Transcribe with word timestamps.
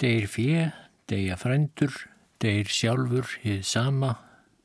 Deyr 0.00 0.26
fjö, 0.32 0.70
deyja 1.10 1.36
frændur, 1.36 1.92
deyr 2.40 2.68
sjálfur 2.72 3.28
hið 3.42 3.60
sama, 3.68 4.14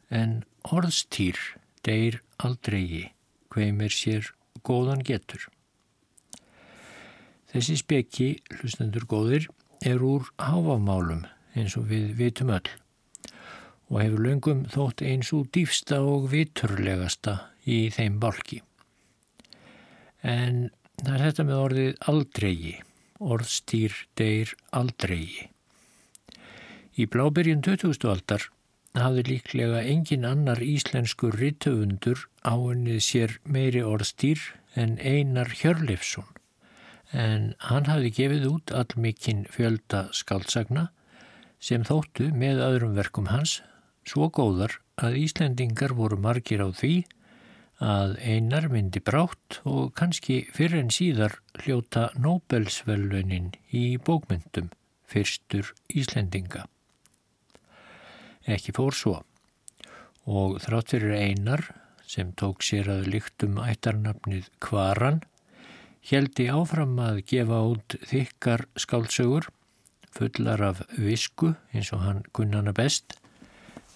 en 0.08 0.46
orðstýr 0.72 1.40
deyr 1.84 2.22
aldrei, 2.40 3.12
hveimir 3.52 3.92
sér 3.92 4.32
góðan 4.64 5.04
getur. 5.04 5.50
Þessi 7.52 7.76
speki, 7.82 8.30
hlustendur 8.56 9.04
góðir, 9.12 9.50
er 9.84 10.00
úr 10.04 10.32
háfamálum 10.40 11.26
eins 11.56 11.76
og 11.80 11.90
við 11.92 12.16
vitum 12.20 12.56
öll 12.56 12.72
og 13.86 14.00
hefur 14.02 14.24
löngum 14.26 14.64
þótt 14.72 15.04
eins 15.06 15.30
úr 15.36 15.46
dýfsta 15.54 16.00
og 16.02 16.32
viturlegasta 16.32 17.36
í 17.70 17.86
þeim 17.94 18.18
bálki. 18.24 18.64
En 20.26 20.70
það 21.04 21.14
er 21.14 21.24
þetta 21.28 21.46
með 21.46 21.62
orðið 21.68 21.92
aldrei, 22.10 22.56
orðstýr 23.20 23.94
deyr 24.20 24.52
aldrei. 24.76 25.50
Í 26.96 27.08
blábyrjun 27.12 27.64
2000. 27.64 28.10
aldar 28.12 28.50
hafði 28.96 29.26
líklega 29.30 29.82
engin 29.84 30.26
annar 30.28 30.62
íslenskur 30.64 31.36
rittöfundur 31.40 32.28
áunnið 32.48 33.02
sér 33.04 33.38
meiri 33.44 33.84
orðstýr 33.84 34.40
en 34.76 34.98
Einar 35.00 35.52
Hjörleifsson 35.52 36.30
en 37.12 37.54
hann 37.70 37.88
hafði 37.88 38.12
gefið 38.20 38.48
út 38.50 38.72
allmikinn 38.76 39.46
fjölda 39.52 40.08
skaldsagna 40.16 40.90
sem 41.60 41.84
þóttu 41.88 42.32
með 42.36 42.64
öðrum 42.66 42.96
verkum 42.98 43.30
hans 43.32 43.60
svo 44.08 44.30
góðar 44.30 44.80
að 45.02 45.20
Íslendingar 45.24 45.96
voru 45.96 46.18
margir 46.20 46.64
á 46.64 46.70
því 46.72 46.96
að 47.04 47.14
einar 47.80 48.70
myndi 48.72 49.02
brátt 49.04 49.60
og 49.68 49.94
kannski 50.00 50.46
fyrir 50.56 50.80
en 50.80 50.92
síðar 50.94 51.40
hljóta 51.60 52.10
Nobelsvellunin 52.16 53.52
í 53.76 53.98
bókmyndum 53.98 54.70
fyrstur 55.06 55.74
Íslendinga. 55.92 56.66
Ekki 58.48 58.72
fór 58.78 58.96
svo 58.96 59.16
og 60.26 60.62
þrátt 60.64 60.96
fyrir 60.96 61.18
einar 61.20 61.66
sem 62.08 62.32
tók 62.38 62.64
sér 62.64 62.90
að 62.94 63.10
lyktum 63.12 63.60
ættarnafnið 63.60 64.50
Kvaran 64.64 65.22
heldi 66.06 66.48
áfram 66.54 66.98
að 67.02 67.24
gefa 67.28 67.62
út 67.74 67.98
þykkar 68.08 68.68
skáldsögur 68.78 69.50
fullar 70.16 70.62
af 70.64 70.82
visku 70.96 71.56
eins 71.74 71.92
og 71.92 72.06
hann 72.06 72.24
kunnana 72.32 72.74
best 72.78 73.18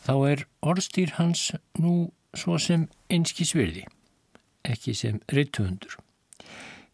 þá 0.04 0.14
er 0.32 0.48
orðstýr 0.66 1.16
hans 1.20 1.52
nú 1.80 2.10
svo 2.38 2.58
sem 2.62 2.88
einskísvirði, 3.10 3.86
ekki 4.68 4.94
sem 4.98 5.20
rittuundur. 5.32 5.98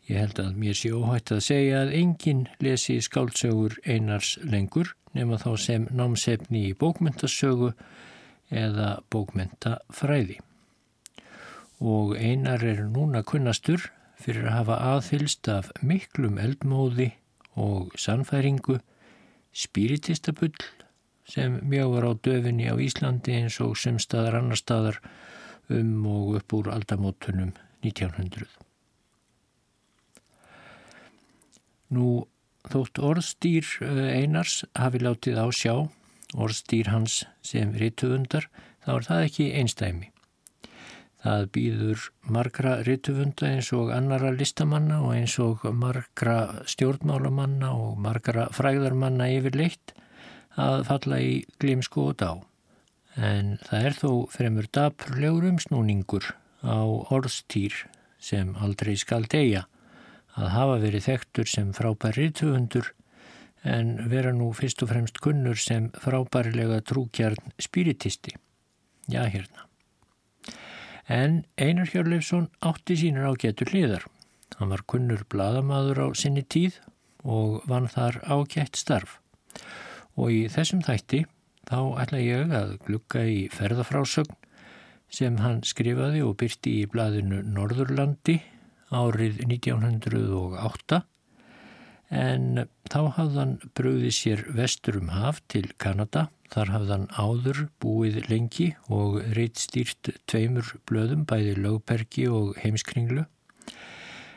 Ég 0.05 0.21
held 0.21 0.39
að 0.39 0.57
mér 0.61 0.77
sé 0.77 0.91
óhætt 0.93 1.31
að 1.33 1.45
segja 1.47 1.81
að 1.81 1.95
enginn 1.97 2.45
lesi 2.61 2.99
skáldsögur 3.01 3.79
einars 3.89 4.35
lengur 4.45 4.93
nema 5.17 5.39
þá 5.41 5.51
sem 5.57 5.87
námsefni 5.89 6.67
í 6.69 6.75
bókmyndasögu 6.77 7.71
eða 8.53 8.99
bókmyndafræði. 9.09 10.37
Og 11.81 12.13
einar 12.15 12.63
er 12.63 12.83
núna 12.85 13.23
kunnastur 13.25 13.89
fyrir 14.21 14.45
að 14.45 14.57
hafa 14.59 14.77
aðfylst 14.93 15.49
af 15.51 15.71
miklum 15.81 16.37
eldmóði 16.39 17.11
og 17.59 17.95
sannfæringu, 17.99 18.77
spiritistabull 19.55 20.53
sem 21.29 21.59
mjög 21.65 21.95
var 21.95 22.05
á 22.05 22.11
döfinni 22.27 22.69
á 22.69 22.75
Íslandi 22.77 23.33
eins 23.39 23.57
og 23.63 23.77
sem 23.81 23.97
staðar 24.01 24.39
annar 24.41 24.59
staðar 24.59 25.01
um 25.73 26.05
og 26.05 26.35
upp 26.39 26.53
úr 26.53 26.69
aldamótunum 26.73 27.55
1900. 27.81 28.45
Nú 31.95 32.25
þótt 32.69 33.01
orðstýr 33.01 33.65
eh, 33.85 34.21
einars 34.21 34.63
hafi 34.77 35.01
látið 35.01 35.41
á 35.41 35.47
sjá, 35.53 35.75
orðstýr 36.33 36.91
hans 36.93 37.23
sem 37.45 37.73
rittuundar, 37.77 38.49
þá 38.85 38.91
er 38.97 39.07
það 39.09 39.25
ekki 39.29 39.49
einstæmi. 39.61 40.11
Það 41.25 41.45
býður 41.57 42.01
margra 42.29 42.71
ritufunda 42.85 43.49
eins 43.49 43.71
og 43.73 43.89
annara 43.93 44.29
listamanna 44.35 44.99
og 45.01 45.15
eins 45.15 45.39
og 45.41 45.63
margra 45.73 46.65
stjórnmálamanna 46.69 47.71
og 47.73 47.97
margra 47.97 48.45
fræðarmanna 48.53 49.31
yfir 49.33 49.57
leitt 49.57 49.94
að 50.59 50.85
falla 50.89 51.19
í 51.21 51.31
glimsku 51.59 52.09
og 52.09 52.17
dá. 52.21 52.31
En 53.15 53.55
það 53.63 53.87
er 53.89 53.97
þó 53.99 54.11
fremur 54.31 54.67
dapurlegur 54.75 55.47
umsnúningur 55.51 56.31
á 56.63 56.79
orðstýr 57.15 57.85
sem 58.19 58.55
aldrei 58.59 58.95
skal 58.99 59.27
deyja 59.31 59.65
að 60.35 60.51
hafa 60.51 60.79
verið 60.83 61.07
þektur 61.07 61.47
sem 61.47 61.71
frábær 61.75 62.17
rítuundur 62.19 62.91
en 63.65 63.95
vera 64.11 64.33
nú 64.35 64.51
fyrst 64.57 64.83
og 64.83 64.91
fremst 64.91 65.21
kunnur 65.23 65.59
sem 65.59 65.87
frábærlega 66.01 66.81
trúkjarn 66.85 67.53
spiritisti. 67.61 68.35
Já, 69.07 69.23
hérna. 69.29 69.65
En 71.07 71.45
Einar 71.61 71.87
Hjörleifsson 71.87 72.49
átti 72.65 72.97
sínur 72.97 73.29
á 73.29 73.33
getur 73.37 73.69
hliðar. 73.71 74.05
Hann 74.57 74.73
var 74.73 74.83
kunnur 74.89 75.23
bladamadur 75.29 76.01
á 76.01 76.07
sinni 76.17 76.43
tíð 76.43 76.81
og 77.23 77.61
vann 77.69 77.87
þar 77.89 78.19
ágætt 78.25 78.77
starf 78.77 79.19
og 80.15 80.31
í 80.31 80.45
þessum 80.51 80.83
þætti 80.85 81.23
þá 81.65 81.79
ætla 82.03 82.21
ég 82.23 82.53
að 82.55 82.75
glukka 82.85 83.23
í 83.27 83.45
ferðafrásögn 83.53 84.35
sem 85.15 85.37
hann 85.41 85.61
skrifaði 85.65 86.23
og 86.25 86.37
byrti 86.41 86.79
í 86.81 86.87
bladinu 86.89 87.41
Norðurlandi 87.45 88.39
árið 88.95 89.43
1908 89.47 91.01
en 92.15 92.65
þá 92.91 92.99
hafðan 93.17 93.55
bröði 93.77 94.11
sér 94.13 94.43
vestur 94.55 94.99
um 95.01 95.11
haf 95.13 95.41
til 95.51 95.67
Kanada. 95.81 96.29
Þar 96.53 96.71
hafðan 96.75 97.05
áður 97.17 97.61
búið 97.81 98.19
lengi 98.29 98.67
og 98.93 99.17
reitt 99.35 99.57
stýrt 99.57 100.11
tveimur 100.29 100.75
blöðum 100.85 101.25
bæði 101.25 101.55
lögperki 101.57 102.27
og 102.29 102.53
heimskringlu. 102.61 103.25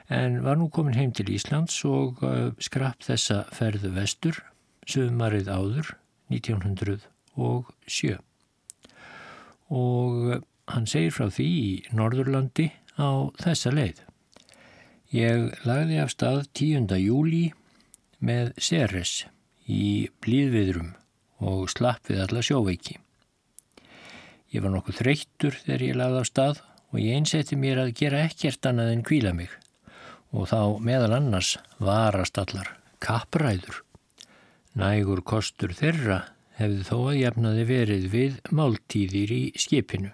En 0.09 0.41
var 0.43 0.57
nú 0.57 0.71
komin 0.73 0.97
heim 0.97 1.13
til 1.13 1.29
Íslands 1.29 1.83
og 1.85 2.23
uh, 2.25 2.49
skrapp 2.65 3.05
þessa 3.05 3.43
ferðu 3.53 3.93
vestur 3.93 4.41
sömarið 4.89 5.51
áður 5.53 5.95
1907 6.33 8.19
og 9.69 10.45
hann 10.73 10.87
segir 10.89 11.15
frá 11.15 11.29
því 11.33 11.49
í 11.49 11.73
Norðurlandi 11.97 12.71
á 12.97 13.29
þessa 13.41 13.73
leið. 13.73 14.01
Ég 15.13 15.65
lagði 15.69 16.01
af 16.03 16.13
stað 16.13 16.41
10. 16.59 16.89
júli 17.01 17.45
með 18.21 18.53
Ceres 18.61 19.23
í 19.69 20.09
blíðviðrum 20.25 20.95
og 21.45 21.69
slapp 21.73 22.11
við 22.11 22.25
alla 22.25 22.43
sjóveiki. 22.45 22.99
Ég 24.53 24.65
var 24.65 24.73
nokkuð 24.73 25.01
þreyttur 25.03 25.57
þegar 25.63 25.85
ég 25.85 25.99
lagði 26.01 26.23
af 26.23 26.29
stað 26.29 26.63
og 26.89 27.01
ég 27.03 27.19
einsetti 27.21 27.57
mér 27.61 27.83
að 27.85 27.95
gera 28.01 28.25
ekkert 28.25 28.69
annað 28.69 28.95
en 28.95 29.05
kvíla 29.05 29.35
mig 29.37 29.53
og 30.33 30.49
þá 30.51 30.61
meðal 30.85 31.15
annars 31.21 31.57
varast 31.81 32.41
allar 32.41 32.75
kappræður 33.05 33.83
Nægur 34.79 35.25
kostur 35.27 35.73
þeirra 35.75 36.21
hefði 36.55 36.85
þó 36.87 36.97
að 37.09 37.17
jafnaði 37.19 37.63
verið 37.67 38.05
við 38.13 38.37
máltíðir 38.55 39.33
í 39.35 39.41
skipinu. 39.59 40.13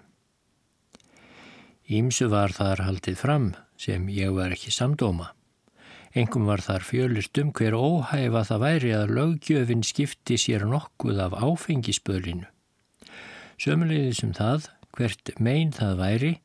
Ímsu 1.85 2.31
var 2.31 2.55
þar 2.55 2.81
haldið 2.87 3.19
fram 3.19 3.45
sem 3.77 4.07
ég 4.09 4.33
var 4.33 4.55
ekki 4.55 4.73
samdóma. 4.73 5.29
Engum 6.17 6.49
var 6.49 6.63
þar 6.65 6.87
fjölist 6.87 7.37
um 7.37 7.51
hver 7.53 7.77
óhæfa 7.77 8.41
það 8.49 8.63
væri 8.65 8.93
að 8.97 9.15
löggjöfin 9.19 9.85
skipti 9.85 10.39
sér 10.41 10.65
nokkuð 10.65 11.21
af 11.27 11.37
áfengispölinu. 11.45 12.49
Sömulegði 13.61 14.17
sem 14.17 14.31
um 14.31 14.37
það, 14.39 14.69
hvert 14.97 15.35
megin 15.37 15.75
það 15.77 15.99
væri, 16.01 16.35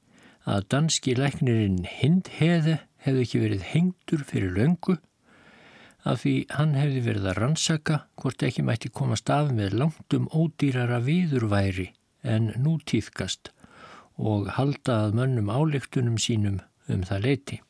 að 0.44 0.66
danski 0.74 1.16
læknirinn 1.16 1.86
hind 1.88 2.28
heði 2.36 2.82
hefði 3.00 3.24
ekki 3.24 3.46
verið 3.46 3.70
hengtur 3.72 4.28
fyrir 4.28 4.58
löngu 4.60 5.00
af 6.08 6.22
því 6.22 6.34
hann 6.56 6.76
hefði 6.78 7.00
verið 7.04 7.30
að 7.30 7.40
rannsaka 7.42 7.96
hvort 8.20 8.42
ekki 8.46 8.64
mætti 8.64 8.90
komast 8.92 9.30
af 9.30 9.50
með 9.52 9.76
langtum 9.82 10.28
ódýrara 10.32 11.00
viðurværi 11.04 11.90
en 12.22 12.52
nú 12.60 12.78
týðkast 12.84 13.52
og 14.20 14.50
halda 14.56 15.06
að 15.06 15.16
mönnum 15.20 15.50
álektunum 15.52 16.18
sínum 16.20 16.60
um 16.90 17.04
það 17.08 17.26
leiti. 17.26 17.60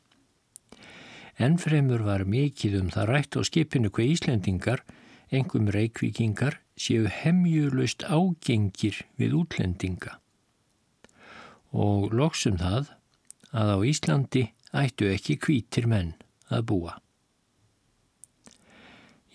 Ennfremur 1.40 2.02
var 2.04 2.26
mikið 2.28 2.80
um 2.80 2.88
það 2.92 3.10
rætt 3.10 3.36
á 3.38 3.40
skipinu 3.46 3.90
hver 3.90 4.10
Íslendingar, 4.12 4.82
engum 5.32 5.70
reikvikingar, 5.72 6.58
séu 6.76 7.06
hemjulust 7.08 8.04
ágengir 8.04 8.98
við 9.20 9.36
útlendinga. 9.40 10.18
Og 11.72 12.10
loksum 12.12 12.58
það 12.60 12.90
að 13.56 13.72
á 13.72 13.78
Íslandi 13.92 14.44
ættu 14.76 15.08
ekki 15.14 15.38
kvítir 15.40 15.88
menn 15.88 16.12
að 16.50 16.66
búa. 16.72 16.98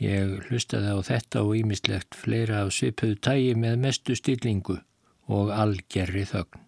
Ég 0.02 0.50
hlustaði 0.50 0.92
á 0.92 1.00
þetta 1.08 1.42
og 1.48 1.56
ímislegt 1.56 2.18
fleira 2.20 2.66
af 2.66 2.74
svipuðu 2.76 3.16
tægi 3.24 3.54
með 3.56 3.78
mestu 3.86 4.16
stillingu 4.20 4.82
og 5.32 5.52
algerri 5.56 6.26
þögn. 6.28 6.64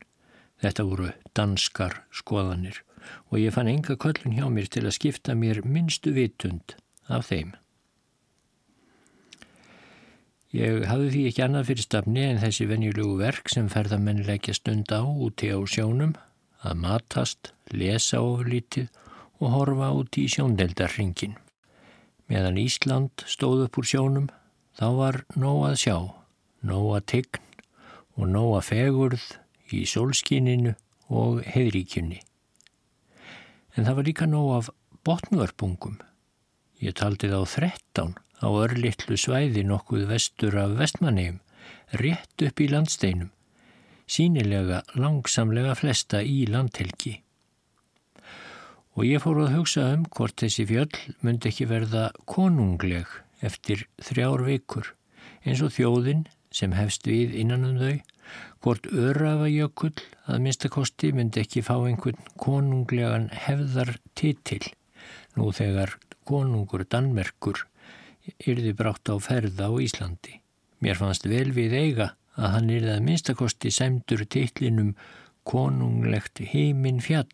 Þetta 0.64 0.86
voru 0.88 1.10
danskar 1.36 2.02
skoðanir 2.16 2.82
og 3.30 3.40
ég 3.40 3.54
fann 3.56 3.70
enga 3.72 3.98
köllun 4.00 4.36
hjá 4.38 4.48
mér 4.52 4.70
til 4.72 4.86
að 4.88 4.96
skipta 4.98 5.36
mér 5.36 5.62
minnstu 5.68 6.14
vitund 6.16 6.78
af 7.08 7.28
þeim. 7.30 7.52
Ég 10.56 10.86
hafði 10.88 11.10
því 11.12 11.24
ekki 11.30 11.44
annað 11.44 11.68
fyrir 11.70 11.86
stafni 11.86 12.24
en 12.24 12.40
þessi 12.40 12.66
venjulegu 12.70 13.18
verk 13.20 13.52
sem 13.52 13.68
ferðamenn 13.70 14.24
leggja 14.26 14.56
stund 14.56 14.94
á 14.96 15.04
úti 15.04 15.52
á 15.52 15.60
sjónum, 15.68 16.16
að 16.64 16.80
matast, 16.86 17.52
lesa 17.76 18.24
ofurlítið 18.24 18.88
og 19.44 19.52
horfa 19.54 19.92
út 20.00 20.18
í 20.18 20.26
sjóndeldarringin. 20.32 21.36
Meðan 22.28 22.60
Ísland 22.60 23.24
stóð 23.24 23.66
upp 23.68 23.78
úr 23.80 23.88
sjónum, 23.88 24.28
þá 24.76 24.88
var 24.98 25.22
nóg 25.40 25.62
að 25.70 25.78
sjá, 25.84 25.98
nóg 26.68 26.88
að 26.98 27.06
tign 27.14 27.46
og 28.18 28.32
nóg 28.34 28.56
að 28.58 28.68
fegurð 28.68 29.28
í 29.72 29.84
sólskininu 29.88 30.74
og 31.08 31.40
heiðríkjunni. 31.48 32.20
En 33.78 33.88
það 33.88 33.98
var 34.00 34.08
líka 34.10 34.28
nóg 34.28 34.50
af 34.58 34.70
botnvörpungum. 35.08 36.00
Ég 36.84 36.98
taldi 36.98 37.30
þá 37.32 37.40
þrettán 37.48 38.18
á 38.44 38.48
örlittlu 38.50 39.18
svæði 39.18 39.64
nokkuð 39.66 40.08
vestur 40.12 40.58
af 40.60 40.76
vestmannegjum, 40.82 41.40
rétt 42.02 42.44
upp 42.44 42.60
í 42.60 42.68
landsteinum, 42.74 43.32
sínilega 44.04 44.84
langsamlega 45.00 45.78
flesta 45.80 46.22
í 46.22 46.44
landhelgi. 46.50 47.22
Og 48.98 49.06
ég 49.06 49.22
fór 49.22 49.44
að 49.44 49.54
hugsa 49.54 49.84
um 49.94 50.08
hvort 50.10 50.42
þessi 50.42 50.64
fjöll 50.66 50.96
myndi 51.22 51.52
ekki 51.52 51.68
verða 51.70 52.08
konungleg 52.26 53.12
eftir 53.46 53.84
þrjár 54.02 54.42
vikur, 54.48 54.88
eins 55.46 55.62
og 55.62 55.76
þjóðin 55.76 56.24
sem 56.50 56.74
hefst 56.74 57.06
við 57.06 57.36
innan 57.38 57.68
um 57.68 57.78
þau, 57.78 58.00
hvort 58.66 58.88
örafajökull 58.90 59.94
að 60.26 60.42
minnstakosti 60.48 61.12
myndi 61.14 61.44
ekki 61.44 61.62
fá 61.62 61.76
einhvern 61.78 62.18
konunglegan 62.42 63.30
hefðar 63.46 63.94
titil, 64.18 64.64
nú 65.38 65.52
þegar 65.54 65.94
konungur 66.26 66.88
Danmerkur 66.90 67.68
yrði 68.50 68.74
brátt 68.76 69.14
á 69.14 69.16
ferða 69.22 69.70
á 69.70 69.74
Íslandi. 69.78 70.42
Mér 70.82 70.98
fannst 70.98 71.30
vel 71.30 71.52
við 71.54 71.78
eiga 71.78 72.10
að 72.34 72.52
hann 72.56 72.74
yrði 72.74 72.96
að 72.96 73.06
minnstakosti 73.06 73.72
semdur 73.74 74.26
titlinum 74.26 74.96
konunglegt 75.48 76.42
heiminn 76.52 77.00
fjall, 77.02 77.30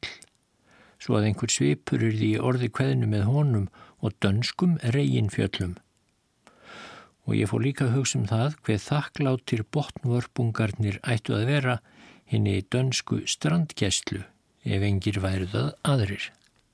svo 1.04 1.20
að 1.20 1.30
einhver 1.30 1.52
svipur 1.52 2.04
yrði 2.08 2.34
í 2.34 2.42
orði 2.50 2.70
kveðinu 2.72 3.10
með 3.12 3.26
honum 3.28 3.66
og 4.04 4.16
dönskum 4.24 4.78
reygin 4.96 5.32
fjöllum. 5.34 5.76
Og 7.28 7.36
ég 7.40 7.52
fór 7.52 7.64
líka 7.64 7.88
að 7.88 7.98
hugsa 7.98 8.20
um 8.20 8.28
það 8.28 8.56
hver 8.68 8.82
þakkláttir 8.84 9.64
botnvörpungarnir 9.76 11.00
ættu 11.04 11.36
að 11.38 11.50
vera 11.52 11.78
henni 12.32 12.60
dönsku 12.72 13.22
strandgæslu 13.30 14.24
ef 14.64 14.86
engir 14.88 15.20
væruðað 15.24 15.74
aðrir. 15.88 16.30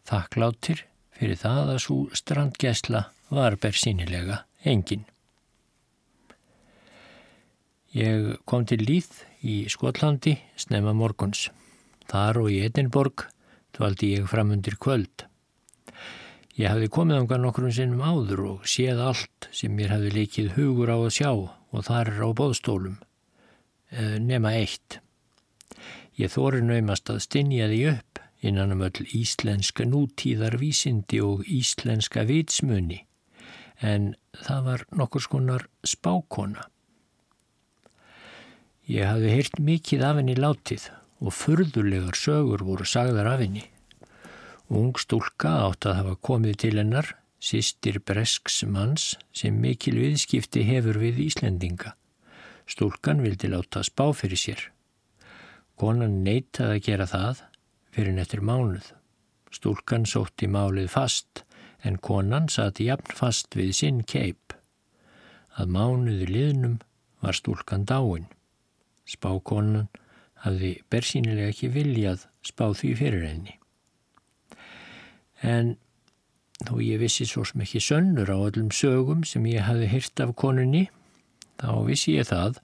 Þakkláttir 0.10 0.86
fyrir 1.18 1.38
það 1.38 1.74
að 1.76 1.80
svo 1.86 2.00
strandgæsla 2.18 3.06
var 3.30 3.58
bersýnilega 3.62 4.44
engin. 4.66 5.06
Ég 7.94 8.38
kom 8.46 8.66
til 8.70 8.84
Líð 8.86 9.10
í 9.42 9.64
Skotlandi 9.70 10.36
snemma 10.58 10.94
morguns. 10.94 11.48
Þar 12.10 12.44
og 12.44 12.52
í 12.54 12.62
Edinborg 12.66 13.26
dvaldi 13.78 14.14
ég 14.18 14.30
fram 14.30 14.54
undir 14.56 14.78
kvöld. 14.82 15.26
Ég 16.60 16.68
hafði 16.68 16.90
komið 16.92 17.22
ánga 17.22 17.38
nokkrum 17.40 17.72
sinnum 17.72 18.02
áður 18.04 18.42
og 18.54 18.66
séð 18.68 19.00
allt 19.06 19.50
sem 19.56 19.72
mér 19.76 19.94
hafði 19.96 20.16
leikið 20.18 20.56
hugur 20.58 20.92
á 20.92 20.98
að 20.98 21.14
sjá 21.16 21.32
og 21.32 21.86
þar 21.88 22.12
á 22.20 22.28
bóðstólum. 22.36 22.98
Eh, 23.92 24.18
nema 24.20 24.52
eitt. 24.60 25.00
Ég 26.20 26.34
þóri 26.34 26.60
naumast 26.66 27.10
að 27.10 27.24
stinja 27.24 27.70
því 27.72 27.84
upp 27.94 28.20
innan 28.44 28.74
um 28.76 28.84
öll 28.84 29.06
íslenska 29.16 29.86
nútíðarvísindi 29.88 31.22
og 31.24 31.48
íslenska 31.48 32.26
vitsmunni 32.28 33.06
en 33.80 34.14
það 34.36 34.66
var 34.66 34.86
nokkur 34.92 35.24
skonar 35.24 35.66
spákona. 35.88 36.68
Ég 38.90 39.06
hafði 39.08 39.36
heyrt 39.36 39.60
mikið 39.62 40.04
af 40.04 40.20
henni 40.20 40.36
látið 40.36 40.90
og 41.20 41.36
furðulegar 41.36 42.16
sögur 42.16 42.64
voru 42.64 42.88
sagðar 42.88 43.34
af 43.34 43.44
henni. 43.44 43.66
Ung 44.70 44.94
stúlka 45.02 45.52
átt 45.66 45.88
að 45.90 45.98
hafa 46.00 46.16
komið 46.30 46.60
til 46.64 46.76
hennar, 46.78 47.08
sýstir 47.42 48.00
Bresks 48.06 48.62
manns 48.68 49.16
sem 49.36 49.56
mikil 49.56 49.98
viðskipti 49.98 50.66
hefur 50.68 51.00
við 51.02 51.24
Íslendinga. 51.26 51.96
Stúlkan 52.70 53.24
vildi 53.24 53.50
láta 53.50 53.82
spá 53.84 54.12
fyrir 54.14 54.38
sér. 54.38 54.62
Konan 55.80 56.20
neytaði 56.26 56.78
að 56.78 56.84
gera 56.86 57.08
það 57.10 57.44
fyrir 57.96 58.14
nettur 58.14 58.44
mánuð. 58.46 58.92
Stúlkan 59.50 60.06
sótti 60.06 60.48
málið 60.52 60.92
fast 60.94 61.44
en 61.82 61.98
konan 61.98 62.50
sati 62.52 62.90
jafn 62.90 63.16
fast 63.16 63.56
við 63.58 63.72
sinn 63.80 64.04
keip. 64.04 64.54
Að 65.58 65.72
mánuðu 65.74 66.28
liðnum 66.30 66.78
var 67.24 67.36
stúlkan 67.36 67.88
dáin. 67.90 68.28
Spákonan 69.10 69.90
hafði 70.46 70.74
bersýnilega 70.92 71.54
ekki 71.54 71.72
viljað 71.74 72.26
spá 72.46 72.70
því 72.72 72.94
fyrir 73.00 73.26
henni. 73.28 73.56
En 75.44 75.76
þó 76.68 76.80
ég 76.84 77.00
vissi 77.04 77.28
svo 77.28 77.46
sem 77.48 77.64
ekki 77.64 77.82
sönnur 77.84 78.32
á 78.32 78.38
öllum 78.38 78.72
sögum 78.76 79.24
sem 79.28 79.46
ég 79.48 79.68
hafði 79.68 79.90
hyrt 79.94 80.24
af 80.26 80.36
konunni, 80.40 80.88
þá 81.60 81.72
vissi 81.88 82.18
ég 82.18 82.30
það 82.32 82.60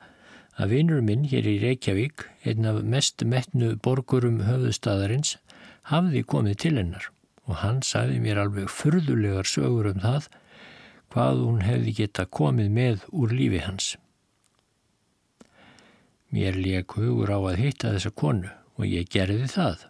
að 0.55 0.72
vinnur 0.72 1.01
minn 1.03 1.25
hér 1.27 1.48
í 1.48 1.58
Reykjavík, 1.63 2.27
einn 2.48 2.67
af 2.67 2.79
mest 2.84 3.24
metnu 3.27 3.75
borgurum 3.75 4.41
höfðustæðarins, 4.48 5.36
hafði 5.91 6.24
komið 6.24 6.60
til 6.63 6.75
hennar 6.79 7.12
og 7.46 7.60
hann 7.62 7.84
sagði 7.86 8.22
mér 8.24 8.41
alveg 8.41 8.72
furðulegar 8.74 9.46
sögur 9.46 9.91
um 9.91 10.01
það 10.01 10.29
hvað 11.13 11.44
hún 11.44 11.62
hefði 11.63 11.94
geta 12.00 12.25
komið 12.25 12.72
með 12.74 13.05
úr 13.13 13.36
lífi 13.36 13.62
hans. 13.63 13.94
Mér 16.35 16.57
leik 16.59 16.97
hugur 16.99 17.29
á 17.31 17.39
að 17.39 17.61
hitta 17.61 17.93
þessa 17.93 18.09
konu 18.11 18.49
og 18.75 18.87
ég 18.91 19.07
gerði 19.07 19.45
það. 19.47 19.85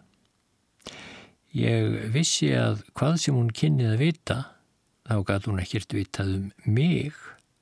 Ég 1.58 1.96
vissi 2.14 2.52
að 2.54 2.84
hvað 2.94 3.16
sem 3.18 3.34
hún 3.34 3.48
kynnið 3.50 3.88
að 3.96 4.02
vita, 4.04 4.36
þá 5.08 5.16
gæti 5.26 5.50
hún 5.50 5.62
ekkert 5.64 5.96
vitað 5.96 6.30
um 6.36 6.44
mig, 6.76 7.16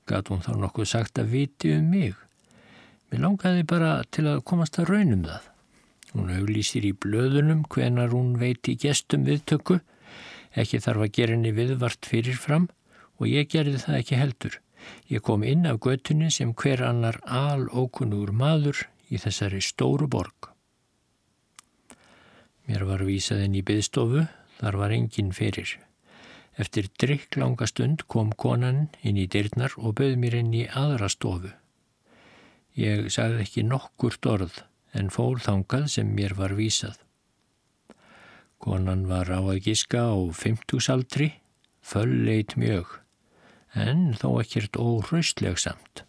gæti 0.05 0.35
hún 0.35 0.45
þá 0.45 0.51
nokkuð 0.61 0.91
sagt 0.91 1.23
að 1.23 1.33
viti 1.33 1.73
um 1.79 1.87
mig. 1.95 2.19
Mér 3.09 3.25
langaði 3.25 3.65
bara 3.73 3.95
til 4.13 4.27
að 4.29 4.43
komast 4.51 4.77
að 4.83 4.91
raunum 4.93 5.25
það. 5.31 5.49
Hún 6.13 6.35
auglýsir 6.37 6.85
í 6.85 6.93
blöðunum 6.93 7.65
hvenar 7.73 8.13
hún 8.13 8.35
veiti 8.43 8.77
gestum 8.85 9.25
viðtöku, 9.25 9.79
ekki 10.53 10.83
þarf 10.85 11.07
að 11.07 11.15
gera 11.17 11.39
henni 11.39 11.55
viðvart 11.57 12.05
fyrirfram 12.11 12.69
og 13.17 13.33
ég 13.33 13.49
gerði 13.49 13.81
það 13.81 14.03
ekki 14.03 14.21
heldur. 14.21 14.61
Ég 15.11 15.23
kom 15.23 15.45
inn 15.45 15.67
af 15.67 15.81
götunni 15.85 16.31
sem 16.33 16.55
hver 16.55 16.83
annar 16.85 17.21
alókunnur 17.25 18.33
maður 18.33 18.87
í 19.11 19.21
þessari 19.21 19.61
stóru 19.63 20.09
borg. 20.11 20.51
Mér 22.65 22.87
var 22.89 23.05
vísað 23.05 23.45
inn 23.45 23.59
í 23.59 23.65
byðstofu, 23.67 24.25
þar 24.61 24.79
var 24.81 24.95
enginn 24.97 25.35
fyrir. 25.37 25.75
Eftir 26.57 26.89
drikk 27.03 27.37
langa 27.37 27.67
stund 27.67 28.07
kom 28.09 28.31
konan 28.33 28.87
inn 29.03 29.19
í 29.19 29.27
dyrnar 29.29 29.75
og 29.77 29.97
bauð 29.99 30.17
mér 30.23 30.39
inn 30.39 30.55
í 30.55 30.65
aðra 30.71 31.11
stofu. 31.13 31.51
Ég 32.79 33.11
sagði 33.13 33.45
ekki 33.45 33.67
nokkurt 33.67 34.27
orð 34.27 34.63
en 34.95 35.11
fór 35.11 35.43
þangað 35.43 35.89
sem 35.97 36.11
mér 36.15 36.37
var 36.39 36.55
vísað. 36.57 36.97
Konan 38.63 39.05
var 39.11 39.29
á 39.29 39.43
að 39.43 39.61
giska 39.67 40.07
á 40.09 40.17
fymtusaldri, 40.33 41.35
fölleit 41.85 42.55
mjög, 42.57 43.01
en 43.75 44.15
þó 44.19 44.41
ekkert 44.41 44.79
óhraustleg 44.79 45.59
samt. 45.59 46.05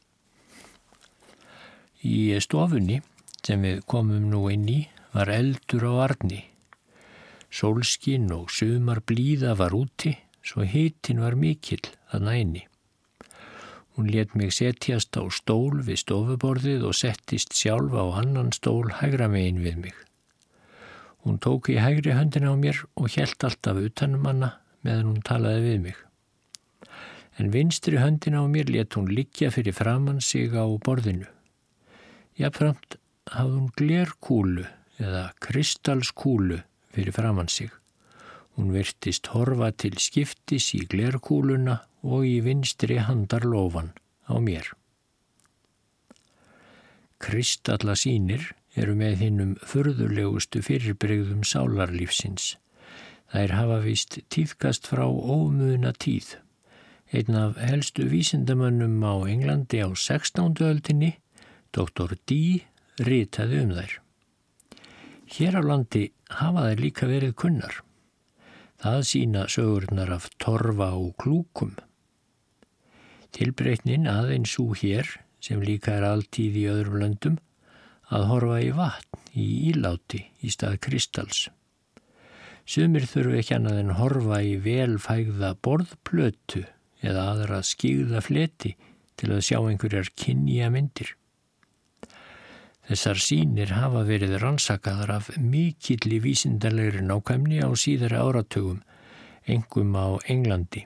Í 2.05 2.37
stofunni 2.43 3.01
sem 3.45 3.63
við 3.65 3.81
komum 3.89 4.29
nú 4.29 4.45
inn 4.53 4.67
í 4.69 4.81
var 5.15 5.31
eldur 5.31 5.87
á 5.89 5.93
arni. 6.09 6.43
Sólskin 7.49 8.29
og 8.35 8.51
sumar 8.51 8.99
blíða 9.01 9.55
var 9.57 9.73
úti, 9.73 10.11
svo 10.45 10.65
hitin 10.67 11.21
var 11.23 11.37
mikill 11.39 11.85
að 12.13 12.27
næni. 12.27 12.63
Hún 13.95 14.09
let 14.11 14.35
mig 14.35 14.51
setjast 14.51 15.15
á 15.15 15.23
stól 15.31 15.79
við 15.87 16.01
stofuborðið 16.03 16.83
og 16.89 16.97
settist 16.99 17.55
sjálf 17.55 17.95
á 17.95 18.03
annan 18.19 18.51
stól 18.51 18.91
hægra 18.99 19.29
megin 19.31 19.63
við 19.63 19.77
mig. 19.87 19.95
Hún 21.23 21.39
tók 21.39 21.71
í 21.71 21.79
hægri 21.79 22.11
höndin 22.13 22.45
á 22.45 22.53
mér 22.59 22.83
og 22.99 23.07
helt 23.15 23.47
alltaf 23.47 23.79
utanum 23.79 24.27
hana 24.27 24.51
meðan 24.83 25.13
hún 25.13 25.23
talaði 25.25 25.63
við 25.63 25.79
mig. 25.87 26.04
En 27.35 27.51
vinstri 27.51 27.99
höndin 27.99 28.37
á 28.39 28.43
mér 28.47 28.69
let 28.71 28.95
hún 28.95 29.09
likja 29.11 29.51
fyrir 29.51 29.75
framann 29.75 30.21
sig 30.23 30.55
á 30.55 30.63
borðinu. 30.85 31.27
Jáfnframt 32.39 32.95
hafði 33.31 33.57
hún 33.57 33.71
glerkúlu 33.75 34.63
eða 34.99 35.25
kristalskúlu 35.43 36.61
fyrir 36.95 37.15
framann 37.15 37.51
sig. 37.51 37.71
Hún 38.55 38.71
virtist 38.71 39.27
horfa 39.33 39.73
til 39.75 39.99
skiptis 39.99 40.69
í 40.79 40.85
glerkúluna 40.87 41.81
og 42.07 42.23
í 42.23 42.39
vinstri 42.45 43.01
handarlofan 43.03 43.91
á 44.31 44.35
mér. 44.39 44.71
Kristalla 47.19 47.97
sínir 47.99 48.53
eru 48.79 48.95
með 48.95 49.19
hinnum 49.23 49.53
förðulegustu 49.59 50.61
fyrirbreyðum 50.63 51.43
sálarlífsins. 51.47 52.55
Þær 53.31 53.55
hafa 53.59 53.83
vist 53.83 54.19
tíðkast 54.31 54.87
frá 54.87 55.03
ómuna 55.07 55.91
tíð 55.91 56.37
Einn 57.15 57.35
af 57.39 57.55
helstu 57.55 58.03
vísindamönnum 58.11 58.99
á 59.07 59.15
Englandi 59.23 59.79
á 59.79 59.87
16. 59.87 60.59
öldinni, 60.59 61.13
Dr. 61.71 62.11
D. 62.27 62.65
ritaði 62.99 63.61
um 63.63 63.71
þær. 63.77 63.93
Hér 65.31 65.55
á 65.55 65.61
landi 65.63 66.01
hafa 66.41 66.65
þær 66.65 66.83
líka 66.83 67.07
verið 67.07 67.37
kunnar. 67.39 67.77
Það 68.83 68.99
sína 69.11 69.45
sögurnar 69.47 70.11
af 70.11 70.27
torfa 70.43 70.89
og 70.91 71.15
klúkum. 71.23 71.71
Tilbreytnin 73.31 74.11
aðeins 74.11 74.51
svo 74.57 74.75
hér, 74.75 75.07
sem 75.39 75.63
líka 75.63 75.95
er 75.95 76.09
alltíð 76.11 76.59
í 76.65 76.67
öðrum 76.73 76.99
löndum, 76.99 77.39
að 78.11 78.29
horfa 78.33 78.59
í 78.59 78.71
vatn 78.75 79.39
í 79.39 79.49
íláti 79.71 80.25
í 80.43 80.51
stað 80.51 80.81
kristals. 80.83 81.47
Sumir 82.67 83.07
þurfu 83.07 83.39
ekki 83.39 83.55
annað 83.55 83.83
en 83.85 83.99
horfa 84.03 84.43
í 84.43 84.57
velfægða 84.59 85.55
borðplötu 85.63 86.67
eða 87.05 87.29
aðra 87.33 87.61
skýða 87.65 88.23
fleti 88.25 88.73
til 89.15 89.31
að 89.35 89.45
sjá 89.47 89.59
einhverjar 89.61 90.09
kynja 90.17 90.71
myndir. 90.73 91.13
Þessar 92.85 93.21
sínir 93.21 93.71
hafa 93.73 94.03
verið 94.05 94.35
rannsakaðar 94.41 95.15
af 95.15 95.29
mikill 95.41 96.05
í 96.05 96.19
vísindarlegri 96.21 97.01
nákvæmni 97.05 97.63
á 97.65 97.69
síðara 97.73 98.21
áratugum, 98.27 98.83
engum 99.49 99.95
á 99.97 100.21
Englandi. 100.29 100.85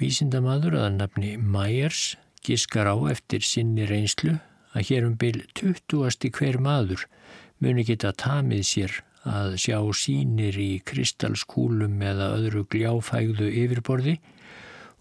Vísindamadur 0.00 0.76
að 0.80 0.96
nafni 1.00 1.34
Myers 1.40 2.14
giskar 2.44 2.88
á 2.88 2.96
eftir 3.12 3.44
sinni 3.44 3.84
reynslu 3.88 4.38
að 4.76 4.88
hér 4.88 5.06
um 5.08 5.16
byl 5.20 5.42
20. 5.56 6.30
hver 6.36 6.58
maður 6.60 7.04
muni 7.60 7.84
geta 7.88 8.12
tamið 8.12 8.64
sér 8.68 8.98
að 9.26 9.56
sjá 9.62 9.78
sínir 9.98 10.56
í 10.60 10.70
kristalskúlum 10.86 12.00
eða 12.02 12.32
öðru 12.38 12.64
gljáfægðu 12.72 13.50
yfirborði 13.64 14.16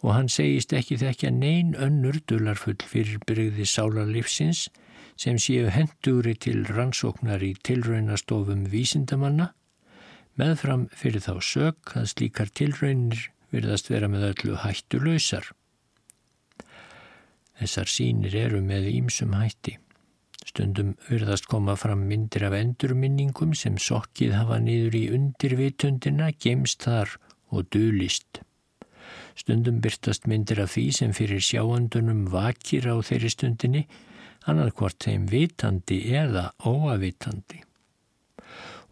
og 0.02 0.12
hann 0.14 0.30
segist 0.30 0.74
ekki 0.76 0.98
þekkja 1.02 1.32
neyn 1.34 1.76
önnur 1.82 2.20
dularfull 2.30 2.82
fyrir 2.86 3.22
byrgði 3.26 3.68
sálarlifsins 3.70 4.68
sem 5.18 5.38
séu 5.40 5.70
henduri 5.72 6.36
til 6.36 6.66
rannsóknar 6.68 7.44
í 7.46 7.54
tilraunastofum 7.66 8.66
vísindamanna 8.74 9.54
meðfram 10.40 10.90
fyrir 10.92 11.24
þá 11.24 11.40
sök 11.40 11.96
að 11.96 12.10
slíkar 12.12 12.52
tilraunir 12.52 13.30
virðast 13.56 13.90
vera 13.92 14.10
með 14.12 14.30
öllu 14.32 14.60
hættu 14.66 15.00
lausar. 15.00 15.48
Þessar 17.56 17.88
sínir 17.88 18.36
eru 18.36 18.60
með 18.64 18.90
ímsum 18.92 19.36
hætti. 19.38 19.78
Stundum 20.56 20.94
virðast 21.10 21.50
koma 21.52 21.74
fram 21.76 22.06
myndir 22.08 22.46
af 22.48 22.54
endurminningum 22.56 23.50
sem 23.60 23.76
sokkið 23.76 24.38
hafa 24.38 24.56
niður 24.64 24.94
í 24.96 25.02
undirvitundina, 25.18 26.30
gemst 26.40 26.86
þar 26.86 27.12
og 27.52 27.66
dulist. 27.76 28.40
Stundum 29.36 29.82
byrtast 29.84 30.30
myndir 30.32 30.62
af 30.64 30.72
því 30.78 30.86
sem 30.96 31.12
fyrir 31.18 31.44
sjáandunum 31.44 32.22
vakir 32.32 32.88
á 32.88 32.96
þeirri 33.04 33.34
stundinni, 33.34 33.82
annarkvort 34.48 34.96
þeim 35.04 35.26
vitandi 35.28 36.00
eða 36.22 36.46
óavitandi. 36.64 37.60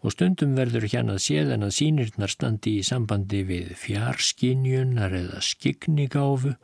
Og 0.04 0.12
stundum 0.12 0.52
verður 0.60 0.84
hérna 0.84 1.16
séð 1.16 1.56
en 1.56 1.64
að 1.64 1.76
sínirnar 1.78 2.34
standi 2.36 2.76
í 2.82 2.84
sambandi 2.84 3.40
við 3.48 3.72
fjarskinjunar 3.86 5.16
eða 5.16 5.40
skignigáfu 5.40 6.58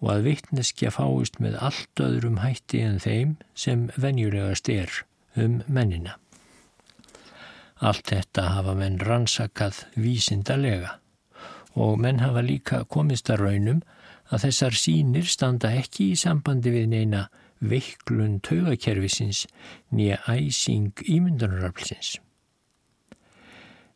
og 0.00 0.08
að 0.14 0.26
vittneskja 0.30 0.92
fáist 0.94 1.38
með 1.44 1.58
allt 1.60 2.00
öðrum 2.00 2.40
hætti 2.40 2.80
en 2.84 2.98
þeim 3.02 3.36
sem 3.54 3.88
venjulegast 4.00 4.68
er 4.72 5.02
um 5.36 5.60
mennina. 5.68 6.16
Allt 7.80 8.12
þetta 8.12 8.46
hafa 8.56 8.74
menn 8.76 8.98
rannsakað 9.00 9.84
vísindarlega 9.96 10.96
og 11.80 12.00
menn 12.02 12.20
hafa 12.20 12.42
líka 12.44 12.82
komist 12.84 13.30
að 13.32 13.44
raunum 13.44 13.84
að 14.30 14.46
þessar 14.46 14.76
sínir 14.78 15.28
standa 15.28 15.70
ekki 15.76 16.10
í 16.14 16.18
sambandi 16.18 16.72
við 16.74 16.90
neina 16.92 17.28
veiklun 17.60 18.38
taugakerfisins 18.44 19.44
nýja 19.92 20.20
æsing 20.28 20.92
ímyndunaraflsins. 21.04 22.18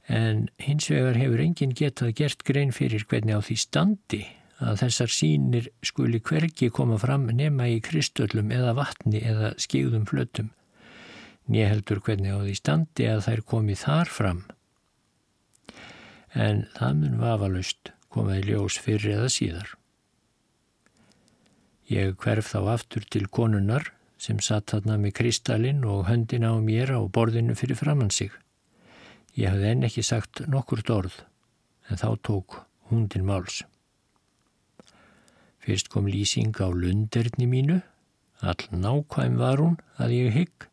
En 0.08 0.48
hins 0.60 0.90
vegar 0.92 1.16
hefur 1.16 1.40
enginn 1.40 1.76
getað 1.76 2.16
gert 2.18 2.44
grein 2.44 2.74
fyrir 2.76 3.06
hvernig 3.08 3.36
á 3.36 3.40
því 3.40 3.56
standi 3.60 4.24
að 4.64 4.80
þessar 4.82 5.12
sínir 5.12 5.70
skuli 5.84 6.20
hverki 6.24 6.70
koma 6.72 6.98
fram 7.00 7.26
nema 7.28 7.68
í 7.72 7.80
kristöllum 7.84 8.52
eða 8.54 8.74
vatni 8.78 9.20
eða 9.20 9.52
skigðum 9.60 10.06
flötum. 10.08 10.50
Nýja 11.50 11.70
heldur 11.74 12.00
hvernig 12.00 12.32
á 12.32 12.40
því 12.40 12.54
standi 12.56 13.08
að 13.10 13.24
þær 13.26 13.42
komi 13.52 13.76
þar 13.76 14.12
fram. 14.18 14.44
En 16.32 16.64
það 16.78 17.00
mun 17.00 17.18
vafalust 17.20 17.92
komaði 18.14 18.46
ljós 18.48 18.78
fyrir 18.80 19.18
eða 19.18 19.32
síðar. 19.32 19.74
Ég 21.90 22.16
hverf 22.16 22.48
þá 22.54 22.72
aftur 22.78 23.04
til 23.12 23.26
konunnar 23.28 23.90
sem 24.16 24.40
satt 24.40 24.72
þarna 24.72 24.96
með 25.02 25.18
kristallin 25.18 25.84
og 25.84 26.06
höndina 26.08 26.54
á 26.54 26.58
mér 26.64 26.94
á 26.96 27.00
borðinu 27.04 27.56
fyrir 27.58 27.76
framann 27.76 28.14
sig. 28.14 28.32
Ég 29.36 29.52
hafði 29.52 29.70
enn 29.74 29.86
ekki 29.90 30.06
sagt 30.06 30.44
nokkurt 30.48 30.90
orð 30.94 31.20
en 31.90 32.00
þá 32.00 32.08
tók 32.24 32.62
hún 32.88 33.08
til 33.12 33.24
máls. 33.26 33.60
Fyrst 35.64 35.88
kom 35.88 36.04
lýsing 36.04 36.52
á 36.60 36.68
lunderni 36.68 37.46
mínu, 37.48 37.78
all 38.44 38.64
nákvæm 38.68 39.38
var 39.40 39.62
hún 39.62 39.78
að 39.96 40.10
ég 40.12 40.34
hygg 40.36 40.66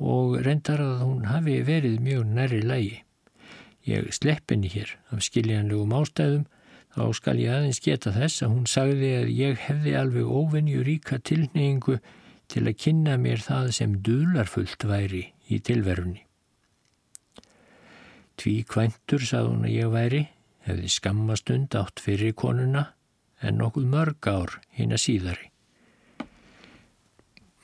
og 0.00 0.38
reyndar 0.40 0.80
að 0.80 1.02
hún 1.04 1.26
hafi 1.28 1.58
verið 1.66 1.98
mjög 2.00 2.22
næri 2.38 2.62
lægi. 2.64 3.02
Ég 3.84 4.08
slepp 4.16 4.50
henni 4.50 4.70
hér 4.72 4.94
af 5.12 5.20
skiljanlegum 5.20 5.92
ástæðum, 5.92 6.46
þá 6.96 7.04
skal 7.12 7.42
ég 7.44 7.52
aðeins 7.52 7.82
geta 7.84 8.14
þess 8.16 8.42
að 8.42 8.54
hún 8.54 8.66
sagði 8.72 9.12
að 9.20 9.34
ég 9.36 9.60
hefði 9.66 9.94
alveg 10.00 10.32
óvenju 10.40 10.86
ríka 10.88 11.20
tilneyingu 11.20 12.00
til 12.48 12.64
að 12.64 12.78
kynna 12.80 13.20
mér 13.20 13.44
það 13.44 13.70
sem 13.76 14.00
dularfullt 14.00 14.88
væri 14.88 15.26
í 15.52 15.60
tilverunni. 15.60 16.24
Tví 18.40 18.62
kvæntur, 18.64 19.20
sað 19.20 19.52
hún 19.52 19.68
að 19.68 19.76
ég 19.76 19.92
væri, 19.92 20.26
hefði 20.64 20.92
skammastund 20.92 21.76
átt 21.76 22.00
fyrir 22.00 22.32
konuna 22.32 22.88
en 23.42 23.58
nokkuð 23.60 23.88
mörg 23.92 24.28
ár 24.30 24.58
hinn 24.76 24.94
að 24.96 25.02
síðari. 25.04 25.50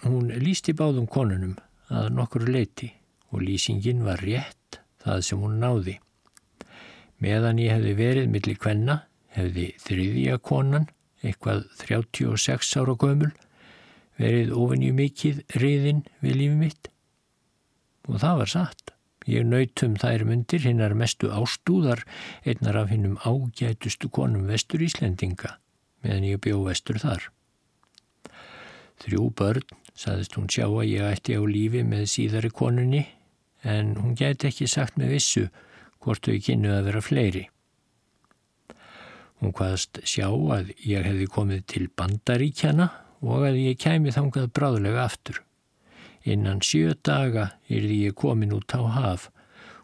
Hún 0.03 0.33
lísti 0.43 0.75
báðum 0.75 1.07
konunum 1.07 1.55
að 1.93 2.11
nokkur 2.17 2.49
leiti 2.49 2.91
og 3.31 3.45
lýsingin 3.47 4.03
var 4.05 4.21
rétt 4.25 4.81
það 5.05 5.25
sem 5.27 5.41
hún 5.41 5.61
náði. 5.63 5.99
Meðan 7.23 7.61
ég 7.63 7.77
hefði 7.77 7.95
verið 7.99 8.31
millir 8.33 8.59
kvenna 8.59 9.03
hefði 9.37 9.69
þriðja 9.81 10.39
konan, 10.45 10.89
eitthvað 11.23 11.65
36 11.81 12.73
ára 12.81 12.97
gömul, 12.99 13.31
verið 14.21 14.53
ofinju 14.59 14.93
mikið 14.97 15.43
riðin 15.63 16.03
við 16.23 16.39
lífi 16.41 16.59
mitt. 16.59 16.91
Og 18.11 18.19
það 18.23 18.43
var 18.43 18.53
satt. 18.53 18.92
Ég 19.31 19.47
nautum 19.47 19.95
þær 20.01 20.25
myndir 20.27 20.65
hinnar 20.67 20.95
mestu 20.99 21.31
ástúðar 21.31 22.03
einnar 22.45 22.81
af 22.83 22.91
hinnum 22.91 23.19
ágætustu 23.23 24.11
konum 24.11 24.49
vestur 24.51 24.83
Íslendinga 24.83 25.57
meðan 26.03 26.27
ég 26.27 26.43
bjó 26.43 26.63
vestur 26.67 26.99
þar. 26.99 27.29
Þrjú 29.03 29.29
börn, 29.39 29.67
saðist 29.99 30.37
hún 30.39 30.51
sjá 30.51 30.67
að 30.67 30.91
ég 30.91 31.07
ætti 31.07 31.39
á 31.39 31.43
lífi 31.47 31.83
með 31.87 32.09
síðari 32.11 32.51
konunni 32.55 33.05
en 33.63 33.95
hún 33.99 34.17
gæti 34.19 34.51
ekki 34.51 34.69
sagt 34.71 34.99
með 34.99 35.17
vissu 35.17 35.47
hvort 36.03 36.27
þau 36.27 36.39
kynnu 36.43 36.73
að 36.75 36.89
vera 36.91 37.03
fleiri. 37.05 37.45
Hún 39.43 39.55
hvaðast 39.59 40.03
sjá 40.07 40.29
að 40.31 40.75
ég 40.87 41.07
hefði 41.07 41.31
komið 41.31 41.65
til 41.71 41.89
bandaríkjana 41.99 42.91
og 43.23 43.47
að 43.47 43.59
ég 43.63 43.79
kæmi 43.79 44.15
þangað 44.15 44.53
bráðlega 44.55 45.07
aftur. 45.07 45.43
Innan 46.25 46.61
sjö 46.63 46.95
daga 47.05 47.53
yrði 47.69 48.07
ég 48.09 48.19
komin 48.19 48.55
út 48.55 48.75
á 48.75 48.83
haf. 48.87 49.31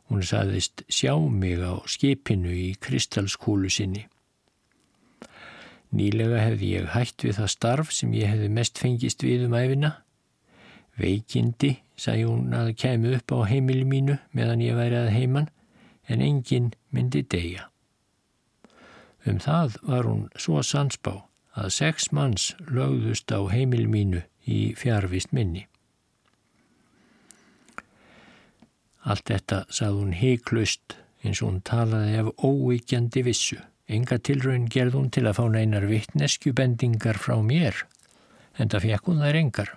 Hún 0.09 0.23
saðist 0.25 0.85
sjá 0.89 1.15
mig 1.19 1.61
á 1.61 1.83
skipinu 1.87 2.53
í 2.55 2.73
kristalskúlu 2.81 3.69
sinni. 3.71 4.07
Nýlega 5.93 6.41
hefði 6.45 6.75
ég 6.77 6.91
hætt 6.93 7.25
við 7.25 7.39
það 7.41 7.53
starf 7.53 7.93
sem 7.97 8.13
ég 8.17 8.29
hefði 8.29 8.49
mest 8.53 8.81
fengist 8.81 9.25
við 9.25 9.47
um 9.47 9.57
æfina. 9.57 9.93
Veikindi, 10.99 11.79
sagði 11.97 12.27
hún 12.29 12.57
að 12.57 12.75
kemi 12.81 13.15
upp 13.17 13.33
á 13.33 13.39
heimili 13.49 13.87
mínu 13.89 14.19
meðan 14.35 14.65
ég 14.65 14.77
væri 14.77 14.99
að 14.99 15.13
heiman, 15.15 15.49
en 16.09 16.25
enginn 16.25 16.73
myndi 16.91 17.23
deyja. 17.23 17.69
Um 19.29 19.39
það 19.45 19.77
var 19.85 20.09
hún 20.09 20.29
svo 20.41 20.63
sansbá 20.65 21.15
að 21.59 21.73
sex 21.75 22.11
manns 22.17 22.53
lögðust 22.65 23.33
á 23.33 23.41
heimili 23.53 23.89
mínu 23.89 24.23
í 24.49 24.75
fjárvist 24.79 25.33
minni. 25.37 25.68
Allt 29.07 29.29
þetta 29.31 29.65
sagði 29.71 30.03
hún 30.03 30.17
heiklust 30.19 30.97
eins 31.23 31.43
og 31.43 31.51
hún 31.51 31.61
talaði 31.67 32.19
af 32.23 32.31
óvíkjandi 32.45 33.25
vissu. 33.27 33.59
Enga 33.89 34.19
tilraun 34.21 34.69
gerð 34.69 34.99
hún 34.99 35.09
til 35.15 35.25
að 35.27 35.39
fá 35.39 35.45
neinar 35.49 35.87
vittneskjubendingar 35.89 37.19
frá 37.21 37.39
mér, 37.41 37.87
en 38.59 38.69
það 38.69 38.85
fekk 38.85 39.09
hún 39.09 39.23
þær 39.25 39.39
engar. 39.41 39.73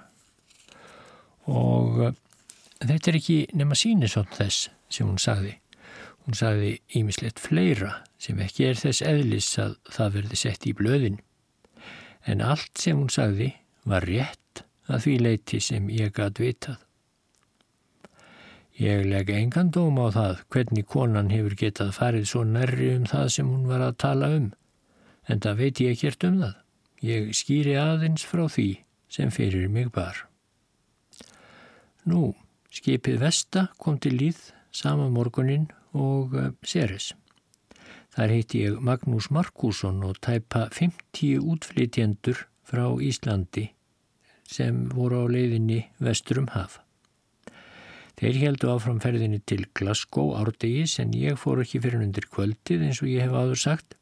Og 1.48 2.02
uh, 2.08 2.14
þetta 2.82 3.12
er 3.12 3.20
ekki 3.22 3.38
nema 3.58 3.78
sínisotn 3.80 4.36
þess 4.36 4.70
sem 4.92 5.08
hún 5.08 5.22
sagði. 5.22 5.56
Hún 6.26 6.38
sagði 6.38 6.76
ímislegt 7.00 7.40
fleira 7.42 8.02
sem 8.22 8.40
ekki 8.44 8.68
er 8.68 8.78
þess 8.78 9.02
eðlis 9.06 9.50
að 9.62 9.78
það 9.90 10.18
verði 10.20 10.42
sett 10.44 10.68
í 10.70 10.76
blöðin. 10.78 11.18
En 12.30 12.44
allt 12.46 12.78
sem 12.78 13.00
hún 13.00 13.10
sagði 13.10 13.54
var 13.90 14.06
rétt 14.06 14.66
að 14.92 15.08
því 15.08 15.16
leiti 15.24 15.62
sem 15.64 15.88
ég 15.90 16.14
gæt 16.14 16.42
vitað. 16.44 16.78
Ég 18.80 19.06
leg 19.06 19.30
engan 19.30 19.72
dóm 19.72 20.00
á 20.00 20.08
það 20.16 20.44
hvernig 20.54 20.88
konan 20.88 21.32
hefur 21.34 21.56
getað 21.60 21.92
farið 21.98 22.26
svo 22.30 22.44
nærri 22.48 22.94
um 22.96 23.06
það 23.10 23.28
sem 23.36 23.50
hún 23.52 23.68
var 23.68 23.84
að 23.84 23.98
tala 24.04 24.30
um, 24.38 24.48
en 25.28 25.44
það 25.44 25.60
veit 25.60 25.82
ég 25.84 25.96
ekkert 25.98 26.24
um 26.30 26.40
það. 26.42 26.56
Ég 27.02 27.32
skýri 27.36 27.76
aðeins 27.82 28.24
frá 28.26 28.46
því 28.48 28.70
sem 29.12 29.32
fyrir 29.34 29.68
mig 29.70 29.92
bar. 29.92 30.28
Nú, 32.08 32.32
skipið 32.72 33.20
Vesta 33.22 33.68
kom 33.78 34.00
til 34.00 34.16
líð 34.18 34.40
sama 34.72 35.10
morgunin 35.10 35.68
og 35.94 36.34
uh, 36.34 36.50
Ceres. 36.64 37.12
Þar 38.12 38.34
heiti 38.36 38.64
ég 38.66 38.80
Magnús 38.84 39.30
Markusson 39.32 40.02
og 40.04 40.18
tæpa 40.24 40.66
50 40.74 41.40
útflytjendur 41.40 42.48
frá 42.68 42.88
Íslandi 43.00 43.70
sem 44.52 44.88
voru 44.92 45.24
á 45.24 45.26
leiðinni 45.32 45.86
vesturum 46.04 46.50
haf. 46.52 46.81
Þeir 48.22 48.38
heldu 48.38 48.68
áframferðinni 48.70 49.40
til 49.50 49.64
Glasgow 49.74 50.36
árdegis 50.38 51.00
en 51.02 51.16
ég 51.18 51.40
fór 51.42 51.64
ekki 51.64 51.80
fyrir 51.82 52.04
undir 52.06 52.28
kvöldið 52.30 52.84
eins 52.86 53.00
og 53.02 53.08
ég 53.10 53.24
hef 53.26 53.32
áður 53.34 53.58
sagt. 53.58 53.96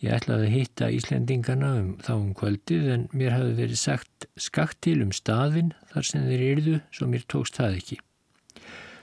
Ég 0.00 0.14
ætlaði 0.16 0.46
að 0.46 0.54
hitta 0.54 0.86
Íslendingana 0.96 1.72
um 1.82 1.90
þá 2.00 2.12
um 2.14 2.30
kvöldið 2.38 2.86
en 2.94 3.02
mér 3.12 3.34
hafi 3.36 3.50
verið 3.58 3.80
sagt 3.82 4.24
skakt 4.40 4.80
til 4.86 5.02
um 5.04 5.12
staðin 5.12 5.74
þar 5.90 6.08
sem 6.08 6.24
þeir 6.30 6.44
yrðu 6.46 6.78
svo 6.96 7.10
mér 7.12 7.26
tókst 7.28 7.60
það 7.60 7.76
ekki. 7.82 7.98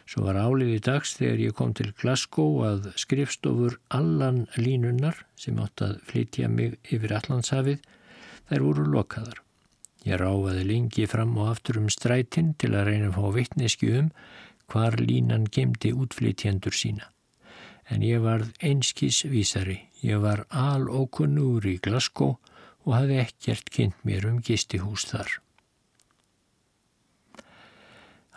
Svo 0.09 0.25
var 0.25 0.39
áliði 0.41 0.79
dags 0.87 1.13
þegar 1.19 1.43
ég 1.43 1.55
kom 1.59 1.75
til 1.77 1.91
Glasgow 2.01 2.63
að 2.65 2.87
skrifstofur 2.97 3.77
allan 3.93 4.47
línunnar 4.57 5.21
sem 5.37 5.61
átt 5.61 5.85
að 5.85 5.99
flytja 6.09 6.49
mig 6.49 6.79
yfir 6.89 7.13
Allandshafið, 7.19 7.85
þær 8.49 8.65
voru 8.65 8.87
lokaðar. 8.97 9.43
Ég 10.07 10.19
ráfaði 10.21 10.63
lengi 10.63 11.07
fram 11.11 11.33
og 11.37 11.49
aftur 11.53 11.81
um 11.81 11.89
strætin 11.91 12.53
til 12.61 12.71
að 12.71 12.91
reyna 12.91 13.09
að 13.09 13.17
fá 13.17 13.33
vittneski 13.35 13.89
um 13.99 14.11
hvar 14.71 14.95
línan 15.01 15.49
gemdi 15.51 15.91
útflytjendur 15.91 16.75
sína. 16.75 17.09
En 17.89 18.05
ég 18.05 18.21
varð 18.23 18.53
einskís 18.63 19.23
vísari. 19.27 19.79
Ég 20.05 20.21
var 20.23 20.45
al 20.49 20.87
ókunnúr 20.87 21.65
í 21.67 21.79
Glasgow 21.83 22.37
og 22.85 22.95
hafði 22.95 23.19
ekkert 23.25 23.71
kynnt 23.73 24.05
mér 24.07 24.29
um 24.29 24.39
gistihús 24.39 25.09
þar. 25.09 25.39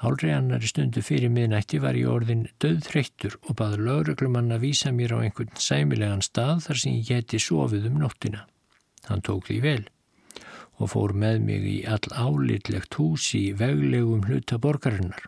Hálri 0.03 0.33
annari 0.35 0.67
stundu 0.67 0.99
fyrir 1.07 1.31
miðnætti 1.31 1.79
var 1.79 1.95
ég 1.95 2.11
orðin 2.11 2.49
döðþreyttur 2.59 3.37
og 3.47 3.55
baði 3.61 3.85
lögreglumann 3.87 4.51
að 4.51 4.65
vísa 4.67 4.91
mér 4.91 5.15
á 5.15 5.19
einhvern 5.23 5.55
sæmilegan 5.55 6.25
stað 6.27 6.65
þar 6.65 6.81
sem 6.83 6.97
ég 6.97 7.13
geti 7.13 7.39
sofið 7.39 7.87
um 7.93 8.01
nóttina. 8.03 8.49
Hann 9.07 9.23
tók 9.23 9.47
því 9.47 9.61
vel 9.63 9.85
og 10.81 10.93
fór 10.95 11.15
með 11.17 11.43
mig 11.47 11.67
í 11.69 11.79
all 11.89 12.09
álitlegt 12.13 12.97
hús 12.99 13.29
í 13.39 13.45
veglegum 13.59 14.25
hluta 14.29 14.59
borgarinnar. 14.63 15.27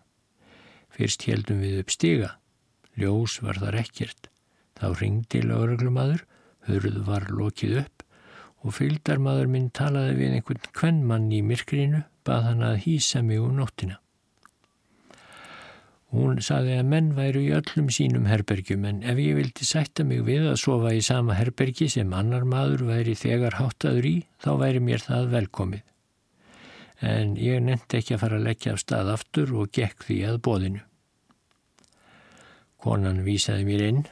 Fyrst 0.95 1.27
heldum 1.29 1.61
við 1.65 1.81
upp 1.83 1.93
stiga. 1.95 2.31
Ljós 2.99 3.41
var 3.43 3.59
þar 3.63 3.81
ekkert. 3.83 4.31
Þá 4.79 4.87
ringdi 5.01 5.43
lögreglumadur, 5.43 6.25
hörðu 6.69 7.05
var 7.07 7.29
lokið 7.31 7.83
upp 7.85 8.05
og 8.65 8.73
fylgdarmadur 8.79 9.51
minn 9.53 9.69
talaði 9.77 10.15
við 10.23 10.39
einhvern 10.39 10.71
kvennmann 10.73 11.29
í 11.37 11.43
myrkrinu, 11.45 12.01
bað 12.25 12.47
hann 12.49 12.65
að 12.65 12.79
hýsa 12.87 13.21
mig 13.21 13.43
um 13.45 13.59
nóttina. 13.59 13.99
Hún 16.15 16.39
saði 16.47 16.77
að 16.79 16.87
menn 16.93 17.09
væru 17.17 17.41
í 17.43 17.49
öllum 17.57 17.89
sínum 17.91 18.29
herbergjum 18.31 18.85
en 18.87 19.01
ef 19.03 19.19
ég 19.19 19.35
vildi 19.35 19.67
sætta 19.67 20.05
mig 20.07 20.21
við 20.23 20.45
að 20.53 20.61
sofa 20.63 20.93
í 20.95 21.01
sama 21.03 21.35
herbergi 21.35 21.89
sem 21.91 22.15
annar 22.15 22.47
maður 22.47 22.85
væri 22.87 23.17
þegar 23.19 23.57
háttaður 23.59 24.07
í 24.07 24.15
þá 24.45 24.51
væri 24.61 24.83
mér 24.87 25.03
það 25.03 25.27
velkomið. 25.33 25.83
En 27.03 27.35
ég 27.35 27.59
nefndi 27.67 27.99
ekki 27.99 28.15
að 28.15 28.23
fara 28.23 28.39
að 28.39 28.47
leggja 28.47 28.77
af 28.77 28.85
stað 28.85 29.11
aftur 29.17 29.57
og 29.59 29.75
gekk 29.75 30.07
því 30.07 30.21
að 30.31 30.41
bóðinu. 30.47 30.85
Konan 32.79 33.23
vísaði 33.27 33.67
mér 33.67 33.87
inn 33.89 34.03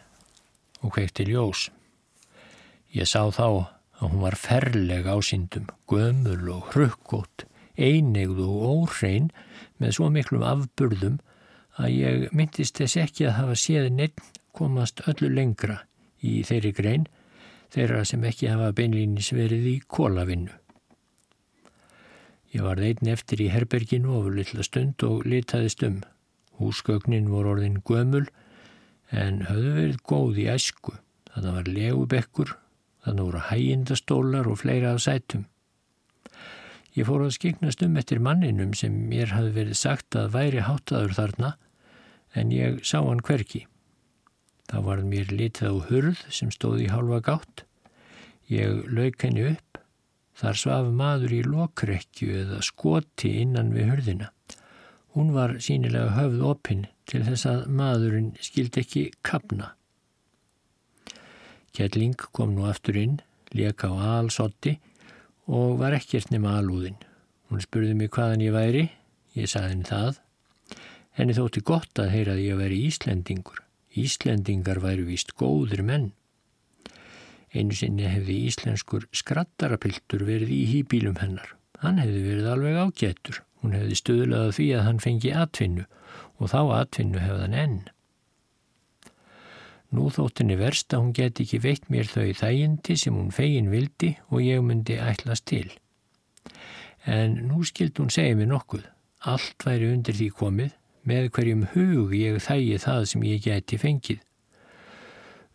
og 0.83 0.97
hvekti 0.97 1.31
ljós. 1.31 1.69
Ég 2.91 3.07
sá 3.07 3.31
þá 3.31 3.47
að 3.47 4.09
hún 4.09 4.25
var 4.27 4.35
ferleg 4.43 5.07
ásýndum, 5.07 5.71
gömul 5.87 6.51
og 6.51 6.73
hrukkótt, 6.75 7.47
einegð 7.79 8.43
og 8.43 8.71
óhrein 8.75 9.31
með 9.79 10.01
svo 10.01 10.11
miklum 10.11 10.43
afburðum 10.43 11.23
að 11.81 11.91
ég 11.97 12.25
myndist 12.37 12.79
þess 12.81 13.01
ekki 13.05 13.29
að 13.29 13.39
hafa 13.39 13.59
séð 13.59 13.91
neitt 13.97 14.21
komast 14.53 15.01
öllu 15.09 15.31
lengra 15.33 15.83
í 16.21 16.43
þeirri 16.47 16.73
grein 16.77 17.07
þeirra 17.73 18.03
sem 18.09 18.25
ekki 18.29 18.51
hafa 18.53 18.73
beinlýnis 18.77 19.33
verið 19.33 19.69
í 19.71 19.77
kólavinnu. 19.89 20.53
Ég 22.53 22.65
var 22.67 22.83
einn 22.85 23.09
eftir 23.09 23.41
í 23.41 23.49
herberginu 23.49 24.13
ofur 24.19 24.35
litla 24.37 24.65
stund 24.67 25.01
og 25.09 25.25
litaðist 25.25 25.85
um. 25.87 26.03
Húsgögnin 26.61 27.31
voru 27.33 27.55
orðin 27.55 27.79
gömul 27.89 28.27
en 29.09 29.41
höfðu 29.49 29.73
verið 29.79 30.03
góð 30.09 30.43
í 30.43 30.51
æsku. 30.53 30.99
Þannig 31.33 31.57
var 31.57 31.71
legubekkur, 31.79 32.53
þannig 33.07 33.29
voru 33.31 33.45
hægindastólar 33.49 34.51
og 34.53 34.61
fleira 34.61 34.93
af 34.93 35.01
sætum. 35.07 35.47
Ég 36.93 37.07
fór 37.09 37.23
að 37.25 37.37
skiknast 37.39 37.83
um 37.87 37.95
eftir 37.97 38.21
manninum 38.21 38.73
sem 38.77 38.93
mér 39.09 39.31
hafði 39.33 39.53
verið 39.57 39.79
sagt 39.81 40.17
að 40.19 40.35
væri 40.35 40.65
háttaður 40.67 41.15
þarna 41.17 41.53
en 42.37 42.53
ég 42.53 42.83
sá 42.85 42.99
hann 43.01 43.23
hverki. 43.25 43.63
Þá 44.69 44.77
var 44.85 45.01
mér 45.09 45.33
litið 45.33 45.73
á 45.73 45.77
hurð 45.89 46.21
sem 46.29 46.51
stóð 46.53 46.85
í 46.85 46.91
hálfa 46.93 47.23
gátt. 47.25 47.65
Ég 48.53 48.85
lauk 48.93 49.25
henni 49.25 49.47
upp. 49.55 49.81
Þar 50.37 50.61
svaf 50.61 50.93
maður 50.93 51.35
í 51.37 51.41
lokrekju 51.47 52.37
eða 52.43 52.61
skoti 52.65 53.35
innan 53.41 53.73
við 53.73 53.89
hurðina. 53.93 54.29
Hún 55.17 55.33
var 55.33 55.59
sínilega 55.65 56.13
höfð 56.17 56.45
opinn 56.49 56.87
til 57.09 57.25
þess 57.25 57.49
að 57.49 57.67
maðurinn 57.73 58.31
skildi 58.41 58.85
ekki 58.85 59.03
kapna. 59.25 59.75
Kjelling 61.73 62.17
kom 62.37 62.53
nú 62.57 62.65
aftur 62.69 62.97
inn, 63.01 63.21
leka 63.57 63.89
á 63.93 64.21
alsotti 64.21 64.77
og 65.47 65.79
var 65.81 65.97
ekkert 65.97 66.31
nema 66.31 66.57
alúðin. 66.61 66.99
Hún 67.51 67.63
spurði 67.65 67.97
mig 67.99 68.13
hvaðan 68.15 68.45
ég 68.45 68.55
væri, 68.55 68.87
ég 69.37 69.51
saði 69.51 69.75
henni 69.75 69.89
það. 69.89 70.23
Henni 71.19 71.37
þótti 71.37 71.63
gott 71.69 72.01
að 72.01 72.13
heyra 72.15 72.39
að 72.39 72.63
veri 72.63 72.83
Íslendingur. 72.89 73.61
Íslendingar 73.93 74.81
væri 74.81 75.05
víst 75.05 75.35
góðir 75.37 75.83
menn. 75.85 76.13
Einu 77.53 77.77
sinni 77.77 78.07
hefði 78.09 78.39
íslenskur 78.49 79.05
skrattarapiltur 79.13 80.23
verið 80.25 80.53
í 80.57 80.63
hýbílum 80.71 81.19
hennar. 81.21 81.51
Hann 81.83 81.99
hefði 82.01 82.23
verið 82.25 82.47
alveg 82.49 82.79
ágættur. 82.81 83.43
Hún 83.61 83.75
hefði 83.77 83.99
stöðlaðið 83.99 84.55
því 84.57 84.69
að 84.77 84.87
hann 84.87 85.03
fengi 85.03 85.33
atvinnu 85.37 85.85
og 86.41 86.49
þá 86.53 86.61
atvinnu 86.79 87.21
hefðan 87.21 87.59
enn. 87.65 87.77
Nú 89.93 90.09
þóttinni 90.09 90.57
verst 90.57 90.95
að 90.95 91.03
hún 91.03 91.15
geti 91.17 91.45
ekki 91.45 91.59
veitt 91.61 91.89
mér 91.93 92.09
þau 92.09 92.31
þægindi 92.39 92.97
sem 92.97 93.17
hún 93.17 93.33
fegin 93.35 93.69
vildi 93.73 94.15
og 94.31 94.41
ég 94.41 94.63
myndi 94.65 94.97
ætlas 94.97 95.45
til. 95.45 95.69
En 97.05 97.35
nú 97.51 97.61
skild 97.69 98.01
hún 98.01 98.13
segja 98.13 98.39
mér 98.39 98.49
nokkuð. 98.55 98.87
Allt 99.29 99.67
væri 99.67 99.91
undir 99.93 100.17
því 100.17 100.29
komið, 100.39 100.73
með 101.07 101.29
hverjum 101.37 101.67
hug 101.75 102.15
ég 102.17 102.41
þægi 102.43 102.79
það 102.83 103.05
sem 103.11 103.27
ég 103.29 103.45
geti 103.45 103.79
fengið. 103.79 104.23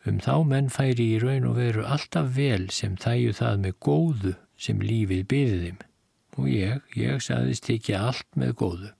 Um 0.07 0.21
þá 0.23 0.35
menn 0.47 0.69
færi 0.71 1.09
í 1.15 1.19
raun 1.19 1.49
og 1.49 1.57
veru 1.57 1.83
alltaf 1.83 2.29
vel 2.37 2.69
sem 2.71 2.93
þæju 2.95 3.33
það 3.41 3.57
með 3.65 3.73
góðu 3.83 4.35
sem 4.55 4.79
lífið 4.79 5.25
byðiðim. 5.33 5.81
Og 6.37 6.47
ég, 6.53 6.85
ég 6.95 7.23
saðist 7.25 7.67
ekki 7.73 7.97
allt 7.97 8.29
með 8.37 8.53
góðu. 8.61 8.93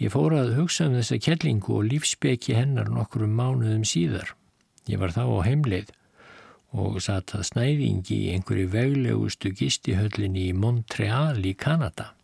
Ég 0.00 0.08
fór 0.14 0.32
að 0.32 0.54
hugsa 0.56 0.86
um 0.88 0.94
þessa 0.96 1.18
kellingu 1.20 1.74
og 1.76 1.90
lífsbeki 1.90 2.54
hennar 2.56 2.88
nokkrum 2.88 3.34
mánuðum 3.36 3.82
síðar. 3.84 4.30
Ég 4.88 4.96
var 5.02 5.12
þá 5.12 5.26
á 5.28 5.38
heimleið 5.44 5.90
og 6.72 6.96
satt 7.04 7.34
að 7.36 7.44
snæðingi 7.50 8.16
í 8.16 8.30
einhverju 8.32 8.70
veglegustu 8.72 9.52
gistihöllinni 9.58 10.46
í 10.48 10.56
Montreal 10.56 11.44
í 11.44 11.52
Kanada. 11.52 12.14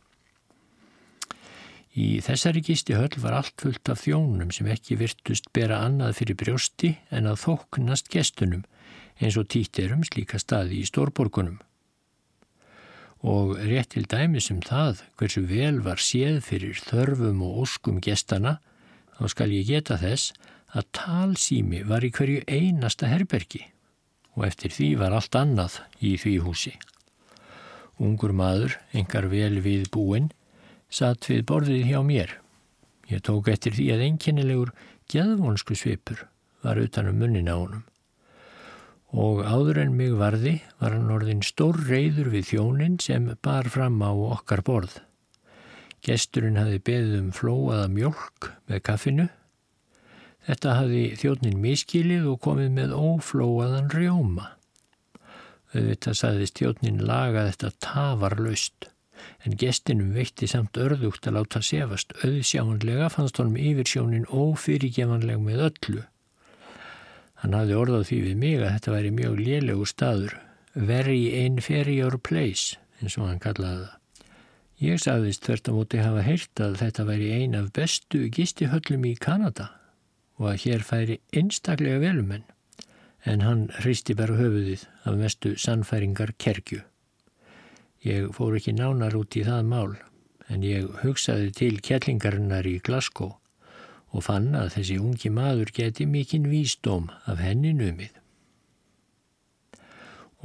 Í 1.93 2.23
þessari 2.25 2.63
gistihöll 2.65 3.21
var 3.21 3.37
allt 3.43 3.61
fullt 3.61 3.93
af 3.93 4.07
þjónum 4.07 4.55
sem 4.57 4.73
ekki 4.73 4.97
virtust 5.03 5.53
bera 5.53 5.83
annað 5.85 6.17
fyrir 6.23 6.41
brjósti 6.41 6.95
en 7.13 7.29
að 7.29 7.43
þóknast 7.45 8.09
gestunum 8.13 8.65
eins 9.21 9.37
og 9.37 9.51
títerum 9.53 10.05
slíka 10.05 10.41
staði 10.41 10.81
í 10.81 10.89
stórborgunum 10.89 11.61
og 13.25 13.57
rétt 13.57 13.95
til 13.95 14.07
dæmis 14.11 14.51
um 14.53 14.61
það 14.65 15.03
hversu 15.17 15.45
vel 15.49 15.81
var 15.85 16.03
séð 16.03 16.43
fyrir 16.45 16.81
þörfum 16.83 17.41
og 17.47 17.63
óskum 17.65 18.01
gestana, 18.05 18.59
þá 19.17 19.25
skal 19.33 19.55
ég 19.55 19.71
geta 19.71 19.97
þess 20.01 20.35
að 20.77 20.91
talsými 20.99 21.83
var 21.89 22.05
í 22.05 22.13
hverju 22.13 22.45
einasta 22.47 23.09
herbergi 23.09 23.65
og 24.37 24.45
eftir 24.45 24.75
því 24.75 24.89
var 25.01 25.17
allt 25.17 25.37
annað 25.39 25.81
í 26.05 26.17
því 26.21 26.35
húsi. 26.45 26.75
Ungur 27.97 28.35
maður, 28.37 28.77
engar 28.93 29.31
vel 29.33 29.63
við 29.65 29.89
búin, 29.89 30.29
satt 30.93 31.31
við 31.31 31.47
borðið 31.49 31.87
hjá 31.89 32.01
mér. 32.05 32.35
Ég 33.09 33.25
tók 33.25 33.49
eftir 33.49 33.73
því 33.73 33.87
að 33.95 34.05
einkennilegur 34.11 34.75
geðvonsku 35.09 35.77
svipur 35.79 36.27
var 36.61 36.77
utanum 36.83 37.17
munnin 37.17 37.49
á 37.49 37.57
honum. 37.57 37.85
Og 39.15 39.45
áður 39.47 39.83
en 39.85 39.95
mig 39.97 40.17
varði 40.19 40.57
var 40.81 40.97
hann 40.97 41.13
orðin 41.15 41.45
stór 41.47 41.79
reyður 41.87 42.33
við 42.33 42.49
þjónin 42.51 42.97
sem 43.03 43.29
bar 43.43 43.69
fram 43.71 44.01
á 44.03 44.11
okkar 44.11 44.65
borð. 44.67 44.99
Gesturinn 46.07 46.59
hafi 46.59 46.81
beðið 46.83 47.21
um 47.21 47.31
flóaða 47.35 47.87
mjölk 47.91 48.51
með 48.67 48.83
kaffinu. 48.89 49.29
Þetta 50.47 50.75
hafi 50.79 51.05
þjónin 51.19 51.63
miskilið 51.63 52.27
og 52.33 52.43
komið 52.45 52.75
með 52.77 52.93
óflóaðan 52.99 53.89
rjóma. 53.95 54.51
Þetta 55.75 56.15
saðist 56.15 56.61
þjónin 56.61 57.03
laga 57.07 57.49
þetta 57.49 57.73
tafarlaust 57.83 58.91
en 59.47 59.57
gestinum 59.59 60.13
veitti 60.15 60.49
samt 60.51 60.79
örðugt 60.81 61.27
að 61.29 61.39
láta 61.39 61.63
sefast 61.65 62.15
auðsjáanlega 62.23 63.09
fannst 63.13 63.41
honum 63.41 63.59
yfirsjónin 63.59 64.29
ófyrirgevanleg 64.31 65.41
með 65.43 65.65
öllu. 65.71 66.05
Hann 67.47 67.55
hafði 67.55 67.75
orðað 67.79 68.01
því 68.09 68.17
við 68.25 68.39
mig 68.43 68.55
að 68.59 68.73
þetta 68.75 68.93
væri 68.93 69.11
mjög 69.15 69.35
lélegu 69.39 69.85
staður, 69.87 70.33
very 70.75 71.21
inferior 71.47 72.17
place, 72.19 72.75
eins 72.99 73.15
og 73.21 73.29
hann 73.29 73.39
kallaði 73.45 73.85
það. 73.85 74.33
Ég 74.83 74.99
sagðist 75.05 75.47
þvert 75.47 75.71
á 75.71 75.73
móti 75.77 76.01
hafa 76.03 76.25
heyrt 76.27 76.63
að 76.67 76.75
þetta 76.81 77.05
væri 77.07 77.29
ein 77.37 77.55
af 77.55 77.69
bestu 77.79 78.25
gistihöllum 78.35 79.07
í 79.07 79.15
Kanada 79.29 79.69
og 80.41 80.49
að 80.51 80.59
hér 80.65 80.87
færi 80.91 81.21
einstaklega 81.31 82.03
velumenn, 82.03 82.43
en 83.23 83.47
hann 83.47 83.65
hristi 83.79 84.19
bara 84.19 84.41
höfuðið 84.43 84.83
af 85.07 85.23
mestu 85.23 85.55
sannfæringar 85.55 86.35
kerkju. 86.43 86.83
Ég 88.03 88.27
fór 88.35 88.59
ekki 88.59 88.75
nánar 88.75 89.15
út 89.15 89.39
í 89.39 89.47
það 89.47 89.71
mál 89.71 89.95
en 90.51 90.67
ég 90.67 90.91
hugsaði 91.07 91.55
til 91.63 91.75
kjellingarinnar 91.79 92.67
í 92.67 92.81
Glasgow 92.83 93.37
og 94.15 94.25
fann 94.27 94.53
að 94.57 94.73
þessi 94.77 94.99
ungi 95.03 95.33
maður 95.35 95.73
geti 95.75 96.07
mikinn 96.09 96.47
vísdóm 96.51 97.11
af 97.27 97.43
henni 97.43 97.73
numið. 97.77 98.13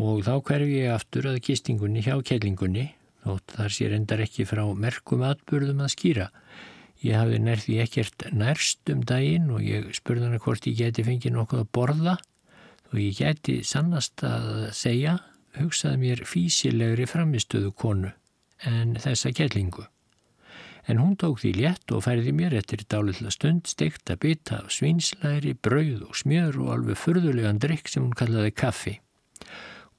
Og 0.02 0.24
þá 0.26 0.34
hverfi 0.48 0.82
ég 0.82 0.96
aftur 0.96 1.30
að 1.30 1.42
kistingunni 1.46 2.02
hjá 2.06 2.16
kjellingunni, 2.26 2.88
þótt 3.22 3.56
þar 3.58 3.76
sé 3.76 3.90
reyndar 3.92 4.24
ekki 4.24 4.48
frá 4.50 4.64
merkum 4.74 5.26
atbyrðum 5.28 5.84
að 5.86 5.94
skýra. 5.94 6.28
Ég 7.02 7.18
hafði 7.18 7.40
nærði 7.42 7.78
ekkert 7.84 8.28
nærst 8.34 8.90
um 8.94 9.02
daginn 9.06 9.50
og 9.54 9.66
ég 9.66 9.90
spurði 9.98 10.28
hana 10.28 10.42
hvort 10.42 10.68
ég 10.70 10.78
geti 10.82 11.06
fengið 11.06 11.36
nokkuð 11.36 11.64
að 11.64 11.72
borða 11.74 12.18
og 12.92 12.98
ég 13.02 13.18
geti 13.18 13.62
sannast 13.66 14.24
að 14.26 14.70
segja 14.78 15.18
hugsaði 15.58 16.02
mér 16.02 16.26
físilegri 16.28 17.08
framistöðu 17.10 17.74
konu 17.74 18.12
en 18.68 18.96
þessa 19.02 19.34
kellingu. 19.36 19.88
En 20.90 20.98
hún 20.98 21.14
tók 21.20 21.40
því 21.42 21.52
létt 21.60 21.94
og 21.94 22.06
færði 22.08 22.34
mér 22.34 22.56
eftir 22.58 22.82
dálitla 22.90 23.30
stund 23.34 23.70
steikt 23.70 24.10
að 24.10 24.22
bytta 24.26 24.64
af 24.64 24.72
svinslæri, 24.74 25.54
brauð 25.54 26.08
og 26.08 26.18
smjör 26.18 26.58
og 26.64 26.72
alveg 26.76 26.98
furðulegan 26.98 27.62
drikk 27.62 27.92
sem 27.92 28.08
hún 28.08 28.18
kallaði 28.18 28.54
kaffi. 28.58 28.96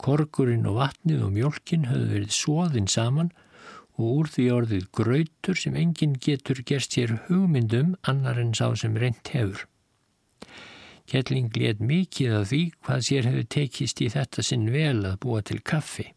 Korgurinn 0.03 0.67
og 0.67 0.81
vatnið 0.81 1.23
og 1.29 1.35
mjölkin 1.37 1.87
höfðu 1.87 2.09
verið 2.17 2.35
svoðinn 2.35 2.91
saman 2.91 3.31
og 3.95 4.09
úr 4.09 4.31
því 4.35 4.47
orðið 4.57 4.89
grautur 4.99 5.59
sem 5.59 5.77
enginn 5.79 6.17
getur 6.19 6.63
gerst 6.67 6.97
hér 6.99 7.15
hugmyndum 7.29 7.95
annar 8.09 8.41
en 8.43 8.55
sá 8.57 8.73
sem 8.79 8.97
reynt 8.99 9.31
hefur. 9.35 9.69
Kjelling 11.07 11.53
let 11.59 11.81
mikið 11.83 12.35
af 12.39 12.51
því 12.51 12.63
hvað 12.83 13.07
sér 13.07 13.29
hefur 13.31 13.49
tekist 13.55 14.03
í 14.03 14.11
þetta 14.11 14.43
sinn 14.47 14.69
vel 14.73 15.05
að 15.07 15.19
búa 15.23 15.43
til 15.47 15.61
kaffi. 15.61 16.09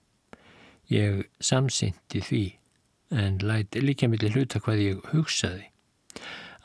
Ég 0.90 1.26
samsyndi 1.42 2.22
því 2.22 2.46
en 3.12 3.38
læti 3.38 3.82
líka 3.84 4.10
millir 4.10 4.34
hluta 4.34 4.60
hvað 4.60 4.82
ég 4.82 5.10
hugsaði. 5.12 5.70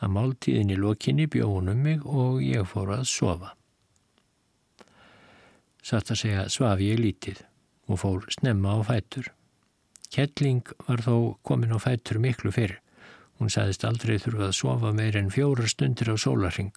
Að 0.00 0.12
máltíðin 0.16 0.72
í 0.72 0.78
lokinni 0.80 1.26
bjóðunum 1.28 1.82
mig 1.84 2.04
og 2.06 2.40
ég 2.44 2.68
fór 2.68 2.94
að 2.96 3.08
sofa. 3.10 3.54
Satt 5.84 6.12
að 6.12 6.20
segja 6.22 6.48
svaf 6.52 6.80
ég 6.80 7.00
lítið 7.00 7.42
og 7.90 8.00
fór 8.00 8.24
snemma 8.32 8.76
á 8.76 8.80
fætur. 8.86 9.30
Kjelling 10.10 10.64
var 10.86 11.04
þó 11.04 11.36
komin 11.46 11.74
á 11.76 11.78
fætur 11.80 12.20
miklu 12.22 12.52
fyrr. 12.54 12.78
Hún 13.38 13.52
sagðist 13.52 13.84
aldrei 13.88 14.18
þurfa 14.20 14.50
að 14.50 14.56
sofa 14.56 14.92
meir 14.96 15.16
en 15.16 15.30
fjóra 15.32 15.68
stundir 15.68 16.12
á 16.12 16.16
sólarring. 16.20 16.74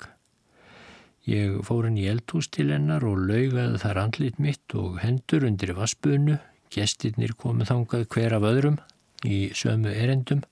Ég 1.27 1.61
fór 1.63 1.87
henni 1.87 2.03
í 2.03 2.09
eldhús 2.11 2.49
til 2.51 2.69
hennar 2.71 3.03
og 3.07 3.21
laugaði 3.29 3.79
þar 3.79 3.99
andlit 4.01 4.39
mitt 4.43 4.75
og 4.75 4.99
hendur 5.03 5.45
undir 5.47 5.71
vassbunu. 5.77 6.39
Gestirnir 6.73 7.35
komið 7.39 7.69
þangað 7.71 8.09
hver 8.11 8.35
af 8.39 8.47
öðrum 8.49 8.79
í 9.25 9.39
sömu 9.55 9.91
erendum. 9.93 10.43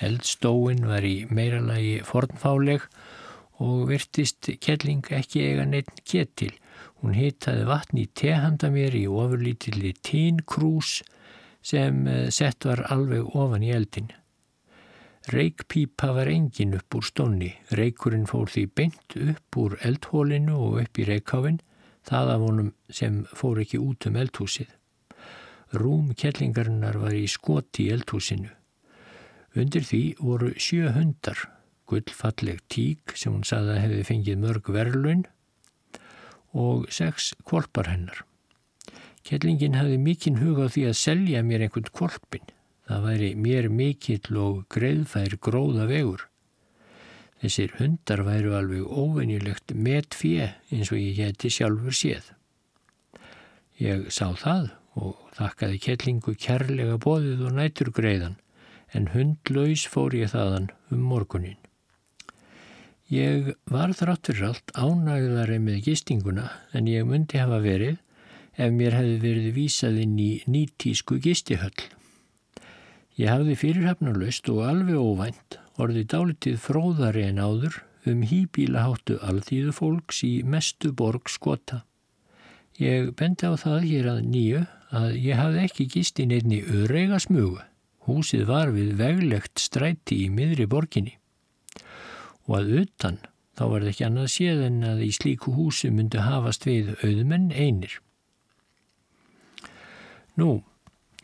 Eldstóin 0.00 0.86
var 0.88 1.04
í 1.04 1.26
meiralagi 1.28 2.00
fornfáleg 2.08 2.86
og 3.60 3.90
virtist 3.90 4.48
kelling 4.64 5.04
ekki 5.12 5.44
eiga 5.44 5.66
neitt 5.68 6.00
ketil. 6.08 6.52
Hún 7.00 7.16
hitaði 7.16 7.66
vatn 7.68 8.00
í 8.00 8.06
tehanda 8.16 8.70
mér 8.72 8.96
í 8.96 9.04
ofurlítilli 9.08 9.92
tínkrús 10.04 11.00
sem 11.60 12.06
eh, 12.08 12.28
sett 12.32 12.64
var 12.64 12.86
alveg 12.92 13.36
ofan 13.36 13.64
í 13.64 13.72
eldin. 13.76 14.10
Reykpípa 15.30 16.14
var 16.16 16.30
engin 16.32 16.74
upp 16.78 16.96
úr 16.96 17.04
stónni. 17.04 17.52
Reykurinn 17.76 18.28
fór 18.28 18.48
því 18.48 18.66
beint 18.74 19.16
upp 19.20 19.60
úr 19.60 19.76
eldhólinu 19.84 20.56
og 20.56 20.80
upp 20.80 21.00
í 21.00 21.06
reykháfinn, 21.08 21.60
það 22.08 22.34
af 22.34 22.44
honum 22.46 22.70
sem 22.88 23.22
fór 23.36 23.60
ekki 23.60 23.82
út 23.84 24.08
um 24.08 24.16
eldhúsið. 24.16 24.79
Rúm 25.70 26.14
kellingarinnar 26.18 26.96
var 26.98 27.14
í 27.14 27.28
skoti 27.30 27.86
í 27.86 27.92
eldhúsinu. 27.94 28.50
Undir 29.54 29.84
því 29.86 30.00
voru 30.18 30.50
sjö 30.58 30.90
hundar, 30.94 31.38
gullfalleg 31.90 32.62
tík 32.70 33.14
sem 33.18 33.34
hún 33.34 33.46
saði 33.46 33.76
að 33.76 33.82
hefði 33.84 34.06
fengið 34.08 34.40
mörg 34.42 34.70
verðlun 34.74 35.22
og 36.58 36.88
sex 36.90 37.32
kvolpar 37.46 37.90
hennar. 37.90 38.24
Kellingin 39.26 39.78
hafði 39.78 40.00
mikinn 40.02 40.40
hug 40.40 40.58
á 40.58 40.66
því 40.66 40.88
að 40.90 40.98
selja 40.98 41.44
mér 41.46 41.66
einhvern 41.66 41.92
kvolpin. 41.94 42.50
Það 42.90 43.06
væri 43.06 43.30
mér 43.38 43.70
mikill 43.70 44.40
og 44.42 44.64
greiðfær 44.74 45.36
gróða 45.38 45.86
vegur. 45.86 46.26
Þessir 47.40 47.76
hundar 47.78 48.24
væru 48.26 48.56
alveg 48.58 48.90
óvenjulegt 48.90 49.76
met 49.78 50.18
fjö 50.18 50.50
eins 50.74 50.90
og 50.90 50.98
ég 50.98 51.14
geti 51.20 51.52
sjálfur 51.52 51.94
séð. 51.94 52.34
Ég 53.78 54.10
sá 54.10 54.34
það 54.34 54.72
og 55.00 55.32
þakkaði 55.38 55.80
kellingu 55.86 56.36
kærlega 56.36 56.98
bóðið 57.02 57.46
og 57.48 57.56
nætur 57.56 57.90
greiðan 57.96 58.36
en 58.94 59.10
hundlaus 59.14 59.86
fór 59.88 60.14
ég 60.18 60.32
þaðan 60.32 60.70
um 60.90 61.02
morgunin. 61.10 61.58
Ég 63.10 63.54
var 63.66 63.90
þrátt 63.98 64.30
fyrir 64.30 64.50
allt 64.50 64.72
ánægðari 64.78 65.58
með 65.62 65.80
gistinguna 65.88 66.46
en 66.76 66.90
ég 66.90 67.06
myndi 67.08 67.40
hafa 67.42 67.58
verið 67.64 67.96
ef 68.54 68.74
mér 68.74 68.94
hefði 68.98 69.16
verið 69.24 69.48
vísað 69.56 69.98
inn 70.04 70.18
í 70.22 70.30
nýtísku 70.46 71.18
gistihöll. 71.22 71.88
Ég 73.18 73.30
hafði 73.32 73.56
fyrirhafnarlaust 73.58 74.48
og 74.52 74.62
alveg 74.68 74.98
óvænt 74.98 75.58
orðið 75.80 76.06
dálitið 76.14 76.58
fróðari 76.62 77.26
en 77.26 77.40
áður 77.42 77.80
um 78.08 78.22
hýbílaháttu 78.24 79.18
alþýðu 79.26 79.74
fólks 79.76 80.22
í 80.26 80.34
mestu 80.46 80.92
borg 80.96 81.28
skota. 81.28 81.82
Ég 82.80 83.10
bendi 83.18 83.50
á 83.50 83.54
það 83.60 83.88
hér 83.90 84.10
að 84.14 84.20
nýju 84.30 84.62
að 84.90 85.16
ég 85.22 85.40
hafði 85.40 85.64
ekki 85.66 85.88
gist 85.94 86.20
í 86.20 86.26
nefni 86.30 86.60
öðrega 86.66 87.20
smugu. 87.22 87.60
Húsið 88.08 88.46
var 88.48 88.72
við 88.74 88.94
veglegt 88.98 89.60
stræti 89.62 90.22
í 90.24 90.30
miðri 90.32 90.66
borginni. 90.70 91.16
Og 92.48 92.60
að 92.60 92.72
utan 92.84 93.20
þá 93.58 93.64
var 93.66 93.84
það 93.84 93.90
ekki 93.92 94.06
annað 94.08 94.32
séð 94.34 94.64
en 94.66 94.80
að 94.88 95.04
í 95.06 95.10
slíku 95.14 95.54
húsi 95.54 95.92
myndi 95.92 96.24
hafast 96.24 96.66
við 96.66 96.94
auðmenn 97.04 97.52
einir. 97.52 98.00
Nú, 100.40 100.62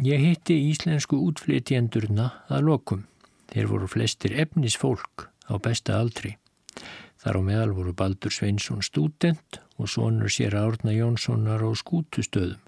Ég 0.04 0.20
hitti 0.20 0.52
íslensku 0.68 1.16
útflytjendurna 1.24 2.26
að 2.52 2.66
lokum. 2.68 3.06
Þeir 3.48 3.68
voru 3.70 3.86
flestir 3.88 4.34
efnisfólk 4.36 5.30
á 5.48 5.56
besta 5.56 5.96
aldri. 5.96 6.34
Þar 7.24 7.40
á 7.40 7.42
meðal 7.46 7.72
voru 7.72 7.94
Baldur 7.96 8.34
Sveinsson 8.34 8.84
student 8.84 9.56
og 9.80 9.88
sonur 9.88 10.28
sér 10.28 10.58
Árna 10.60 10.92
Jónssonar 10.92 11.64
á 11.64 11.72
skútustöðum. 11.72 12.60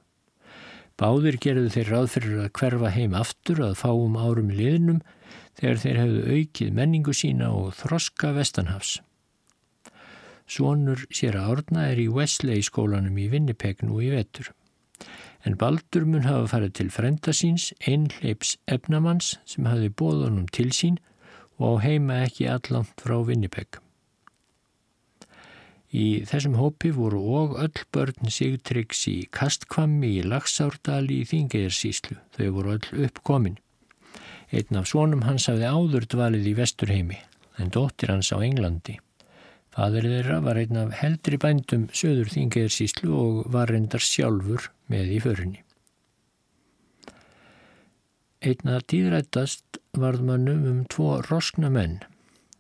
Báðir 0.99 1.39
gerðu 1.39 1.71
þeir 1.75 1.93
ráðfyrir 1.95 2.39
að 2.43 2.53
hverfa 2.59 2.93
heim 2.95 3.15
aftur 3.15 3.63
að 3.69 3.77
fáum 3.79 4.19
árum 4.19 4.51
í 4.51 4.59
liðnum 4.59 5.03
þegar 5.61 5.83
þeir 5.85 6.01
hefðu 6.03 6.39
aukið 6.39 6.73
menningu 6.75 7.15
sína 7.15 7.53
og 7.55 7.73
þroska 7.79 8.33
vestanhafs. 8.35 8.99
Sonur 10.49 11.05
sér 11.15 11.37
Árna 11.39 11.91
er 11.93 12.01
í 12.03 12.09
Wesley 12.11 12.65
skólanum 12.65 13.19
í 13.21 13.29
Winnipeg 13.31 13.85
nú 13.85 14.01
í 14.03 14.11
vetur 14.15 14.51
en 15.47 15.57
Baldur 15.57 16.05
mun 16.05 16.27
hafa 16.27 16.49
farið 16.53 16.73
til 16.79 16.89
frenda 16.93 17.33
síns, 17.37 17.71
einhleips 17.87 18.57
efnamanns 18.67 19.37
sem 19.49 19.69
hafi 19.71 19.91
bóðunum 20.01 20.49
til 20.53 20.73
sín 20.75 20.99
og 21.59 21.79
á 21.79 21.87
heima 21.87 22.23
ekki 22.27 22.49
allant 22.51 23.05
frá 23.05 23.17
Vinnipeg. 23.27 23.79
Í 25.89 26.25
þessum 26.29 26.59
hópi 26.61 26.91
voru 26.93 27.23
og 27.39 27.55
öll 27.63 27.85
börn 27.97 28.29
Sigtryggs 28.29 29.07
í 29.09 29.17
Kastkvammi 29.33 30.19
í 30.19 30.25
Lagsárdali 30.27 31.23
í 31.23 31.29
Þingejarsíslu. 31.31 32.19
Þau 32.37 32.49
voru 32.59 32.75
öll 32.77 33.07
uppkomin. 33.07 33.57
Einn 34.53 34.81
af 34.81 34.89
svonum 34.91 35.25
hans 35.25 35.49
hafði 35.49 35.69
áður 35.69 36.09
dvalið 36.13 36.51
í 36.51 36.57
Vesturheimi, 36.59 37.21
en 37.57 37.73
dóttir 37.73 38.13
hans 38.13 38.33
á 38.33 38.41
Englandi. 38.41 38.99
Fadur 39.73 40.09
þeirra 40.11 40.41
var 40.45 40.61
einn 40.61 40.77
af 40.81 40.93
heldri 41.01 41.39
bændum 41.41 41.89
söður 41.97 42.33
þingeðarsíslu 42.35 43.09
og 43.15 43.41
var 43.53 43.73
reyndar 43.73 44.05
sjálfur 44.05 44.69
með 44.93 45.17
í 45.17 45.23
förinni. 45.25 45.65
Einna 48.45 48.79
tíðrættast 48.85 49.81
varð 49.99 50.23
mannum 50.29 50.69
um 50.69 50.85
tvo 50.93 51.17
roskna 51.27 51.73
menn 51.73 51.99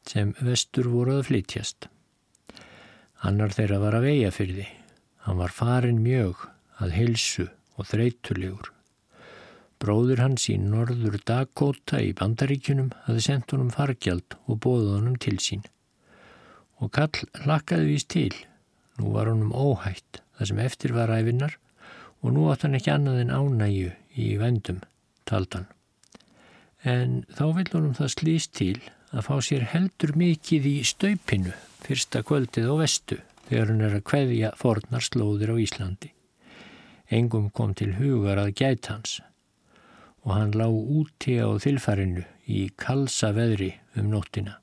sem 0.09 0.33
vestur 0.41 0.88
voru 0.91 1.19
að 1.19 1.29
flytjast. 1.29 1.91
Annar 3.26 3.50
þeirra 3.50 3.81
var 3.83 3.98
fyrir 4.31 4.54
því. 4.61 4.66
Hann 5.26 5.38
var 5.38 5.50
farin 5.50 6.02
mjög 6.04 6.44
að 6.78 6.94
hilsu 6.94 7.48
og 7.76 7.88
þreytulegur. 7.90 8.70
Bróður 9.78 10.22
hans 10.22 10.48
í 10.50 10.57
norður 10.59 11.18
Dakota 11.26 12.00
í 12.02 12.14
bandaríkunum 12.18 12.90
hafði 13.07 13.24
sendt 13.26 13.52
honum 13.54 13.70
fargjald 13.74 14.38
og 14.46 14.61
bóða 14.64 14.96
honum 14.98 15.18
til 15.22 15.38
sín. 15.42 15.62
Og 16.78 16.90
kall 16.94 17.26
lakkaði 17.46 17.92
vís 17.92 18.07
til. 18.07 18.35
Nú 18.98 19.12
var 19.14 19.31
honum 19.31 19.54
óhætt 19.54 20.22
það 20.38 20.50
sem 20.50 20.62
eftir 20.62 20.94
var 20.94 21.11
æfinnar 21.14 21.59
og 22.22 22.35
nú 22.35 22.46
átt 22.50 22.66
hann 22.66 22.78
ekki 22.78 22.94
annað 22.94 23.22
en 23.22 23.35
ánægju 23.35 23.92
í 24.18 24.28
vendum, 24.38 24.81
taldan. 25.26 25.66
En 26.83 27.24
þá 27.35 27.44
vil 27.59 27.70
honum 27.74 27.94
það 27.98 28.14
slýst 28.14 28.54
til 28.59 28.78
að 29.12 29.25
fá 29.25 29.35
sér 29.44 29.64
heldur 29.73 30.12
mikið 30.18 30.68
í 30.68 30.77
staupinu 30.85 31.55
fyrsta 31.85 32.23
kvöldið 32.27 32.68
á 32.68 32.75
vestu 32.83 33.18
þegar 33.49 33.73
hann 33.73 33.85
er 33.87 33.97
að 33.97 34.07
kveðja 34.11 34.51
fornar 34.61 35.05
slóðir 35.05 35.55
á 35.55 35.57
Íslandi. 35.57 36.11
Engum 37.09 37.49
kom 37.57 37.73
til 37.73 37.94
hugar 37.97 38.40
að 38.42 38.55
gæt 38.61 38.90
hans 38.92 39.18
og 40.27 40.35
hann 40.37 40.53
lág 40.53 40.75
úti 40.75 41.38
á 41.40 41.49
þilfarinu 41.57 42.27
í 42.44 42.66
kalsa 42.77 43.33
veðri 43.33 43.71
um 43.97 44.11
nóttina. 44.12 44.59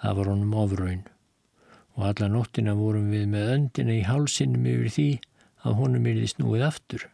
Það 0.00 0.16
var 0.20 0.30
honum 0.32 0.56
ofraun 0.62 1.04
og 1.98 2.06
alla 2.08 2.30
nóttina 2.32 2.76
vorum 2.78 3.10
við 3.12 3.26
með 3.34 3.52
öndina 3.58 3.96
í 3.98 4.06
hálsinum 4.06 4.66
yfir 4.70 4.94
því 4.94 5.08
að 5.66 5.78
honum 5.82 6.08
yrði 6.08 6.32
snúið 6.32 6.64
aftur. 6.68 7.04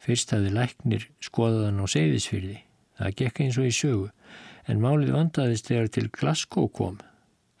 Fyrst 0.00 0.30
hafði 0.32 0.52
læknir 0.54 1.08
skoðaðan 1.24 1.82
á 1.82 1.86
seyðisfyrði. 1.90 2.58
Það 3.00 3.16
gekk 3.16 3.40
eins 3.42 3.58
og 3.58 3.66
í 3.66 3.74
sögu 3.74 4.08
en 4.70 4.82
málið 4.82 5.14
vandaðist 5.16 5.70
þegar 5.70 5.90
til 5.94 6.06
Glasgow 6.14 6.68
kom. 6.70 7.00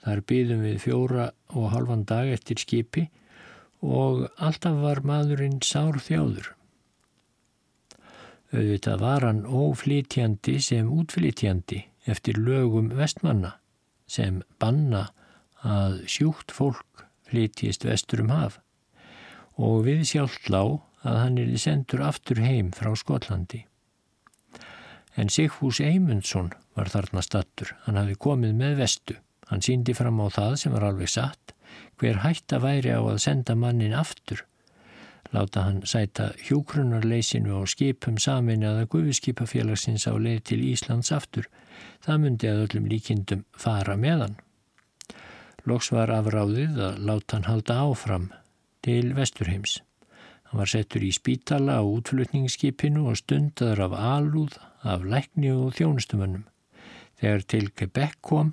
Þar 0.04 0.22
býðum 0.30 0.62
við 0.64 0.78
fjóra 0.84 1.26
og 1.52 1.72
halvan 1.74 2.06
dag 2.08 2.30
eftir 2.32 2.60
skipi 2.62 3.08
og 3.82 4.26
alltaf 4.38 4.78
var 4.80 5.02
maðurinn 5.04 5.60
sár 5.64 5.98
þjáður. 6.00 6.52
Auðvitað 8.50 9.02
var 9.04 9.26
hann 9.26 9.44
óflítjandi 9.46 10.56
sem 10.64 10.88
útflítjandi 10.90 11.84
eftir 12.10 12.40
lögum 12.40 12.90
vestmanna 12.96 13.56
sem 14.10 14.40
banna 14.58 15.10
að 15.62 16.00
sjúkt 16.10 16.54
fólk 16.54 17.04
flytjist 17.30 17.84
vestur 17.86 18.24
um 18.24 18.32
haf 18.34 18.58
og 19.60 19.84
við 19.86 20.06
sjálf 20.08 20.40
lág 20.50 20.78
að 21.06 21.18
hann 21.20 21.38
er 21.40 21.52
sendur 21.60 22.02
aftur 22.04 22.40
heim 22.42 22.72
frá 22.76 22.90
Skotlandi. 22.96 23.64
En 25.16 25.30
Sigfús 25.32 25.80
Eymundsson 25.82 26.52
var 26.78 26.90
þarna 26.92 27.22
stattur. 27.24 27.74
Hann 27.86 27.98
hafi 27.98 28.14
komið 28.14 28.54
með 28.58 28.76
vestu. 28.84 29.16
Hann 29.50 29.64
síndi 29.66 29.94
fram 29.98 30.20
á 30.22 30.30
það 30.30 30.54
sem 30.62 30.76
var 30.76 30.86
alveg 30.90 31.10
satt. 31.10 31.54
Hver 31.98 32.22
hætta 32.22 32.60
væri 32.62 32.94
á 32.94 33.02
að 33.02 33.18
senda 33.24 33.56
mannin 33.58 33.96
aftur? 33.96 34.44
Láta 35.34 35.62
hann 35.66 35.82
sæta 35.86 36.30
hjókrunarleysinu 36.42 37.58
á 37.58 37.62
skipum 37.70 38.18
samin 38.18 38.64
eða 38.66 38.88
gufiskipafélagsins 38.90 40.06
á 40.10 40.14
leið 40.18 40.40
til 40.50 40.62
Íslands 40.72 41.12
aftur. 41.14 41.46
Það 42.02 42.22
myndi 42.24 42.50
að 42.50 42.64
öllum 42.64 42.88
líkindum 42.90 43.44
fara 43.54 43.96
með 43.98 44.24
hann. 44.24 44.36
Loks 45.68 45.92
var 45.92 46.10
afráðið 46.14 46.80
að 46.82 47.04
láta 47.06 47.36
hann 47.36 47.46
halda 47.50 47.78
áfram 47.84 48.30
til 48.82 49.12
Vesturheims. 49.14 49.80
Hann 50.50 50.58
var 50.64 50.70
settur 50.72 51.04
í 51.06 51.12
spítala 51.14 51.76
á 51.78 51.82
útflutningsskipinu 51.86 53.04
og 53.06 53.20
stundaður 53.20 53.84
af 53.84 53.92
alúð, 54.02 54.56
af 54.82 55.04
lækni 55.06 55.52
og 55.54 55.76
þjónustumönnum. 55.78 56.42
Þegar 57.22 57.44
til 57.52 57.68
Quebec 57.70 58.16
kom 58.26 58.50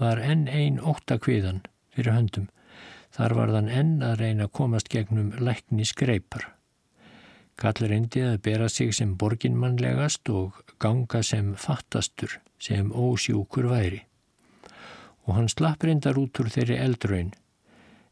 var 0.00 0.16
enn 0.16 0.46
ein 0.48 0.80
óttakviðan 0.80 1.60
fyrir 1.92 2.16
höndum. 2.16 2.48
Þar 3.12 3.36
var 3.36 3.52
þann 3.52 3.68
enn 3.68 3.92
að 4.00 4.16
reyna 4.22 4.48
að 4.48 4.54
komast 4.62 4.88
gegnum 4.88 5.34
lækni 5.36 5.84
skreipar. 5.84 6.48
Kallar 7.60 7.92
endi 7.92 8.24
að 8.24 8.40
bera 8.48 8.72
sig 8.72 8.96
sem 8.96 9.12
borginmannlegast 9.20 10.32
og 10.32 10.56
ganga 10.80 11.20
sem 11.20 11.52
fattastur, 11.60 12.40
sem 12.56 12.88
ósjúkur 12.92 13.68
væri. 13.74 14.02
Og 15.28 15.36
hann 15.36 15.52
slapp 15.52 15.84
reyndar 15.84 16.16
út 16.16 16.40
úr 16.40 16.48
þeirri 16.48 16.80
eldraun, 16.80 17.32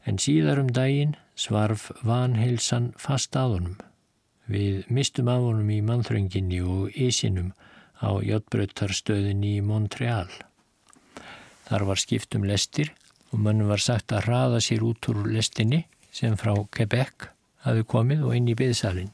en 0.05 0.21
síðar 0.21 0.61
um 0.61 0.69
daginn 0.69 1.17
svarf 1.35 1.89
vanheilsan 2.07 2.91
fast 2.99 3.35
að 3.35 3.55
honum. 3.55 3.77
Við 4.51 4.89
mistum 4.93 5.29
af 5.31 5.43
honum 5.43 5.69
í 5.73 5.81
mannþrönginni 5.85 6.61
og 6.63 6.95
ísinum 6.95 7.53
á 7.99 8.09
Jotbröttarstöðinni 8.23 9.57
í 9.59 9.63
Montreal. 9.65 10.29
Þar 11.65 11.87
var 11.89 12.01
skiptum 12.01 12.45
lestir 12.45 12.91
og 13.31 13.41
mönnum 13.41 13.71
var 13.73 13.81
sagt 13.83 14.13
að 14.13 14.27
hraða 14.29 14.61
sér 14.63 14.85
út 14.85 15.09
úr 15.11 15.25
lestinni 15.27 15.85
sem 16.15 16.37
frá 16.39 16.53
Quebec 16.71 17.29
hafi 17.65 17.83
komið 17.83 18.27
og 18.27 18.35
inn 18.37 18.51
í 18.51 18.57
byðsalinn. 18.57 19.09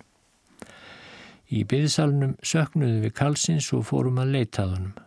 Í 1.51 1.63
byðsalunum 1.67 2.35
söknuðu 2.45 3.05
við 3.05 3.15
kalsins 3.17 3.71
og 3.75 3.87
fórum 3.87 4.19
að 4.21 4.35
leitað 4.35 4.75
honum 4.75 4.99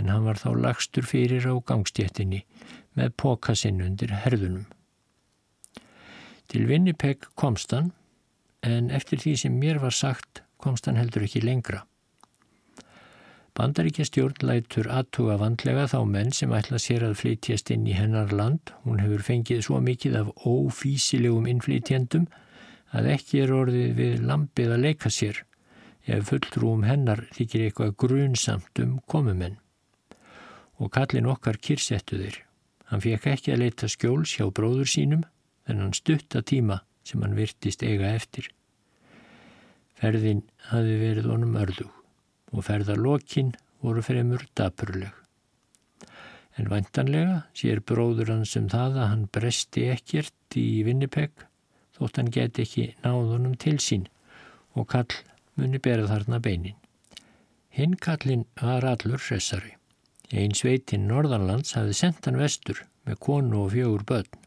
en 0.00 0.08
hann 0.08 0.24
var 0.24 0.40
þá 0.40 0.52
lagstur 0.56 1.04
fyrir 1.08 1.44
á 1.48 1.54
gangstjettinni 1.68 2.42
með 2.96 3.12
pókasinn 3.20 3.82
undir 3.84 4.12
herðunum. 4.24 4.64
Til 6.52 6.66
Winnipeg 6.68 7.22
komst 7.40 7.72
hann 7.72 7.94
en 8.60 8.90
eftir 8.92 9.16
því 9.22 9.30
sem 9.40 9.54
mér 9.56 9.78
var 9.80 9.94
sagt 9.96 10.42
komst 10.60 10.84
hann 10.84 10.98
heldur 11.00 11.24
ekki 11.24 11.40
lengra. 11.40 11.86
Bandaríkja 13.56 14.04
stjórn 14.04 14.44
lætur 14.44 14.90
aðtuga 14.92 15.38
vandlega 15.40 15.86
þá 15.88 15.96
menn 16.10 16.34
sem 16.36 16.52
ætla 16.52 16.76
sér 16.80 17.06
að 17.08 17.16
flytjast 17.22 17.72
inn 17.72 17.88
í 17.88 17.96
hennar 17.96 18.36
land. 18.36 18.74
Hún 18.84 19.00
hefur 19.00 19.24
fengið 19.24 19.64
svo 19.64 19.80
mikið 19.80 20.20
af 20.20 20.30
ófísilegum 20.44 21.48
innflytjendum 21.48 22.28
að 22.92 23.10
ekki 23.16 23.42
er 23.46 23.56
orðið 23.56 23.98
við 24.02 24.22
lampið 24.28 24.76
að 24.76 24.86
leika 24.90 25.12
sér 25.12 25.42
ef 26.04 26.28
fulltrúum 26.28 26.84
hennar 26.84 27.26
þykir 27.32 27.68
eitthvað 27.70 27.96
grunsamt 28.04 28.84
um 28.84 28.98
komumenn. 29.08 29.56
Og 30.76 30.92
kallin 30.92 31.32
okkar 31.32 31.56
kyrsettu 31.56 32.20
þeir. 32.20 32.42
Hann 32.92 33.00
fekk 33.00 33.30
ekki 33.38 33.56
að 33.56 33.64
leita 33.64 33.88
skjóls 33.88 34.36
hjá 34.36 34.50
bróður 34.52 34.98
sínum 35.00 35.24
þennan 35.66 35.94
stutta 35.96 36.42
tíma 36.42 36.82
sem 37.06 37.22
hann 37.22 37.36
virtist 37.38 37.82
eiga 37.82 38.12
eftir. 38.14 38.48
Ferðin 39.98 40.42
hafi 40.70 40.94
verið 40.98 41.28
honum 41.30 41.58
örðug 41.62 41.98
og 42.52 42.66
ferðarlokkin 42.66 43.52
voru 43.82 44.02
fremur 44.04 44.44
dapurleg. 44.58 45.12
En 46.58 46.68
vantanlega 46.68 47.42
sér 47.56 47.80
bróður 47.80 48.34
hans 48.34 48.56
um 48.60 48.68
það 48.72 48.98
að 48.98 49.10
hann 49.12 49.28
bresti 49.32 49.86
ekkert 49.94 50.58
í 50.58 50.82
Vinnipeg 50.86 51.46
þótt 51.96 52.18
hann 52.20 52.32
get 52.34 52.60
ekki 52.60 52.90
náðunum 53.04 53.56
til 53.60 53.78
sín 53.80 54.08
og 54.76 54.90
kall 54.92 55.14
muni 55.56 55.80
berað 55.82 56.12
þarna 56.12 56.40
beinin. 56.44 56.76
Hinn 57.72 57.96
kallin 57.96 58.44
var 58.60 58.84
allur 58.84 59.20
hressari. 59.20 59.76
Einn 60.32 60.54
sveitinn 60.56 61.08
Norðanlands 61.08 61.74
hafði 61.76 61.96
sendt 61.96 62.28
hann 62.28 62.40
vestur 62.40 62.84
með 63.08 63.20
konu 63.26 63.64
og 63.64 63.72
fjögur 63.72 64.04
börn. 64.08 64.41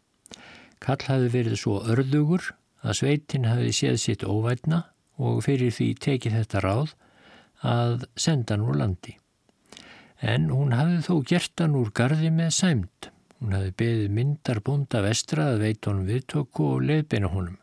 Kall 0.85 1.01
hafði 1.07 1.31
verið 1.33 1.57
svo 1.57 1.79
örðugur 1.81 2.51
að 2.85 2.97
sveitinn 2.99 3.47
hafði 3.49 3.71
séð 3.73 3.95
sitt 4.03 4.23
óvætna 4.23 4.83
og 5.17 5.41
fyrir 5.45 5.73
því 5.73 5.87
tekið 6.05 6.35
þetta 6.39 6.61
ráð 6.61 6.93
að 7.65 8.05
senda 8.19 8.53
hann 8.53 8.65
úr 8.67 8.77
landi. 8.81 9.15
En 10.21 10.51
hún 10.53 10.75
hafði 10.77 11.01
þó 11.07 11.15
gert 11.31 11.63
hann 11.63 11.77
úr 11.79 11.89
gardi 11.95 12.29
með 12.33 12.51
sæmt. 12.59 13.09
Hún 13.41 13.55
hafði 13.57 13.73
beðið 13.81 14.13
myndar 14.19 14.61
búnda 14.65 15.01
vestra 15.05 15.49
að 15.53 15.63
veit 15.65 15.89
honum 15.89 16.05
viðtöku 16.09 16.69
og 16.75 16.85
leiðbeina 16.85 17.31
honum 17.33 17.57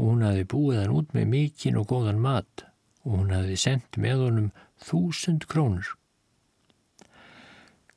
og 0.00 0.02
hún 0.06 0.24
hafði 0.24 0.44
búið 0.50 0.80
hann 0.80 0.96
út 0.96 1.14
með 1.16 1.30
mikinn 1.34 1.78
og 1.80 1.88
góðan 1.90 2.20
mat 2.22 2.66
og 3.04 3.16
hún 3.16 3.32
hafði 3.34 3.56
sendt 3.60 3.98
með 4.00 4.26
honum 4.26 4.50
þúsund 4.80 5.46
krónur. 5.50 5.94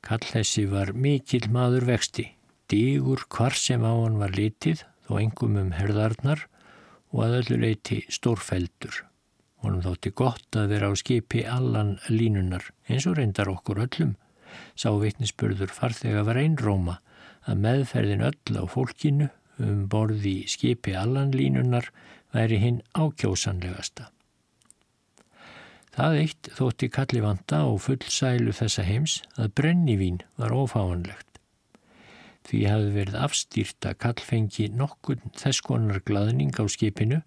Kallhessi 0.04 0.66
var 0.68 0.92
mikill 0.92 1.46
maður 1.52 1.86
vexti, 1.88 2.26
dígur 2.70 3.24
hvar 3.28 3.56
sem 3.58 3.84
á 3.84 3.92
hann 3.92 4.20
var 4.20 4.34
litið 4.36 4.84
þó 5.06 5.18
engum 5.20 5.58
um 5.60 5.72
herðarnar 5.76 6.46
og 7.12 7.24
að 7.26 7.36
öllu 7.40 7.58
leiti 7.64 8.00
stórfeldur. 8.12 9.04
Honum 9.64 9.84
þótti 9.84 10.12
gott 10.12 10.58
að 10.58 10.74
vera 10.74 10.90
á 10.90 10.92
skipi 10.98 11.44
allan 11.48 11.96
línunar 12.10 12.66
eins 12.88 13.06
og 13.08 13.18
reyndar 13.18 13.50
okkur 13.52 13.84
öllum. 13.86 14.16
Sá 14.76 14.90
vitnisspörður 14.92 15.72
farþega 15.72 16.24
var 16.26 16.40
einróma 16.40 16.98
að 17.48 17.62
meðferðin 17.64 18.26
öll 18.28 18.60
á 18.60 18.64
fólkinu 18.68 19.30
um 19.62 19.86
borði 19.90 20.42
skipi 20.50 20.96
allan 20.98 21.32
línunar 21.34 21.90
væri 22.34 22.58
hinn 22.60 22.82
ákjósanlegasta. 22.92 24.10
Það 25.94 26.16
eitt 26.24 26.50
þótti 26.58 26.88
kalli 26.90 27.20
vanda 27.22 27.60
og 27.70 27.78
fullsælu 27.84 28.54
þessa 28.56 28.82
heims 28.82 29.20
að 29.38 29.52
brennivín 29.60 30.18
var 30.40 30.50
ófáanlegt. 30.50 31.33
Því 32.44 32.64
hafði 32.68 32.90
verið 32.98 33.20
afstýrt 33.24 33.86
að 33.88 34.00
kallfengi 34.04 34.66
nokkur 34.76 35.22
þess 35.38 35.64
konar 35.64 36.02
glaðning 36.04 36.52
á 36.60 36.64
skipinu. 36.68 37.22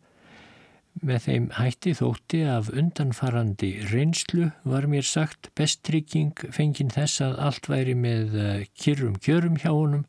Með 0.98 1.26
þeim 1.28 1.50
hætti 1.58 1.94
þótti 1.98 2.40
af 2.50 2.70
undanfarandi 2.74 3.72
reynslu 3.92 4.52
var 4.66 4.88
mér 4.90 5.06
sagt 5.06 5.52
bestrygging 5.58 6.34
fengin 6.54 6.94
þess 6.94 7.22
að 7.26 7.38
allt 7.50 7.70
væri 7.70 7.94
með 7.98 8.38
eh, 8.42 8.64
kyrrum 8.78 9.20
kjörum 9.22 9.60
hjá 9.62 9.70
honum 9.74 10.08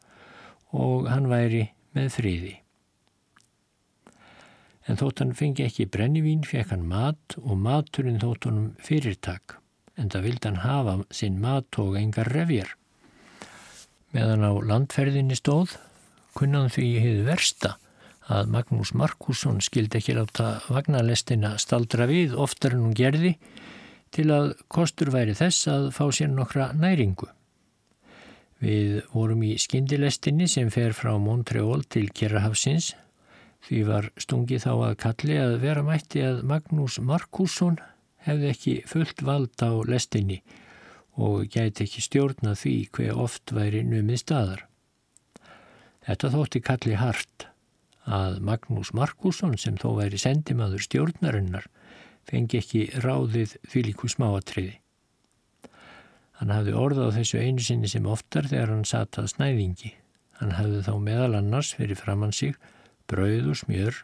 og 0.72 1.08
hann 1.12 1.28
væri 1.28 1.66
með 1.96 2.08
friði. 2.16 2.54
En 4.88 4.96
þótt 4.96 5.20
hann 5.20 5.36
fengi 5.36 5.66
ekki 5.66 5.88
brennivín, 5.92 6.46
fekk 6.48 6.72
hann 6.72 6.88
mat 6.88 7.36
og 7.42 7.58
maturinn 7.60 8.20
þótt 8.22 8.48
honum 8.48 8.70
fyrirtak, 8.80 9.58
en 10.00 10.08
það 10.08 10.28
vildi 10.28 10.48
hann 10.48 10.62
hafa 10.64 10.94
sinn 11.12 11.36
mat 11.42 11.80
og 11.82 11.98
engar 12.00 12.32
revjar. 12.32 12.77
Meðan 14.16 14.40
á 14.40 14.52
landferðinni 14.64 15.36
stóð 15.36 15.74
kunnan 16.38 16.70
því 16.72 16.86
hefði 17.02 17.24
versta 17.26 17.74
að 18.28 18.52
Magnús 18.52 18.92
Markusson 18.96 19.58
skildi 19.64 20.00
ekki 20.00 20.14
láta 20.16 20.58
vagnarlestina 20.68 21.54
staldra 21.60 22.06
við 22.08 22.36
oftar 22.36 22.76
en 22.76 22.86
hún 22.86 22.94
gerði 22.96 23.34
til 24.14 24.28
að 24.32 24.54
kostur 24.72 25.10
væri 25.12 25.34
þess 25.36 25.68
að 25.68 25.90
fá 25.96 26.06
sér 26.12 26.30
nokkra 26.32 26.70
næringu. 26.76 27.28
Við 28.64 29.02
vorum 29.12 29.44
í 29.44 29.52
skindilestinni 29.60 30.48
sem 30.50 30.70
fer 30.72 30.96
frá 30.96 31.12
Montreal 31.20 31.84
til 31.84 32.08
Kjerrahafsins 32.08 32.94
því 33.68 33.82
var 33.90 34.08
stungið 34.16 34.64
þá 34.64 34.72
að 34.72 34.96
kalli 35.04 35.36
að 35.42 35.58
vera 35.62 35.84
mætti 35.84 36.24
að 36.24 36.40
Magnús 36.48 36.96
Markusson 37.04 37.76
hefði 38.24 38.50
ekki 38.54 38.74
fullt 38.88 39.22
vald 39.24 39.60
á 39.60 39.70
lestinni 39.88 40.40
og 41.18 41.48
gæti 41.50 41.85
ekki 41.85 42.02
stjórna 42.04 42.54
því 42.59 42.74
hver 42.94 43.20
oft 43.26 43.52
væri 43.54 43.83
numið 43.87 44.22
staðar. 44.22 44.64
Þetta 46.07 46.33
þótti 46.35 46.62
kalli 46.64 46.98
hart 46.98 47.48
að 48.09 48.38
Magnús 48.46 48.94
Markusson 48.96 49.59
sem 49.61 49.76
þó 49.76 49.90
væri 49.98 50.20
sendimaður 50.20 50.87
stjórnarinnar 50.87 51.66
fengi 52.28 52.61
ekki 52.62 52.85
ráðið 53.04 53.57
því 53.68 53.85
líku 53.88 54.11
smáatriði. 54.12 54.76
Hann 56.38 56.52
hafði 56.54 56.74
orðað 56.78 57.16
þessu 57.18 57.40
einu 57.42 57.64
sinni 57.64 57.90
sem 57.90 58.07
oftar 58.07 58.46
þegar 58.46 58.72
hann 58.76 58.87
satað 58.87 59.33
snæðingi. 59.33 59.94
Hann 60.38 60.54
hafði 60.54 60.85
þá 60.87 60.92
meðal 61.02 61.33
annars 61.40 61.72
fyrir 61.74 61.98
framann 61.98 62.35
sig 62.37 62.54
brauð 63.11 63.50
og 63.54 63.59
smjör, 63.59 63.96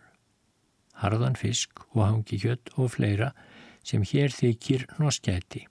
harðan 0.98 1.38
fisk 1.38 1.85
og 1.92 2.03
hangi 2.03 2.40
kjött 2.42 2.72
og 2.74 2.90
fleira 2.96 3.31
sem 3.87 4.03
hér 4.03 4.35
þykir 4.35 4.88
norskæti. 4.98 5.68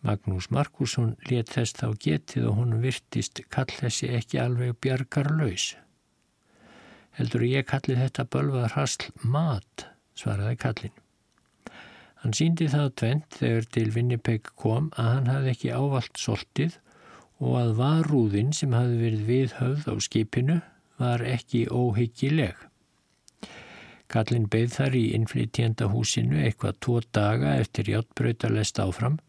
Magnús 0.00 0.48
Markusson 0.48 1.10
let 1.28 1.50
þess 1.52 1.76
þá 1.76 1.88
getið 2.00 2.46
og 2.48 2.54
hún 2.56 2.78
virtist 2.80 3.42
kall 3.52 3.68
þessi 3.68 4.08
ekki 4.16 4.40
alveg 4.40 4.78
bjargar 4.80 5.28
laus. 5.36 5.74
Heldur 7.18 7.44
ég 7.44 7.68
kalli 7.68 7.98
þetta 7.98 8.24
bölvað 8.32 8.70
hrastl 8.72 9.10
mat, 9.28 9.84
svaraði 10.16 10.56
kallin. 10.62 10.96
Hann 12.22 12.36
síndi 12.36 12.68
það 12.72 12.88
tvent 13.02 13.38
þegar 13.42 13.68
til 13.76 13.86
Winnipeg 13.92 14.50
kom 14.56 14.88
að 14.96 15.12
hann 15.12 15.30
hafði 15.34 15.54
ekki 15.54 15.76
ávalt 15.76 16.20
soltið 16.20 16.80
og 17.40 17.54
að 17.60 17.76
varúðin 17.80 18.52
sem 18.56 18.76
hafði 18.76 18.98
verið 19.04 19.28
viðhöfð 19.28 19.88
á 19.88 19.94
skipinu 20.08 20.60
var 21.00 21.24
ekki 21.24 21.66
óhyggileg. 21.68 22.56
Kallin 24.10 24.48
beigð 24.52 24.76
þar 24.80 24.96
í 24.96 25.08
innflytjenda 25.16 25.88
húsinu 25.92 26.40
eitthvað 26.40 26.80
tvo 26.84 27.00
daga 27.12 27.58
eftir 27.60 27.92
hjáttbröytalest 27.92 28.80
áfram 28.80 29.20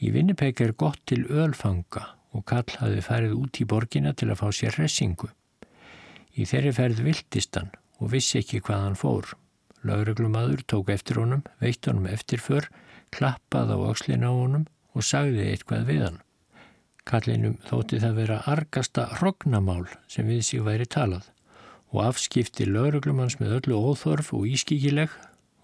Í 0.00 0.08
Vinnipeg 0.14 0.60
er 0.64 0.72
gott 0.80 1.00
til 1.10 1.26
ölfanga 1.28 2.06
og 2.32 2.46
Kall 2.48 2.76
hafi 2.80 3.02
farið 3.04 3.34
út 3.36 3.58
í 3.60 3.66
borgina 3.68 4.14
til 4.16 4.30
að 4.32 4.38
fá 4.40 4.46
sér 4.56 4.78
ressingu. 4.80 5.28
Í 6.40 6.46
þeirri 6.48 6.72
ferð 6.72 7.02
viltistan 7.04 7.68
og 8.00 8.14
vissi 8.14 8.38
ekki 8.40 8.62
hvað 8.64 8.84
hann 8.86 8.96
fór. 8.96 9.34
Lauruglumadur 9.84 10.62
tók 10.64 10.92
eftir 10.94 11.20
honum, 11.20 11.42
veitt 11.60 11.84
honum 11.88 12.08
eftirför, 12.08 12.70
klappað 13.12 13.74
á 13.76 13.78
axlin 13.90 14.24
á 14.24 14.32
honum 14.32 14.64
og 14.96 15.04
sagði 15.04 15.50
eitthvað 15.50 15.84
við 15.90 16.02
hann. 16.06 16.18
Kallinum 17.04 17.58
þótti 17.68 18.00
það 18.00 18.16
vera 18.22 18.40
argasta 18.48 19.06
hrognamál 19.18 19.84
sem 20.08 20.28
við 20.28 20.42
sig 20.48 20.64
væri 20.64 20.88
talað 20.88 21.28
og 21.90 22.06
afskipti 22.06 22.64
lauruglumanns 22.68 23.36
með 23.40 23.58
öllu 23.58 23.84
óþorf 23.90 24.32
og 24.36 24.48
ískikileg 24.48 25.12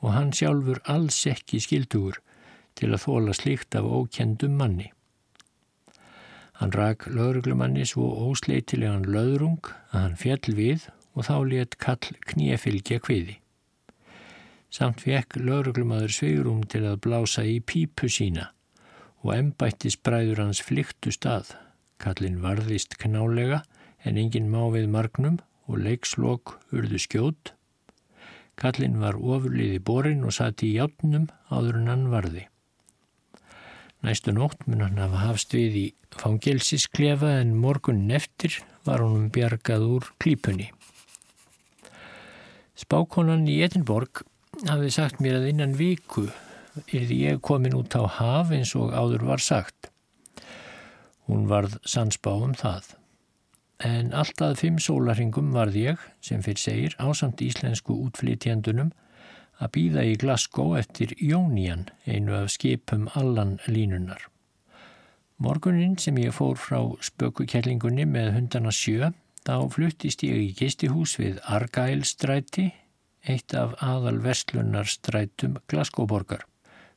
og 0.04 0.12
hann 0.12 0.32
sjálfur 0.36 0.82
alls 0.92 1.22
ekki 1.30 1.62
skildugur 1.62 2.20
til 2.76 2.92
að 2.92 3.02
þóla 3.06 3.34
slíkt 3.36 3.76
af 3.78 3.88
ókendum 3.88 4.56
manni. 4.60 4.90
Hann 6.56 6.72
rak 6.72 7.04
lauruglumanni 7.12 7.84
svo 7.88 8.06
ósleitilegan 8.30 9.04
laurung 9.12 9.60
að 9.90 9.98
hann 10.00 10.20
fjall 10.20 10.54
við 10.56 10.86
og 11.16 11.26
þá 11.28 11.36
let 11.50 11.76
kall 11.80 12.16
kníefylgja 12.30 13.00
kviði. 13.04 13.36
Samt 14.72 15.04
fekk 15.04 15.38
lauruglumadur 15.40 16.12
sveigurum 16.12 16.64
til 16.72 16.84
að 16.88 17.00
blása 17.04 17.44
í 17.44 17.58
pípu 17.60 18.08
sína 18.12 18.50
og 19.24 19.34
embættis 19.36 19.96
bræður 19.96 20.44
hans 20.44 20.62
flyktu 20.64 21.12
stað. 21.14 21.52
Kallin 22.00 22.40
varðist 22.44 22.96
knálega 23.00 23.62
en 24.04 24.18
engin 24.20 24.50
má 24.52 24.60
við 24.72 24.88
margnum 24.92 25.38
og 25.66 25.80
leikslokk 25.84 26.56
urðu 26.72 27.00
skjót. 27.02 27.52
Kallin 28.56 29.00
var 29.00 29.16
ofurliði 29.16 29.80
borin 29.84 30.24
og 30.24 30.36
satt 30.36 30.64
í 30.64 30.76
játnum 30.76 31.28
áður 31.52 31.80
en 31.82 31.90
hann 31.92 32.06
varði. 32.12 32.46
Næstu 34.04 34.32
nótt 34.36 34.66
mun 34.66 34.84
hann 34.84 35.00
hafa 35.00 35.22
hafst 35.24 35.54
við 35.56 35.76
í 35.80 35.86
fangilsisklefa 36.16 37.38
en 37.40 37.54
morgunin 37.60 38.12
eftir 38.18 38.58
var 38.86 39.02
honum 39.04 39.30
bjargað 39.32 39.86
úr 39.96 40.08
klípunni. 40.22 40.70
Spákonan 42.76 43.46
í 43.48 43.62
Edinborg 43.64 44.22
hafði 44.68 44.90
sagt 44.92 45.22
mér 45.24 45.40
að 45.40 45.48
innan 45.52 45.76
viku 45.78 46.26
erði 46.92 47.22
ég 47.22 47.40
komin 47.40 47.76
út 47.76 47.96
á 47.96 48.04
haf 48.18 48.52
eins 48.52 48.74
og 48.76 48.92
áður 48.92 49.24
var 49.30 49.42
sagt. 49.42 49.90
Hún 51.26 51.48
varð 51.50 51.78
sannsbá 51.88 52.34
um 52.36 52.52
það. 52.54 52.92
En 53.84 54.12
alltaf 54.16 54.60
fimm 54.60 54.78
sólaringum 54.80 55.50
varð 55.56 55.76
ég, 55.76 56.04
sem 56.24 56.44
fyrir 56.44 56.62
segir, 56.62 56.94
ásamt 57.00 57.42
íslensku 57.44 57.96
útflytjandunum 58.06 58.92
að 59.60 59.72
býða 59.76 60.04
í 60.04 60.16
Glasgow 60.20 60.76
eftir 60.78 61.14
Jónían, 61.20 61.86
einu 62.06 62.34
af 62.36 62.50
skipum 62.54 63.08
allan 63.14 63.56
línunar. 63.66 64.26
Morgunin 65.36 65.98
sem 66.00 66.16
ég 66.20 66.32
fór 66.32 66.56
frá 66.60 66.80
spökukellingunni 67.04 68.06
með 68.08 68.32
hundana 68.36 68.72
sjö, 68.72 69.12
þá 69.44 69.68
fluttist 69.72 70.24
ég 70.24 70.42
í 70.46 70.52
gistihús 70.56 71.16
við 71.20 71.40
Argælstræti, 71.44 72.70
eitt 73.26 73.54
af 73.58 73.74
aðal 73.82 74.20
vestlunarstrætum 74.24 75.58
Glasgow-borgar. 75.68 76.46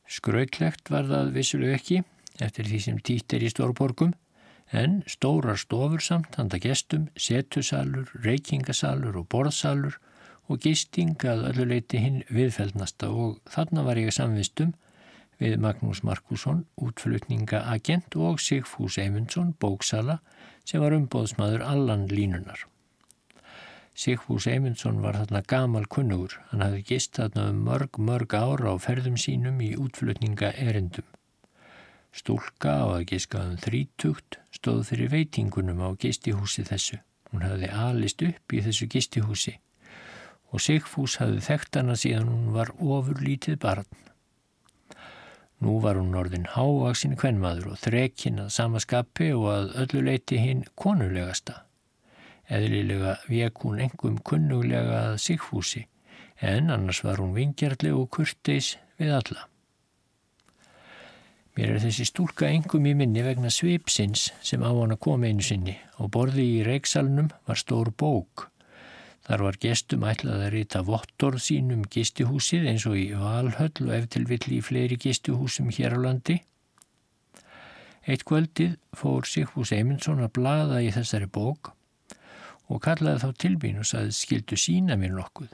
Skrautlegt 0.10 0.90
var 0.90 1.08
það 1.10 1.34
vissuleg 1.36 1.76
ekki, 1.76 2.02
eftir 2.40 2.70
því 2.70 2.80
sem 2.86 3.00
týtt 3.04 3.36
er 3.36 3.44
í 3.46 3.52
stórborgum, 3.52 4.14
en 4.72 5.02
stórar 5.10 5.58
stofur 5.58 6.02
samt 6.04 6.38
handa 6.38 6.60
gestum, 6.62 7.10
setusalur, 7.18 8.12
reykingasalur 8.24 9.18
og 9.20 9.28
borðsalur 9.34 9.98
og 10.50 10.62
gisting 10.66 11.14
að 11.30 11.46
ölluleiti 11.52 12.02
hinn 12.02 12.24
viðfeldnasta 12.34 13.12
og 13.14 13.38
þarna 13.54 13.84
var 13.86 14.00
ég 14.02 14.14
samvistum 14.16 14.74
við 15.40 15.60
Magnús 15.62 16.02
Markusson, 16.04 16.66
útflutningaagent 16.82 18.18
og 18.20 18.42
Sigfús 18.44 18.98
Eymundsson, 19.00 19.54
bóksala, 19.62 20.20
sem 20.68 20.82
var 20.84 20.96
umbóðsmaður 20.98 21.64
allan 21.64 22.08
línunar. 22.12 22.66
Sigfús 23.96 24.50
Eymundsson 24.52 25.00
var 25.04 25.16
þarna 25.22 25.44
gamal 25.48 25.86
kunnugur, 25.88 26.36
hann 26.50 26.66
hafði 26.66 26.84
gist 26.92 27.16
þarna 27.20 27.48
um 27.54 27.64
mörg, 27.70 28.02
mörg 28.02 28.36
ára 28.36 28.74
á 28.74 28.76
ferðum 28.82 29.16
sínum 29.22 29.62
í 29.64 29.72
útflutninga 29.80 30.52
erindum. 30.58 31.08
Stúlka 32.12 32.74
á 32.84 32.86
að 32.98 33.08
giska 33.14 33.46
um 33.46 33.56
þrítugt 33.62 34.42
stóð 34.56 34.84
fyrir 34.90 35.14
veitingunum 35.14 35.86
á 35.86 35.94
gistihúsi 35.94 36.66
þessu. 36.68 37.00
Hún 37.30 37.46
hafði 37.46 37.70
alist 37.70 38.24
upp 38.26 38.56
í 38.56 38.64
þessu 38.66 38.90
gistihúsi 38.90 39.60
og 40.50 40.64
Sigfús 40.64 41.18
hafði 41.22 41.42
þekkt 41.46 41.80
hana 41.80 41.96
síðan 42.00 42.30
hún 42.32 42.54
var 42.56 42.72
ofurlítið 42.78 43.60
barn. 43.62 43.90
Nú 45.60 45.76
var 45.84 46.00
hún 46.00 46.16
orðin 46.16 46.48
hávaksin 46.54 47.18
kvenmaður 47.20 47.74
og 47.74 47.82
þrekinn 47.82 48.40
að 48.46 48.54
samaskapi 48.56 49.34
og 49.36 49.48
að 49.52 49.72
öllu 49.84 50.04
leiti 50.08 50.40
hinn 50.40 50.64
konulegasta. 50.80 51.66
Eðlilega 52.50 53.18
vek 53.28 53.64
hún 53.66 53.82
engum 53.84 54.18
kunnuglega 54.26 55.02
að 55.10 55.20
Sigfúsi 55.26 55.86
en 56.40 56.72
annars 56.72 57.04
var 57.04 57.20
hún 57.20 57.36
vingjarleg 57.36 57.96
og 57.96 58.08
kurteis 58.16 58.78
við 58.98 59.12
alla. 59.20 59.50
Mér 61.60 61.76
er 61.76 61.84
þessi 61.84 62.06
stúlka 62.08 62.48
engum 62.48 62.86
í 62.88 62.94
minni 62.96 63.20
vegna 63.26 63.52
svipsins 63.52 64.30
sem 64.40 64.64
á 64.64 64.72
hann 64.72 64.96
að 64.96 65.04
koma 65.04 65.28
einu 65.28 65.44
sinni 65.44 65.76
og 66.00 66.14
borði 66.16 66.46
í 66.56 66.64
reiksalunum 66.64 67.34
var 67.50 67.60
stór 67.60 67.92
bók 67.92 68.48
Þar 69.30 69.44
var 69.46 69.58
gestum 69.62 70.04
ætlað 70.10 70.40
að 70.42 70.54
rita 70.56 70.80
vottorð 70.82 71.44
sínum 71.46 71.84
gistihúsið 71.94 72.64
eins 72.72 72.86
og 72.90 72.96
í 72.98 73.12
Valhöll 73.14 73.84
og 73.86 73.92
eftir 73.94 74.24
vill 74.26 74.56
í 74.56 74.62
fleiri 74.66 74.96
gistihúsum 74.98 75.68
hér 75.76 75.94
á 75.94 76.00
landi. 76.02 76.40
Eitt 78.10 78.24
kvöldið 78.26 78.80
fór 78.98 79.28
Sigfús 79.30 79.70
Eymundsson 79.76 80.24
að 80.26 80.34
blada 80.40 80.80
í 80.82 80.90
þessari 80.96 81.28
bók 81.30 81.70
og 82.74 82.82
kallaði 82.88 83.22
þá 83.22 83.44
tilbín 83.44 83.78
og 83.84 83.86
saði 83.92 84.16
skildu 84.18 84.58
sína 84.58 84.98
mér 84.98 85.14
nokkuð. 85.20 85.54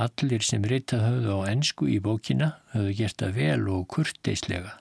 Allir 0.00 0.48
sem 0.48 0.64
reytað 0.64 1.04
höfðu 1.10 1.36
á 1.36 1.40
ennsku 1.52 1.90
í 1.92 2.00
bókina 2.00 2.54
höfðu 2.72 2.96
gert 3.02 3.20
það 3.20 3.36
vel 3.36 3.68
og 3.68 3.84
kurteislega. 3.92 4.72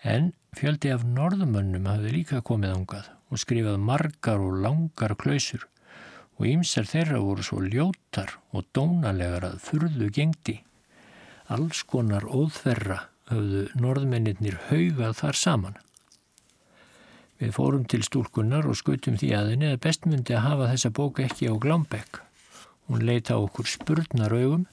En 0.00 0.32
fjöldi 0.56 0.96
af 0.96 1.04
norðumönnum 1.04 1.92
hafði 1.92 2.16
líka 2.16 2.40
komið 2.40 2.74
ángað 2.78 3.12
og 3.28 3.44
skrifað 3.44 3.80
margar 3.84 4.40
og 4.40 4.60
langar 4.64 5.18
klausur 5.20 5.68
og 6.38 6.46
ýmsar 6.50 6.88
þeirra 6.90 7.20
voru 7.22 7.44
svo 7.46 7.60
ljótar 7.62 8.36
og 8.52 8.66
dónalegar 8.74 9.46
að 9.46 9.60
furðu 9.62 10.10
gengdi. 10.14 10.58
Alls 11.52 11.82
konar 11.86 12.24
óþverra 12.26 13.04
höfðu 13.30 13.64
norðmennir 13.80 14.58
haugað 14.68 15.18
þar 15.20 15.38
saman. 15.38 15.80
Við 17.40 17.50
fórum 17.56 17.84
til 17.90 18.02
stúlkunnar 18.06 18.66
og 18.70 18.78
skutum 18.78 19.18
því 19.20 19.32
aðinni 19.36 19.72
að 19.72 19.82
bestmundi 19.84 20.36
að 20.36 20.46
hafa 20.46 20.70
þessa 20.70 20.90
bók 20.96 21.20
ekki 21.24 21.50
á 21.50 21.54
Glámbekk. 21.60 22.20
Hún 22.88 23.04
leita 23.04 23.38
okkur 23.40 23.68
spurnar 23.68 24.34
augum. 24.34 24.66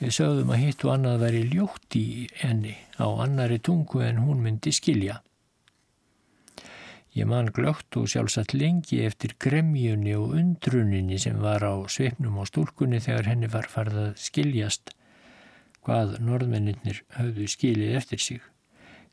Við 0.00 0.14
sögðum 0.16 0.52
að 0.54 0.62
hitt 0.64 0.84
og 0.86 0.94
annað 0.94 1.24
veri 1.26 1.42
ljótt 1.52 1.96
í 1.98 2.04
enni 2.46 2.76
á 2.96 3.06
annari 3.24 3.60
tungu 3.60 4.00
en 4.04 4.22
hún 4.24 4.40
myndi 4.44 4.72
skilja. 4.72 5.20
Ég 7.18 7.26
man 7.26 7.50
glögt 7.50 7.96
og 7.98 8.06
sjálfsagt 8.12 8.52
lengi 8.54 9.00
eftir 9.02 9.34
gremjunni 9.42 10.12
og 10.14 10.36
undruninni 10.38 11.18
sem 11.18 11.40
var 11.42 11.64
á 11.66 11.74
sveipnum 11.90 12.38
á 12.38 12.46
stúlkunni 12.46 13.00
þegar 13.02 13.32
henni 13.32 13.50
var 13.50 13.66
farið 13.72 13.98
að 14.04 14.12
skiljast 14.28 14.94
hvað 15.82 16.20
norðmenninir 16.22 17.02
höfðu 17.16 17.48
skilið 17.50 17.96
eftir 17.98 18.22
sig 18.22 18.44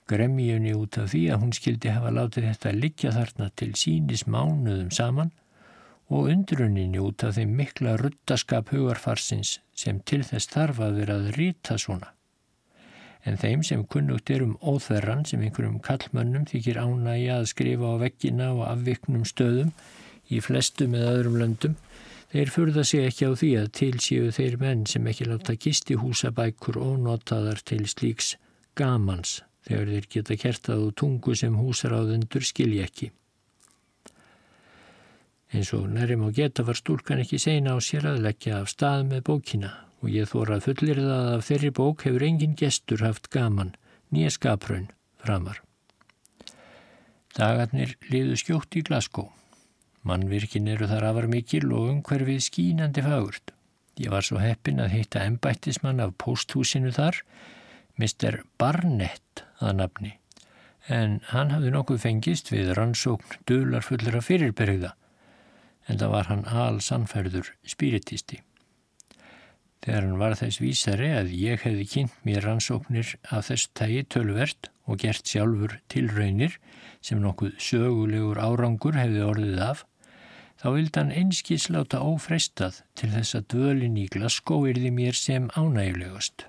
gremjunni 0.08 0.76
út 0.78 0.98
af 1.02 1.10
því 1.12 1.24
að 1.34 1.41
hún 1.43 1.56
skildi 1.58 1.91
hafa 1.91 2.14
látið 2.16 2.48
þetta 2.52 2.76
liggja 2.76 3.14
þarna 3.16 3.50
til 3.60 3.72
sínis 3.82 4.24
mánuðum 4.30 4.91
saman 4.93 5.34
og 6.08 6.30
undruninni 6.32 7.02
út 7.04 7.26
af 7.28 7.36
þeim 7.36 7.58
mikla 7.60 7.98
ruttaskap 8.00 8.72
hugarfarsins 8.72 9.58
sem 9.76 10.00
til 10.08 10.22
þess 10.28 10.54
þarf 10.54 10.80
að 10.86 11.02
vera 11.02 11.18
að 11.20 11.34
rýta 11.36 11.80
svona. 11.82 12.14
En 13.28 13.36
þeim 13.36 13.64
sem 13.68 13.82
kunnugt 13.92 14.30
er 14.32 14.44
um 14.46 14.54
óþverran 14.64 15.26
sem 15.28 15.42
einhverjum 15.44 15.82
kallmönnum 15.84 16.46
þykir 16.48 16.80
ánægi 16.80 17.28
að 17.34 17.50
skrifa 17.52 17.90
á 17.92 17.96
vekkina 18.06 18.54
og 18.56 18.64
afviknum 18.70 19.26
stöðum 19.28 19.74
í 20.32 20.40
flestum 20.44 20.96
eða 20.96 21.14
öðrum 21.18 21.36
löndum, 21.42 21.76
þeir 22.32 22.52
furða 22.54 22.86
sig 22.88 23.08
ekki 23.08 23.28
á 23.28 23.32
því 23.42 23.52
að 23.62 23.74
tilsíu 23.80 24.32
þeir 24.36 24.56
menn 24.62 24.86
sem 24.88 25.08
ekki 25.12 25.28
láta 25.28 25.56
kisti 25.60 25.98
húsabækur 26.00 26.80
og 26.80 26.98
notaðar 27.04 27.60
til 27.68 27.84
slíks 27.88 28.36
gamans 28.80 29.42
þegar 29.68 29.92
þeir 29.92 30.10
geta 30.16 30.38
kertað 30.40 30.86
og 30.86 30.96
tungu 31.02 31.36
sem 31.36 31.56
húsaráðundur 31.60 32.48
skilji 32.48 32.84
ekki. 32.84 33.10
Eins 35.52 35.74
og 35.76 35.88
nærim 35.92 36.24
á 36.28 36.30
geta 36.36 36.64
var 36.68 36.80
stúlkan 36.80 37.24
ekki 37.24 37.40
seina 37.40 37.76
á 37.76 37.80
sér 37.84 38.08
að 38.12 38.24
leggja 38.28 38.62
af 38.62 38.72
stað 38.72 39.04
með 39.12 39.28
bókina 39.32 39.74
og 40.02 40.12
ég 40.14 40.30
þóra 40.30 40.60
fullir 40.64 41.00
það 41.02 41.30
að 41.34 41.45
þeirri 41.48 41.72
bók 41.80 42.06
hefur 42.06 42.26
engin 42.28 42.56
gestur 42.60 43.04
haft 43.06 43.32
gaman, 43.34 43.74
nýja 44.14 44.34
skapraun, 44.38 44.91
framar. 45.24 45.62
Dagarnir 47.38 47.98
liðu 48.10 48.38
skjótt 48.39 48.78
í 48.78 48.84
Glasgow. 48.86 49.30
Mannvirkin 50.08 50.70
eru 50.72 50.88
þar 50.89 51.10
afar 51.10 51.28
mikil 51.30 51.68
og 51.76 51.91
umhverfið 51.91 52.39
skínandi 52.45 53.04
fagurt. 53.06 53.52
Ég 53.98 54.14
var 54.14 54.26
svo 54.26 54.39
heppin 54.41 54.82
að 54.82 54.93
heita 54.93 55.26
embættismann 55.26 56.02
af 56.02 56.14
posthúsinu 56.22 56.93
þar, 56.93 57.20
Mr. 57.98 58.43
Barnett 58.62 59.43
að 59.58 59.80
nafni, 59.82 60.12
en 60.86 61.20
hann 61.34 61.54
hafði 61.54 61.74
nokkuð 61.74 62.04
fengist 62.04 62.52
við 62.54 62.76
rannsókn 62.78 63.41
dularfullra 63.50 64.22
fyrirbergða, 64.22 64.93
en 65.89 65.98
það 65.98 66.14
var 66.14 66.30
hann 66.30 66.45
al 66.45 66.78
sannferður 66.86 67.56
spiritisti. 67.66 68.43
Þegar 69.86 70.06
hann 70.06 70.20
var 70.20 70.36
þess 70.40 70.62
vísari 70.62 71.12
að 71.14 71.30
ég 71.38 71.62
hefði 71.64 71.86
kynnt 71.92 72.16
mér 72.28 72.46
rannsóknir 72.48 73.14
af 73.30 73.48
þess 73.50 73.70
tægi 73.78 74.04
tölvert 74.14 74.72
og 74.88 75.00
gert 75.04 75.30
sjálfur 75.30 75.78
tilraunir 75.92 76.58
sem 77.04 77.22
nokkuð 77.22 77.56
sögulegur 77.62 78.42
árangur 78.42 78.98
hefði 78.98 79.24
orðið 79.28 79.64
af, 79.68 79.86
þá 80.58 80.68
vildi 80.74 81.00
hann 81.00 81.16
einskís 81.22 81.70
láta 81.74 82.02
ófrestað 82.02 82.82
til 82.98 83.12
þess 83.14 83.38
að 83.38 83.50
dvölin 83.54 84.00
í 84.02 84.08
Glasgow 84.12 84.66
erði 84.70 84.92
mér 84.98 85.18
sem 85.18 85.50
ánægulegast. 85.54 86.48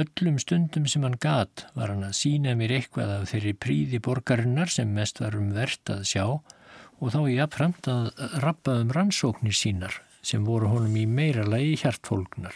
Öllum 0.00 0.38
stundum 0.38 0.86
sem 0.86 1.02
hann 1.02 1.18
gat 1.20 1.66
var 1.74 1.90
hann 1.92 2.06
að 2.06 2.18
sína 2.20 2.54
mér 2.58 2.76
eitthvað 2.78 3.16
af 3.18 3.32
þeirri 3.32 3.56
príði 3.58 3.98
borgarinnar 4.06 4.70
sem 4.70 4.92
mest 4.94 5.20
var 5.20 5.36
um 5.36 5.50
verðt 5.54 5.90
að 5.92 6.06
sjá 6.12 6.24
og 6.30 7.08
þá 7.10 7.20
ég 7.26 7.42
afframt 7.44 7.90
að 7.90 8.12
rappa 8.44 8.78
um 8.80 8.94
rannsóknir 8.94 9.56
sínar 9.56 9.98
sem 10.22 10.44
voru 10.44 10.70
honum 10.72 10.96
í 10.96 11.06
meira 11.08 11.44
lagi 11.46 11.76
hjartfólknar. 11.80 12.54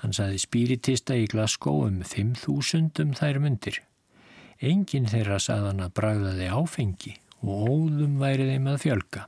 Hann 0.00 0.14
saði 0.16 0.38
spiritista 0.40 1.16
í 1.18 1.26
Glasgow 1.30 1.84
um 1.86 2.00
5.000 2.02 3.04
um 3.04 3.16
þær 3.16 3.40
myndir. 3.44 3.80
Engin 4.60 5.08
þeirra 5.08 5.38
saðan 5.40 5.82
að 5.84 5.94
bragðaði 5.96 6.48
áfengi 6.52 7.16
og 7.40 7.68
óðum 7.68 8.18
væri 8.20 8.48
þeim 8.50 8.70
að 8.72 8.80
fjölga. 8.84 9.26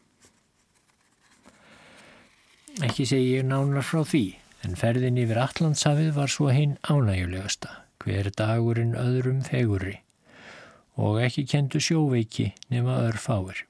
Ekki 2.82 3.04
segi 3.08 3.34
ég 3.36 3.44
nánar 3.48 3.84
frá 3.84 4.00
því 4.08 4.24
en 4.64 4.78
ferðin 4.78 5.20
yfir 5.20 5.42
Allandshafið 5.42 6.14
var 6.16 6.32
svo 6.32 6.48
hinn 6.54 6.78
ánægulegasta, 6.88 7.72
hver 8.00 8.30
dagurinn 8.36 8.96
öðrum 8.96 9.42
fegurri 9.44 9.98
og 11.00 11.20
ekki 11.24 11.44
kendu 11.48 11.80
sjóveiki 11.80 12.52
nema 12.72 12.98
örfáir. 13.08 13.64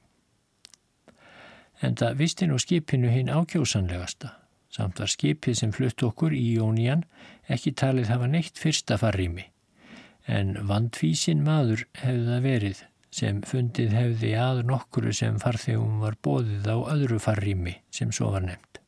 En 1.82 1.96
það 1.98 2.18
visti 2.20 2.46
nú 2.46 2.60
skipinu 2.62 3.10
hinn 3.10 3.32
ákjósanlegasta, 3.32 4.36
samt 4.70 5.00
var 5.02 5.10
skipið 5.10 5.58
sem 5.58 5.72
flutt 5.74 6.02
okkur 6.06 6.34
í 6.36 6.44
Jónían 6.56 7.02
ekki 7.50 7.74
talið 7.74 8.12
hafa 8.12 8.30
neitt 8.30 8.60
fyrsta 8.60 8.98
farrými, 9.00 9.48
en 10.30 10.54
vandfísin 10.68 11.42
maður 11.42 11.86
hefði 11.98 12.26
það 12.28 12.46
verið 12.46 12.84
sem 13.12 13.42
fundið 13.44 13.92
hefði 13.92 14.32
að 14.40 14.62
nokkuru 14.70 15.12
sem 15.16 15.36
farþegum 15.42 16.00
var 16.00 16.16
bóðið 16.24 16.70
á 16.70 16.76
öðru 16.94 17.18
farrými 17.20 17.76
sem 17.92 18.12
svo 18.14 18.30
var 18.32 18.46
nefnt. 18.46 18.80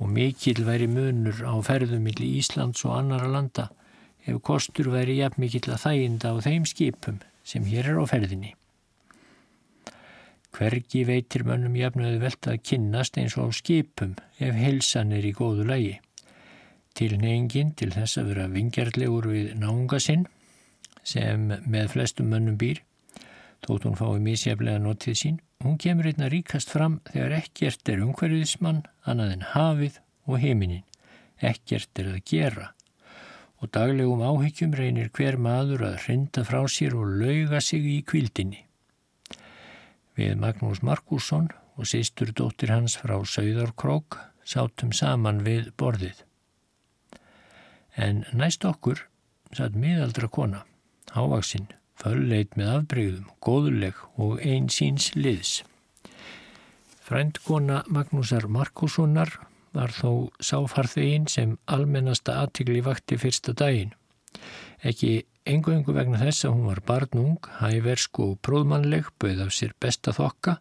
Og 0.00 0.08
mikil 0.10 0.64
væri 0.66 0.88
munur 0.90 1.44
á 1.44 1.54
ferðumilli 1.66 2.30
Íslands 2.40 2.86
og 2.88 2.96
annara 2.96 3.28
landa 3.30 3.68
ef 4.24 4.40
kostur 4.42 4.88
væri 4.94 5.18
jafn 5.20 5.44
mikill 5.44 5.68
að 5.68 5.84
þæginda 5.84 6.32
á 6.32 6.36
þeim 6.46 6.66
skipum 6.68 7.20
sem 7.44 7.66
hér 7.68 7.92
er 7.92 8.00
á 8.00 8.04
ferðinni. 8.08 8.54
Hvergi 10.54 11.02
veitir 11.08 11.42
mönnum 11.48 11.74
jafnöðu 11.78 12.20
velt 12.22 12.48
að 12.50 12.60
kynnast 12.70 13.18
eins 13.18 13.36
og 13.38 13.50
á 13.50 13.58
skipum 13.58 14.14
ef 14.38 14.54
helsan 14.54 15.12
er 15.12 15.26
í 15.26 15.34
góðu 15.34 15.66
lægi. 15.66 15.96
Tilnefingin 16.94 17.74
til 17.74 17.90
þess 17.94 18.20
að 18.20 18.30
vera 18.30 18.50
vingjarlegur 18.52 19.30
við 19.32 19.54
náunga 19.58 19.98
sinn 19.98 20.28
sem 21.02 21.50
með 21.50 21.90
flestum 21.96 22.30
mönnum 22.30 22.60
býr, 22.60 22.78
þótt 23.66 23.88
hún 23.88 23.98
fái 23.98 24.22
misjaflega 24.22 24.80
notið 24.80 25.18
sín, 25.18 25.40
Hún 25.64 25.78
kemur 25.80 26.04
einna 26.10 26.26
ríkast 26.28 26.68
fram 26.68 26.98
þegar 27.08 27.38
ekkert 27.38 27.88
er 27.88 28.02
umhverfiðismann 28.04 28.82
annað 29.08 29.30
en 29.32 29.44
hafið 29.54 29.94
og 30.28 30.42
heiminin. 30.42 30.82
Ekkert 31.40 32.02
er 32.02 32.10
að 32.10 32.24
gera 32.28 32.66
og 33.62 33.70
daglegum 33.72 34.20
áhyggjum 34.20 34.74
reynir 34.76 35.08
hver 35.16 35.38
maður 35.40 35.86
að 35.88 35.96
hrinda 36.02 36.44
frá 36.44 36.58
sér 36.68 36.98
og 37.00 37.14
lauga 37.22 37.62
sig 37.64 37.86
í 37.88 37.96
kvildinni. 38.04 38.60
Við 40.14 40.36
Magnús 40.38 40.82
Markusson 40.86 41.48
og 41.74 41.88
sýstur 41.90 42.30
dóttir 42.36 42.70
hans 42.70 42.94
frá 43.00 43.16
Sauðarkrók 43.26 44.20
sátum 44.46 44.92
saman 44.94 45.42
við 45.46 45.72
borðið. 45.80 46.20
En 47.98 48.22
næst 48.34 48.64
okkur 48.66 49.06
satt 49.54 49.74
miðaldra 49.78 50.28
kona, 50.30 50.64
hávaksinn, 51.14 51.66
fölleit 51.98 52.54
með 52.58 52.70
afbreyðum, 52.78 53.26
góðuleg 53.42 53.98
og 54.18 54.42
einsýns 54.42 55.12
liðs. 55.18 55.62
Frændkona 57.04 57.82
Magnúsar 57.92 58.46
Markussonar 58.48 59.34
var 59.74 59.92
þó 59.92 60.30
sáfarþegin 60.38 61.26
sem 61.30 61.58
almennasta 61.66 62.38
aðtikli 62.42 62.80
vakti 62.86 63.18
fyrsta 63.20 63.54
daginn. 63.58 63.92
Ekki 64.82 65.24
engu-engu 65.48 65.92
vegna 65.92 66.20
þess 66.22 66.46
að 66.46 66.54
hún 66.56 66.68
var 66.70 66.80
barnung, 66.88 67.48
hæversk 67.60 68.20
og 68.24 68.38
bróðmannleg, 68.46 69.10
bauð 69.20 69.44
af 69.44 69.52
sér 69.52 69.74
besta 69.80 70.14
þokka 70.16 70.58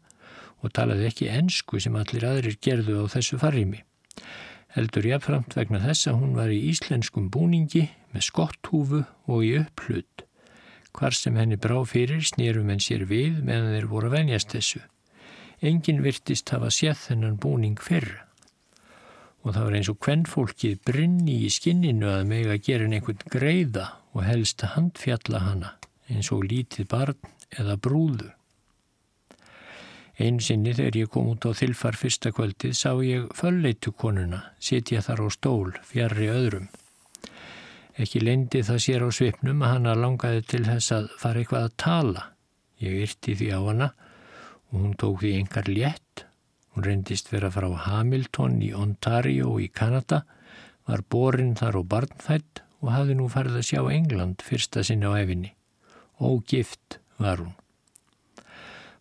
og 0.63 0.73
talaði 0.75 1.07
ekki 1.09 1.29
ensku 1.31 1.79
sem 1.83 1.95
allir 1.99 2.25
aðrir 2.27 2.59
gerðu 2.63 3.03
á 3.03 3.05
þessu 3.11 3.39
farrimi. 3.39 3.83
Heldur 4.73 5.05
jáfnframt 5.05 5.55
vegna 5.55 5.79
þess 5.83 6.09
að 6.09 6.19
hún 6.19 6.35
var 6.35 6.51
í 6.51 6.59
íslenskum 6.71 7.29
búningi 7.31 7.87
með 8.13 8.27
skotthúfu 8.27 9.03
og 9.29 9.45
í 9.45 9.53
upplut. 9.61 10.25
Hvar 10.93 11.15
sem 11.17 11.37
henni 11.37 11.57
brá 11.57 11.77
fyrir 11.89 12.23
snýrum 12.25 12.69
henn 12.69 12.83
sér 12.83 13.05
við 13.09 13.39
meðan 13.45 13.75
þeir 13.75 13.89
voru 13.91 14.09
að 14.11 14.17
venjast 14.17 14.53
þessu. 14.53 14.81
Engin 15.63 16.03
virtist 16.03 16.51
hafa 16.51 16.71
séð 16.73 16.99
þennan 17.07 17.39
búning 17.41 17.79
fyrr. 17.79 18.23
Og 19.43 19.51
það 19.51 19.65
var 19.67 19.75
eins 19.77 19.89
og 19.91 19.99
hvern 20.05 20.27
fólkið 20.29 20.77
brinni 20.87 21.41
í 21.43 21.49
skinninu 21.51 22.07
að 22.13 22.29
meg 22.29 22.47
að 22.47 22.61
gera 22.67 22.87
einhvern 22.87 23.25
greiða 23.33 23.89
og 24.13 24.23
helst 24.23 24.63
handfjalla 24.75 25.43
hana 25.43 25.73
eins 26.11 26.31
og 26.31 26.45
lítið 26.47 26.87
barn 26.91 27.33
eða 27.59 27.75
brúðu. 27.79 28.29
Einu 30.21 30.43
sinni 30.45 30.75
þegar 30.77 30.97
ég 30.99 31.09
kom 31.09 31.31
út 31.31 31.45
á 31.49 31.51
þilfar 31.57 31.97
fyrsta 31.97 32.31
kvöldið 32.35 32.75
sá 32.77 32.91
ég 33.01 33.31
fölleitu 33.33 33.91
konuna 33.97 34.43
sitja 34.61 35.01
þar 35.01 35.25
á 35.25 35.27
stól 35.33 35.71
fjarrri 35.89 36.29
öðrum. 36.29 36.67
Ekki 37.97 38.21
leindi 38.21 38.61
það 38.65 38.79
sér 38.85 39.05
á 39.05 39.09
svipnum 39.13 39.65
að 39.65 39.73
hana 39.75 39.97
langaði 39.97 40.45
til 40.53 40.63
þess 40.67 40.93
að 40.93 41.09
fara 41.17 41.41
eitthvað 41.41 41.67
að 41.67 41.75
tala. 41.81 42.23
Ég 42.81 43.03
yrti 43.07 43.35
því 43.39 43.49
á 43.57 43.59
hana 43.65 43.89
og 44.69 44.79
hún 44.79 44.95
tók 45.01 45.21
því 45.21 45.33
engar 45.41 45.69
létt. 45.69 46.02
Hún 46.73 46.87
reyndist 46.87 47.29
vera 47.29 47.51
frá 47.53 47.69
Hamilton 47.85 48.57
í 48.65 48.71
Ontario 48.73 49.57
í 49.61 49.69
Kanada, 49.69 50.23
var 50.89 51.03
borin 51.09 51.53
þar 51.55 51.81
og 51.83 51.89
barnfætt 51.91 52.63
og 52.81 52.91
hafði 52.91 53.17
nú 53.19 53.27
farið 53.31 53.59
að 53.59 53.67
sjá 53.69 53.81
England 53.93 54.43
fyrsta 54.43 54.83
sinna 54.83 55.13
á 55.13 55.21
efinni. 55.21 55.53
Ógift 56.19 56.99
var 57.21 57.43
hún. 57.43 57.53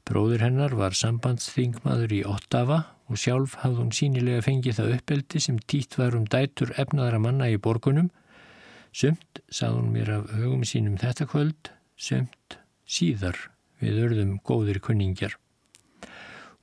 Bróður 0.06 0.42
hennar 0.44 0.74
var 0.76 0.96
sambandsþingmaður 0.98 2.14
í 2.16 2.22
Ottawa 2.28 2.78
og 3.08 3.20
sjálf 3.22 3.58
hafði 3.62 3.80
hún 3.80 3.94
sínilega 3.96 4.44
fengið 4.44 4.78
það 4.80 4.96
uppeldi 4.96 5.42
sem 5.42 5.60
títt 5.70 5.96
var 5.98 6.16
um 6.18 6.26
dætur 6.26 6.74
efnaðara 6.76 7.20
manna 7.22 7.50
í 7.52 7.60
borgunum. 7.62 8.10
Sumt 8.92 9.40
sað 9.48 9.78
hún 9.78 9.92
mér 9.94 10.10
af 10.18 10.32
hugum 10.36 10.66
sínum 10.68 10.98
þetta 11.00 11.28
kvöld, 11.30 11.72
sumt 11.96 12.58
síðar 12.84 13.38
við 13.80 14.02
örðum 14.06 14.36
góðir 14.44 14.82
kunningjar. 14.84 15.38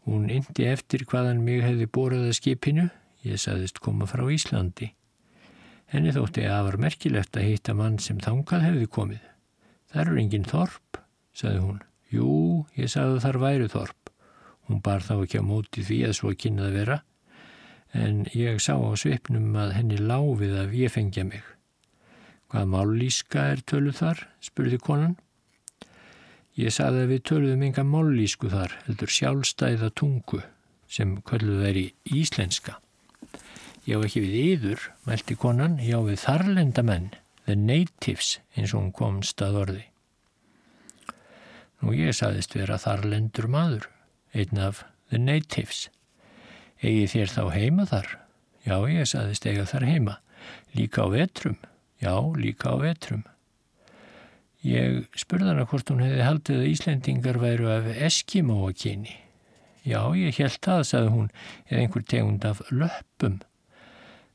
Hún 0.07 0.29
indi 0.31 0.65
eftir 0.69 1.03
hvaðan 1.09 1.43
mig 1.43 1.63
hefði 1.65 1.89
borðað 1.91 2.29
að 2.29 2.37
skipinu, 2.39 2.87
ég 3.25 3.41
saðist 3.41 3.81
koma 3.83 4.07
frá 4.09 4.23
Íslandi. 4.31 4.93
Henni 5.89 6.13
þótti 6.13 6.45
að 6.45 6.65
var 6.69 6.77
merkilegt 6.85 7.37
að 7.37 7.47
hitta 7.49 7.73
mann 7.73 7.97
sem 7.99 8.19
þangað 8.21 8.65
hefði 8.67 8.87
komið. 8.93 9.21
Það 9.89 10.01
eru 10.03 10.19
engin 10.21 10.49
þorp, 10.49 10.99
saði 11.33 11.61
hún. 11.63 11.79
Jú, 12.13 12.31
ég 12.77 12.91
sagði 12.93 13.21
þar 13.25 13.39
væru 13.41 13.69
þorp. 13.73 14.11
Hún 14.69 14.83
bar 14.85 15.01
þá 15.01 15.15
ekki 15.17 15.41
á 15.41 15.49
móti 15.49 15.85
því 15.85 15.99
að 16.07 16.17
svo 16.19 16.33
kynnaði 16.37 16.75
vera, 16.77 16.99
en 17.97 18.25
ég 18.37 18.59
sá 18.61 18.75
á 18.77 18.93
svipnum 19.01 19.55
að 19.57 19.73
henni 19.79 19.97
láfið 19.97 20.53
að 20.61 20.75
ég 20.77 20.93
fengja 20.93 21.25
mig. 21.25 21.41
Hvað 22.49 22.69
mállíska 22.73 23.47
er 23.53 23.65
töluð 23.65 23.97
þar? 24.01 24.21
spurði 24.45 24.77
konan. 24.81 25.17
Ég 26.59 26.73
sagði 26.75 27.03
að 27.05 27.11
við 27.13 27.21
töluðum 27.29 27.61
enga 27.69 27.83
mállísku 27.87 28.49
þar, 28.51 28.73
heldur 28.83 29.11
sjálfstæða 29.15 29.89
tungu, 29.95 30.41
sem 30.91 31.13
kölluð 31.23 31.61
er 31.69 31.77
í 31.79 31.85
íslenska. 32.19 32.73
Ég 33.87 33.95
á 33.95 34.03
ekki 34.03 34.25
við 34.25 34.35
yður, 34.41 34.89
mælti 35.07 35.37
konan, 35.39 35.77
ég 35.79 35.95
á 35.95 36.03
við 36.03 36.19
þarlenda 36.25 36.83
menn, 36.83 37.07
the 37.45 37.55
natives, 37.55 38.33
eins 38.57 38.73
og 38.73 38.81
hún 38.81 38.91
komst 38.97 39.39
að 39.45 39.61
orði. 39.61 39.85
Nú 41.79 41.95
ég 41.95 42.11
saðist 42.17 42.57
vera 42.59 42.75
þar 42.81 43.07
lendur 43.07 43.47
maður, 43.47 43.87
einn 44.35 44.59
af 44.59 44.83
the 45.13 45.21
natives. 45.21 45.87
Egi 46.83 47.07
þér 47.13 47.35
þá 47.37 47.43
heima 47.55 47.87
þar? 47.87 48.17
Já, 48.67 48.75
ég 48.91 49.07
saðist 49.07 49.47
eiga 49.47 49.63
þar 49.69 49.87
heima. 49.87 50.19
Líka 50.75 51.07
á 51.07 51.15
vetrum? 51.15 51.55
Já, 52.03 52.19
líka 52.35 52.75
á 52.75 52.83
vetrum. 52.83 53.23
Ég 54.65 55.05
spurði 55.15 55.53
hana 55.53 55.65
hvort 55.69 55.87
hún 55.91 56.03
hefði 56.03 56.23
haldið 56.25 56.57
að 56.59 56.69
Íslendingar 56.73 57.39
væru 57.39 57.69
af 57.71 57.85
Eskimóa 57.95 58.73
kyni. 58.75 59.15
Já, 59.87 60.01
ég 60.19 60.35
held 60.35 60.59
það, 60.65 60.81
sagði 60.89 61.13
hún, 61.13 61.29
eða 61.69 61.83
einhver 61.85 62.03
tegund 62.03 62.45
af 62.45 62.59
löppum. 62.69 63.39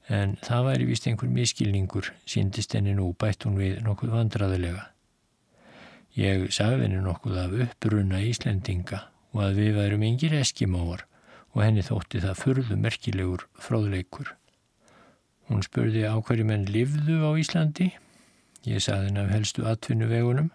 En 0.09 0.37
það 0.45 0.68
væri 0.68 0.87
vist 0.89 1.09
einhver 1.09 1.33
miskilningur, 1.33 2.09
síndist 2.29 2.72
henni 2.77 2.95
nú, 2.97 3.11
bætt 3.20 3.45
hún 3.45 3.59
við 3.61 3.83
nokkuð 3.85 4.14
vandraðilega. 4.16 4.87
Ég 6.16 6.49
sagði 6.55 6.87
henni 6.87 7.03
nokkuð 7.05 7.41
af 7.45 7.59
uppbrunna 7.66 8.22
Íslendinga 8.25 9.03
og 9.35 9.43
að 9.49 9.61
við 9.61 9.77
værum 9.81 10.07
yngir 10.09 10.37
eskimóar 10.39 11.05
og 11.55 11.62
henni 11.62 11.85
þótti 11.85 12.22
það 12.22 12.41
furðu 12.41 12.79
merkilegur 12.81 13.45
fróðleikur. 13.61 14.33
Hún 15.51 15.62
spurði 15.66 16.07
á 16.09 16.16
hverju 16.16 16.47
menn 16.49 16.64
livðu 16.70 17.20
á 17.20 17.31
Íslandi. 17.37 17.91
Ég 18.65 18.83
sagði 18.85 19.11
henni 19.11 19.23
af 19.25 19.33
helstu 19.35 19.65
atvinnu 19.69 20.09
vegunum. 20.11 20.51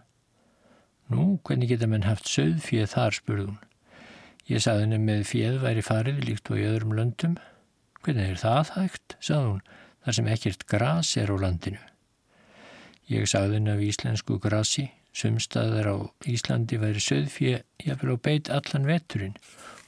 Nú, 1.09 1.39
hvernig 1.45 1.71
geta 1.71 1.89
menn 1.89 2.07
haft 2.07 2.29
söðfíð 2.29 2.91
þar, 2.93 3.17
spurði 3.17 3.47
hún. 3.49 3.59
Ég 4.49 4.63
sagði 4.65 4.85
henni 4.85 5.01
með 5.03 5.25
fíð 5.29 5.59
væri 5.63 5.85
farið 5.85 6.23
líkt 6.25 6.49
og 6.49 6.61
í 6.61 6.67
öðrum 6.69 6.95
löndum. 6.97 7.37
Hvernig 8.03 8.33
er 8.33 8.41
það 8.41 8.73
hægt, 8.77 9.17
sagði 9.19 9.53
hún, 9.53 9.65
þar 10.05 10.17
sem 10.19 10.31
ekkert 10.35 10.65
gras 10.69 11.15
er 11.19 11.33
á 11.33 11.35
landinu. 11.37 11.81
Ég 13.09 13.29
sagði 13.29 13.59
henni 13.59 13.73
af 13.73 13.85
íslensku 13.85 14.39
grasi 14.41 14.89
Sumstaðar 15.19 15.87
á 15.89 15.97
Íslandi 16.29 16.77
væri 16.79 17.01
söðfjö 17.01 17.57
jafnvel 17.81 18.15
á 18.15 18.17
beit 18.21 18.49
allan 18.53 18.85
veturinn 18.85 19.35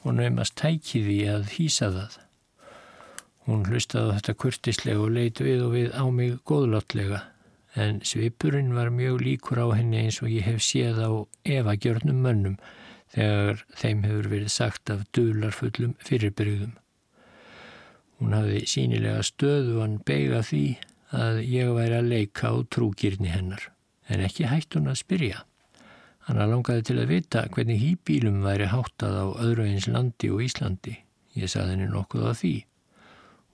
og 0.02 0.18
naumast 0.18 0.58
tækiði 0.60 1.20
að 1.30 1.52
hýsa 1.56 1.92
það. 1.94 2.16
Hún 3.46 3.68
hlustaði 3.70 4.18
þetta 4.18 4.38
kurtislega 4.42 5.04
og 5.06 5.14
leit 5.18 5.42
við 5.42 5.62
og 5.68 5.76
við 5.78 5.94
á 5.94 6.04
mig 6.10 6.40
góðláttlega 6.50 7.22
en 7.76 8.02
svipurinn 8.04 8.74
var 8.76 8.92
mjög 8.92 9.22
líkur 9.24 9.62
á 9.64 9.68
henni 9.78 10.04
eins 10.04 10.20
og 10.24 10.32
ég 10.32 10.44
hef 10.48 10.64
séð 10.66 11.00
á 11.00 11.12
evagjörnum 11.48 12.20
mönnum 12.26 12.58
þegar 13.14 13.64
þeim 13.80 14.04
hefur 14.08 14.30
verið 14.32 14.52
sagt 14.52 14.92
af 14.92 15.04
dularfullum 15.16 15.94
fyrirbrygðum. 16.04 16.74
Hún 18.20 18.36
hafði 18.38 18.66
sínilega 18.70 19.24
stöðu 19.26 19.80
hann 19.82 20.00
beigað 20.06 20.50
því 20.52 20.66
að 21.22 21.40
ég 21.48 21.72
væri 21.76 21.98
að 21.98 22.12
leika 22.12 22.52
á 22.52 22.56
trúgirni 22.72 23.32
hennar 23.32 23.72
en 24.12 24.24
ekki 24.26 24.50
hætt 24.52 24.76
hún 24.76 24.92
að 24.92 25.02
spyrja. 25.02 25.46
Hanna 26.28 26.46
langaði 26.48 26.86
til 26.92 27.00
að 27.02 27.12
vita 27.16 27.46
hvernig 27.50 27.80
hýbílum 27.82 28.44
væri 28.46 28.68
háttað 28.72 29.16
á 29.18 29.28
öðru 29.42 29.66
eins 29.66 29.88
landi 29.90 30.30
og 30.32 30.44
Íslandi. 30.46 31.00
Ég 31.40 31.50
saði 31.50 31.76
henni 31.76 31.88
nokkuð 31.90 32.28
á 32.28 32.34
því 32.36 32.56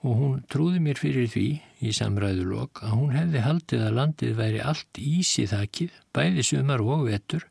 og 0.05 0.19
hún 0.19 0.41
trúði 0.51 0.81
mér 0.83 0.99
fyrir 0.99 1.29
því 1.31 1.47
í 1.83 1.91
samræðulok 1.93 2.81
að 2.85 2.93
hún 2.95 3.13
hefði 3.13 3.43
haldið 3.45 3.83
að 3.85 3.97
landið 3.97 4.33
væri 4.37 4.61
allt 4.65 4.99
ísi 5.01 5.45
þakkið, 5.49 5.93
bæði 6.15 6.45
sumar 6.45 6.83
og 6.83 7.05
vetur 7.07 7.45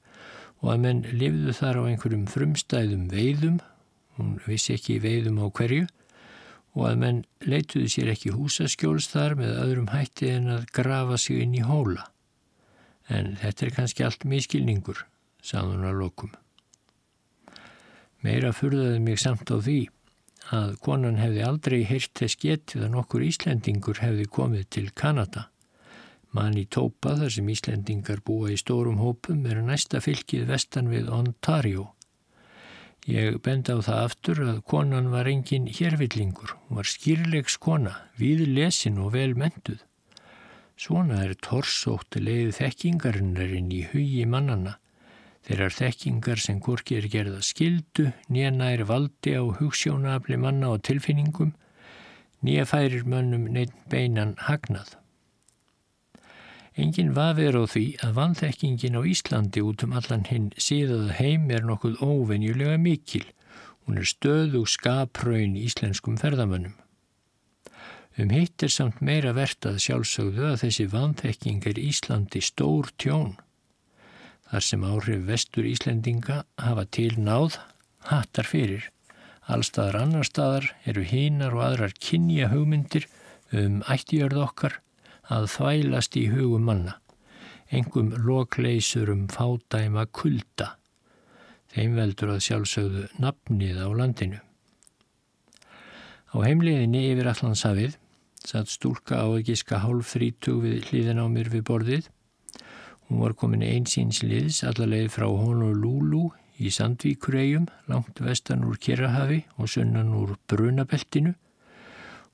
og 0.62 0.72
að 0.72 0.82
menn 0.86 1.02
lifðu 1.12 1.54
þar 1.54 1.78
á 1.78 1.82
einhverjum 1.90 2.26
frumstæðum 2.32 3.06
veiðum, 3.12 3.60
hún 4.16 4.36
vissi 4.46 4.74
ekki 4.74 4.98
veiðum 5.04 5.42
á 5.44 5.46
hverju 5.46 5.86
og 6.76 6.84
að 6.90 6.98
menn 7.02 7.20
leituði 7.44 7.88
sér 7.92 8.12
ekki 8.12 8.34
húsaskjóls 8.34 9.08
þar 9.12 9.36
með 9.38 9.60
öðrum 9.62 9.92
hætti 9.92 10.32
en 10.34 10.50
að 10.58 10.66
grafa 10.76 11.18
sig 11.20 11.40
inn 11.44 11.54
í 11.56 11.64
hóla. 11.64 12.08
En 13.08 13.36
þetta 13.40 13.66
er 13.66 13.76
kannski 13.76 14.04
allt 14.04 14.26
miskilningur, 14.28 15.04
sagði 15.40 15.76
hún 15.76 15.88
að 15.88 16.00
lokum. 16.02 16.32
Meira 18.26 18.50
furðaði 18.56 18.98
mig 19.04 19.20
samt 19.22 19.48
á 19.48 19.56
því 19.56 19.84
að 20.54 20.76
konan 20.84 21.18
hefði 21.18 21.42
aldrei 21.42 21.80
heyrt 21.88 22.12
þess 22.18 22.38
getið 22.42 22.86
að 22.86 22.94
nokkur 22.94 23.24
Íslendingur 23.26 24.00
hefði 24.02 24.26
komið 24.38 24.68
til 24.76 24.86
Kanada. 24.94 25.48
Mann 26.36 26.58
í 26.60 26.66
Tópa 26.68 27.16
þar 27.18 27.32
sem 27.32 27.48
Íslendingar 27.48 28.22
búa 28.26 28.52
í 28.52 28.58
stórum 28.60 29.00
hópum 29.00 29.46
er 29.48 29.62
næsta 29.64 30.02
fylkið 30.04 30.46
vestan 30.50 30.90
við 30.92 31.10
Ontario. 31.10 31.90
Ég 33.06 33.38
bend 33.42 33.70
á 33.70 33.78
það 33.78 34.00
aftur 34.02 34.40
að 34.42 34.62
konan 34.66 35.12
var 35.12 35.28
engin 35.30 35.68
hérvillingur, 35.70 36.56
var 36.68 36.88
skýrlegs 36.90 37.54
kona, 37.62 37.94
við 38.18 38.48
lesin 38.50 38.98
og 38.98 39.12
vel 39.14 39.36
mentuð. 39.38 39.78
Svona 40.76 41.22
er 41.24 41.36
torsótt 41.38 42.18
leið 42.18 42.50
þekkingarinnar 42.58 43.54
í 43.56 43.84
hugi 43.92 44.26
mannana. 44.28 44.76
Þeirrar 45.46 45.74
þekkingar 45.76 46.40
sem 46.42 46.58
hvorki 46.58 46.96
er 46.98 47.06
gerða 47.10 47.38
skildu, 47.46 48.08
nýja 48.34 48.50
nær 48.50 48.82
valdi 48.88 49.36
á 49.38 49.46
hugssjónafli 49.46 50.38
manna 50.42 50.72
og 50.74 50.82
tilfinningum, 50.88 51.52
nýja 52.42 52.64
færir 52.66 53.06
mönnum 53.06 53.46
neitt 53.54 53.76
beinan 53.92 54.34
hagnað. 54.48 54.96
Engin 56.76 57.14
vafir 57.16 57.56
á 57.56 57.64
því 57.64 57.84
að 58.04 58.16
vanþekkingin 58.18 58.98
á 58.98 59.02
Íslandi 59.06 59.62
út 59.64 59.86
um 59.86 59.94
allan 59.96 60.26
hinn 60.28 60.50
síðað 60.60 61.14
heim 61.20 61.46
er 61.54 61.64
nokkuð 61.64 62.02
óvenjulega 62.04 62.76
mikil. 62.76 63.24
Hún 63.86 64.02
er 64.02 64.10
stöðu 64.10 64.66
skapraun 64.68 65.54
íslenskum 65.56 66.18
ferðamönnum. 66.20 66.74
Um 68.18 68.34
hitt 68.34 68.66
er 68.66 68.72
samt 68.72 69.00
meira 69.00 69.32
verðt 69.36 69.70
að 69.70 69.80
sjálfsögðu 69.86 70.50
að 70.50 70.60
þessi 70.66 70.90
vanþekking 70.92 71.66
er 71.70 71.80
Íslandi 71.80 72.42
stór 72.44 72.90
tjón. 72.98 73.36
Þar 74.46 74.62
sem 74.62 74.84
áhrif 74.86 75.24
vestur 75.26 75.66
Íslendinga 75.66 76.42
hafa 76.62 76.84
til 76.94 77.16
náð, 77.18 77.58
hattar 78.06 78.46
fyrir. 78.46 78.86
Allstaðar 79.50 80.00
annar 80.02 80.26
staðar 80.26 80.68
eru 80.86 81.02
hínar 81.06 81.54
og 81.54 81.64
aðrar 81.66 81.94
kynja 82.02 82.50
hugmyndir 82.52 83.08
um 83.54 83.82
ættjörð 83.90 84.42
okkar 84.42 84.80
að 85.30 85.50
þvælast 85.54 86.18
í 86.18 86.24
hugum 86.30 86.66
manna. 86.70 86.96
Engum 87.74 88.12
lokleysur 88.22 89.10
um 89.10 89.26
fádæma 89.30 90.06
kulda. 90.14 90.76
Þeim 91.74 91.96
veldur 91.98 92.36
að 92.36 92.44
sjálfsögðu 92.46 93.06
nafnið 93.22 93.82
á 93.82 93.88
landinu. 93.90 94.42
Á 96.30 96.36
heimliðinni 96.42 97.08
yfir 97.10 97.30
Allandshafið 97.32 97.96
satt 98.46 98.70
stúlka 98.70 99.18
á 99.18 99.26
að 99.26 99.46
giska 99.48 99.80
hálf 99.82 100.14
þrítug 100.14 100.62
við 100.62 100.86
hlýðin 100.90 101.22
á 101.22 101.26
mér 101.26 101.50
við 101.50 101.66
borðið. 101.66 102.10
Hún 103.06 103.22
var 103.22 103.36
komin 103.38 103.62
einsýns 103.62 104.24
liðs 104.26 104.64
allarleið 104.66 105.12
frá 105.14 105.28
Honolulu 105.30 106.32
í 106.58 106.72
Sandvíkuregjum, 106.74 107.68
langt 107.86 108.18
vestan 108.18 108.64
úr 108.66 108.80
Kirahafi 108.82 109.44
og 109.60 109.70
sunnan 109.70 110.10
úr 110.16 110.34
Brunabeltinu. 110.50 111.36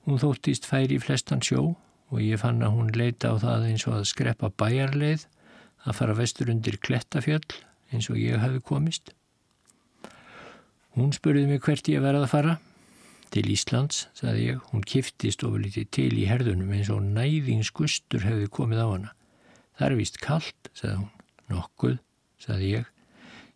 Hún 0.07 0.19
þóttist 0.19 0.65
færi 0.65 0.97
í 0.97 1.03
flestan 1.03 1.43
sjó 1.45 1.75
og 2.09 2.21
ég 2.21 2.41
fann 2.41 2.65
að 2.65 2.75
hún 2.77 2.91
leita 2.97 3.33
á 3.33 3.35
það 3.41 3.69
eins 3.69 3.85
og 3.87 3.99
að 3.99 4.09
skreppa 4.09 4.49
bæjarleið, 4.49 5.27
að 5.83 5.97
fara 5.99 6.17
vestur 6.17 6.49
undir 6.53 6.79
Klettafjöll 6.81 7.45
eins 7.93 8.09
og 8.09 8.17
ég 8.17 8.41
hafi 8.41 8.61
komist. 8.63 9.13
Hún 10.97 11.13
spurði 11.13 11.47
mig 11.49 11.61
hvert 11.65 11.89
ég 11.89 12.01
verði 12.01 12.25
að 12.25 12.31
fara. 12.33 12.59
Til 13.33 13.47
Íslands, 13.49 14.07
sagði 14.13 14.51
ég, 14.51 14.61
hún 14.69 14.83
kiftist 14.85 15.41
ofurlítið 15.45 15.89
til 15.93 16.11
í 16.21 16.27
herðunum 16.29 16.73
eins 16.75 16.91
og 16.93 17.01
næðingsgustur 17.01 18.25
hefði 18.27 18.49
komið 18.53 18.81
á 18.81 18.87
hana. 18.89 19.13
Það 19.77 19.87
er 19.87 19.95
vist 19.97 20.19
kallt, 20.21 20.71
sagði 20.77 20.97
hún. 20.99 21.11
Nokkuð, 21.53 21.95
sagði 22.41 22.73
ég. 22.77 22.89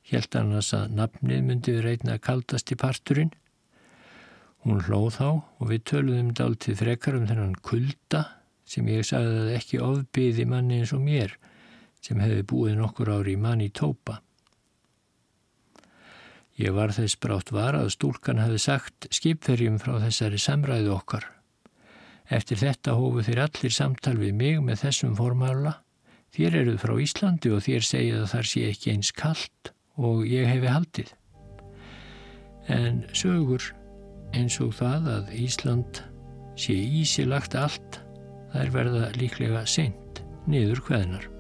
Hjælt 0.08 0.38
annars 0.40 0.72
að 0.76 0.96
nafnið 0.98 1.44
myndið 1.44 1.82
reyna 1.84 2.18
kaldast 2.24 2.72
í 2.72 2.78
parturinn. 2.80 3.34
Hún 4.66 4.82
hlóð 4.88 5.10
þá 5.18 5.28
og 5.30 5.66
við 5.70 5.84
töluðum 5.92 6.34
dáltið 6.36 6.80
frekar 6.82 7.18
um 7.20 7.28
þennan 7.30 7.58
kulda 7.64 8.24
sem 8.68 8.88
ég 8.92 9.06
sagði 9.08 9.44
að 9.44 9.54
ekki 9.56 9.82
ofbyði 9.84 10.46
manni 10.50 10.82
eins 10.82 10.94
og 10.96 11.04
mér 11.04 11.38
sem 12.04 12.20
hefði 12.20 12.44
búið 12.48 12.78
nokkur 12.80 13.12
ári 13.16 13.36
í 13.36 13.42
manni 13.42 13.70
tópa. 13.72 14.22
Ég 16.58 16.74
var 16.74 16.92
þess 16.96 17.20
brátt 17.22 17.52
var 17.54 17.78
að 17.78 17.92
stúlkan 17.94 18.42
hefði 18.42 18.62
sagt 18.64 19.08
skipferjum 19.14 19.78
frá 19.82 20.00
þessari 20.02 20.40
samræðu 20.42 20.96
okkar. 20.96 21.28
Eftir 22.28 22.60
þetta 22.60 22.96
hófu 22.98 23.24
þeir 23.24 23.44
allir 23.46 23.76
samtal 23.76 24.16
við 24.20 24.34
mig 24.36 24.64
með 24.64 24.82
þessum 24.88 25.14
formála 25.20 25.78
Þér 26.36 26.60
eruð 26.62 26.82
frá 26.84 26.94
Íslandi 27.02 27.52
og 27.56 27.64
þér 27.66 27.88
segið 27.88 28.20
að 28.22 28.32
þar 28.34 28.50
sé 28.52 28.66
ekki 28.72 28.94
eins 28.94 29.14
kallt 29.16 29.72
og 29.98 30.26
ég 30.30 30.50
hefi 30.50 30.70
haldið. 30.72 31.14
En 32.74 33.00
sögur 33.16 33.70
eins 34.36 34.60
og 34.64 34.76
það 34.78 35.08
að 35.14 35.32
Ísland 35.40 36.02
sé 36.60 36.76
ísilagt 36.76 37.56
allt, 37.56 38.02
þær 38.52 38.74
verða 38.76 39.08
líklega 39.16 39.64
seint 39.70 40.22
niður 40.50 40.84
hveðnar. 40.88 41.37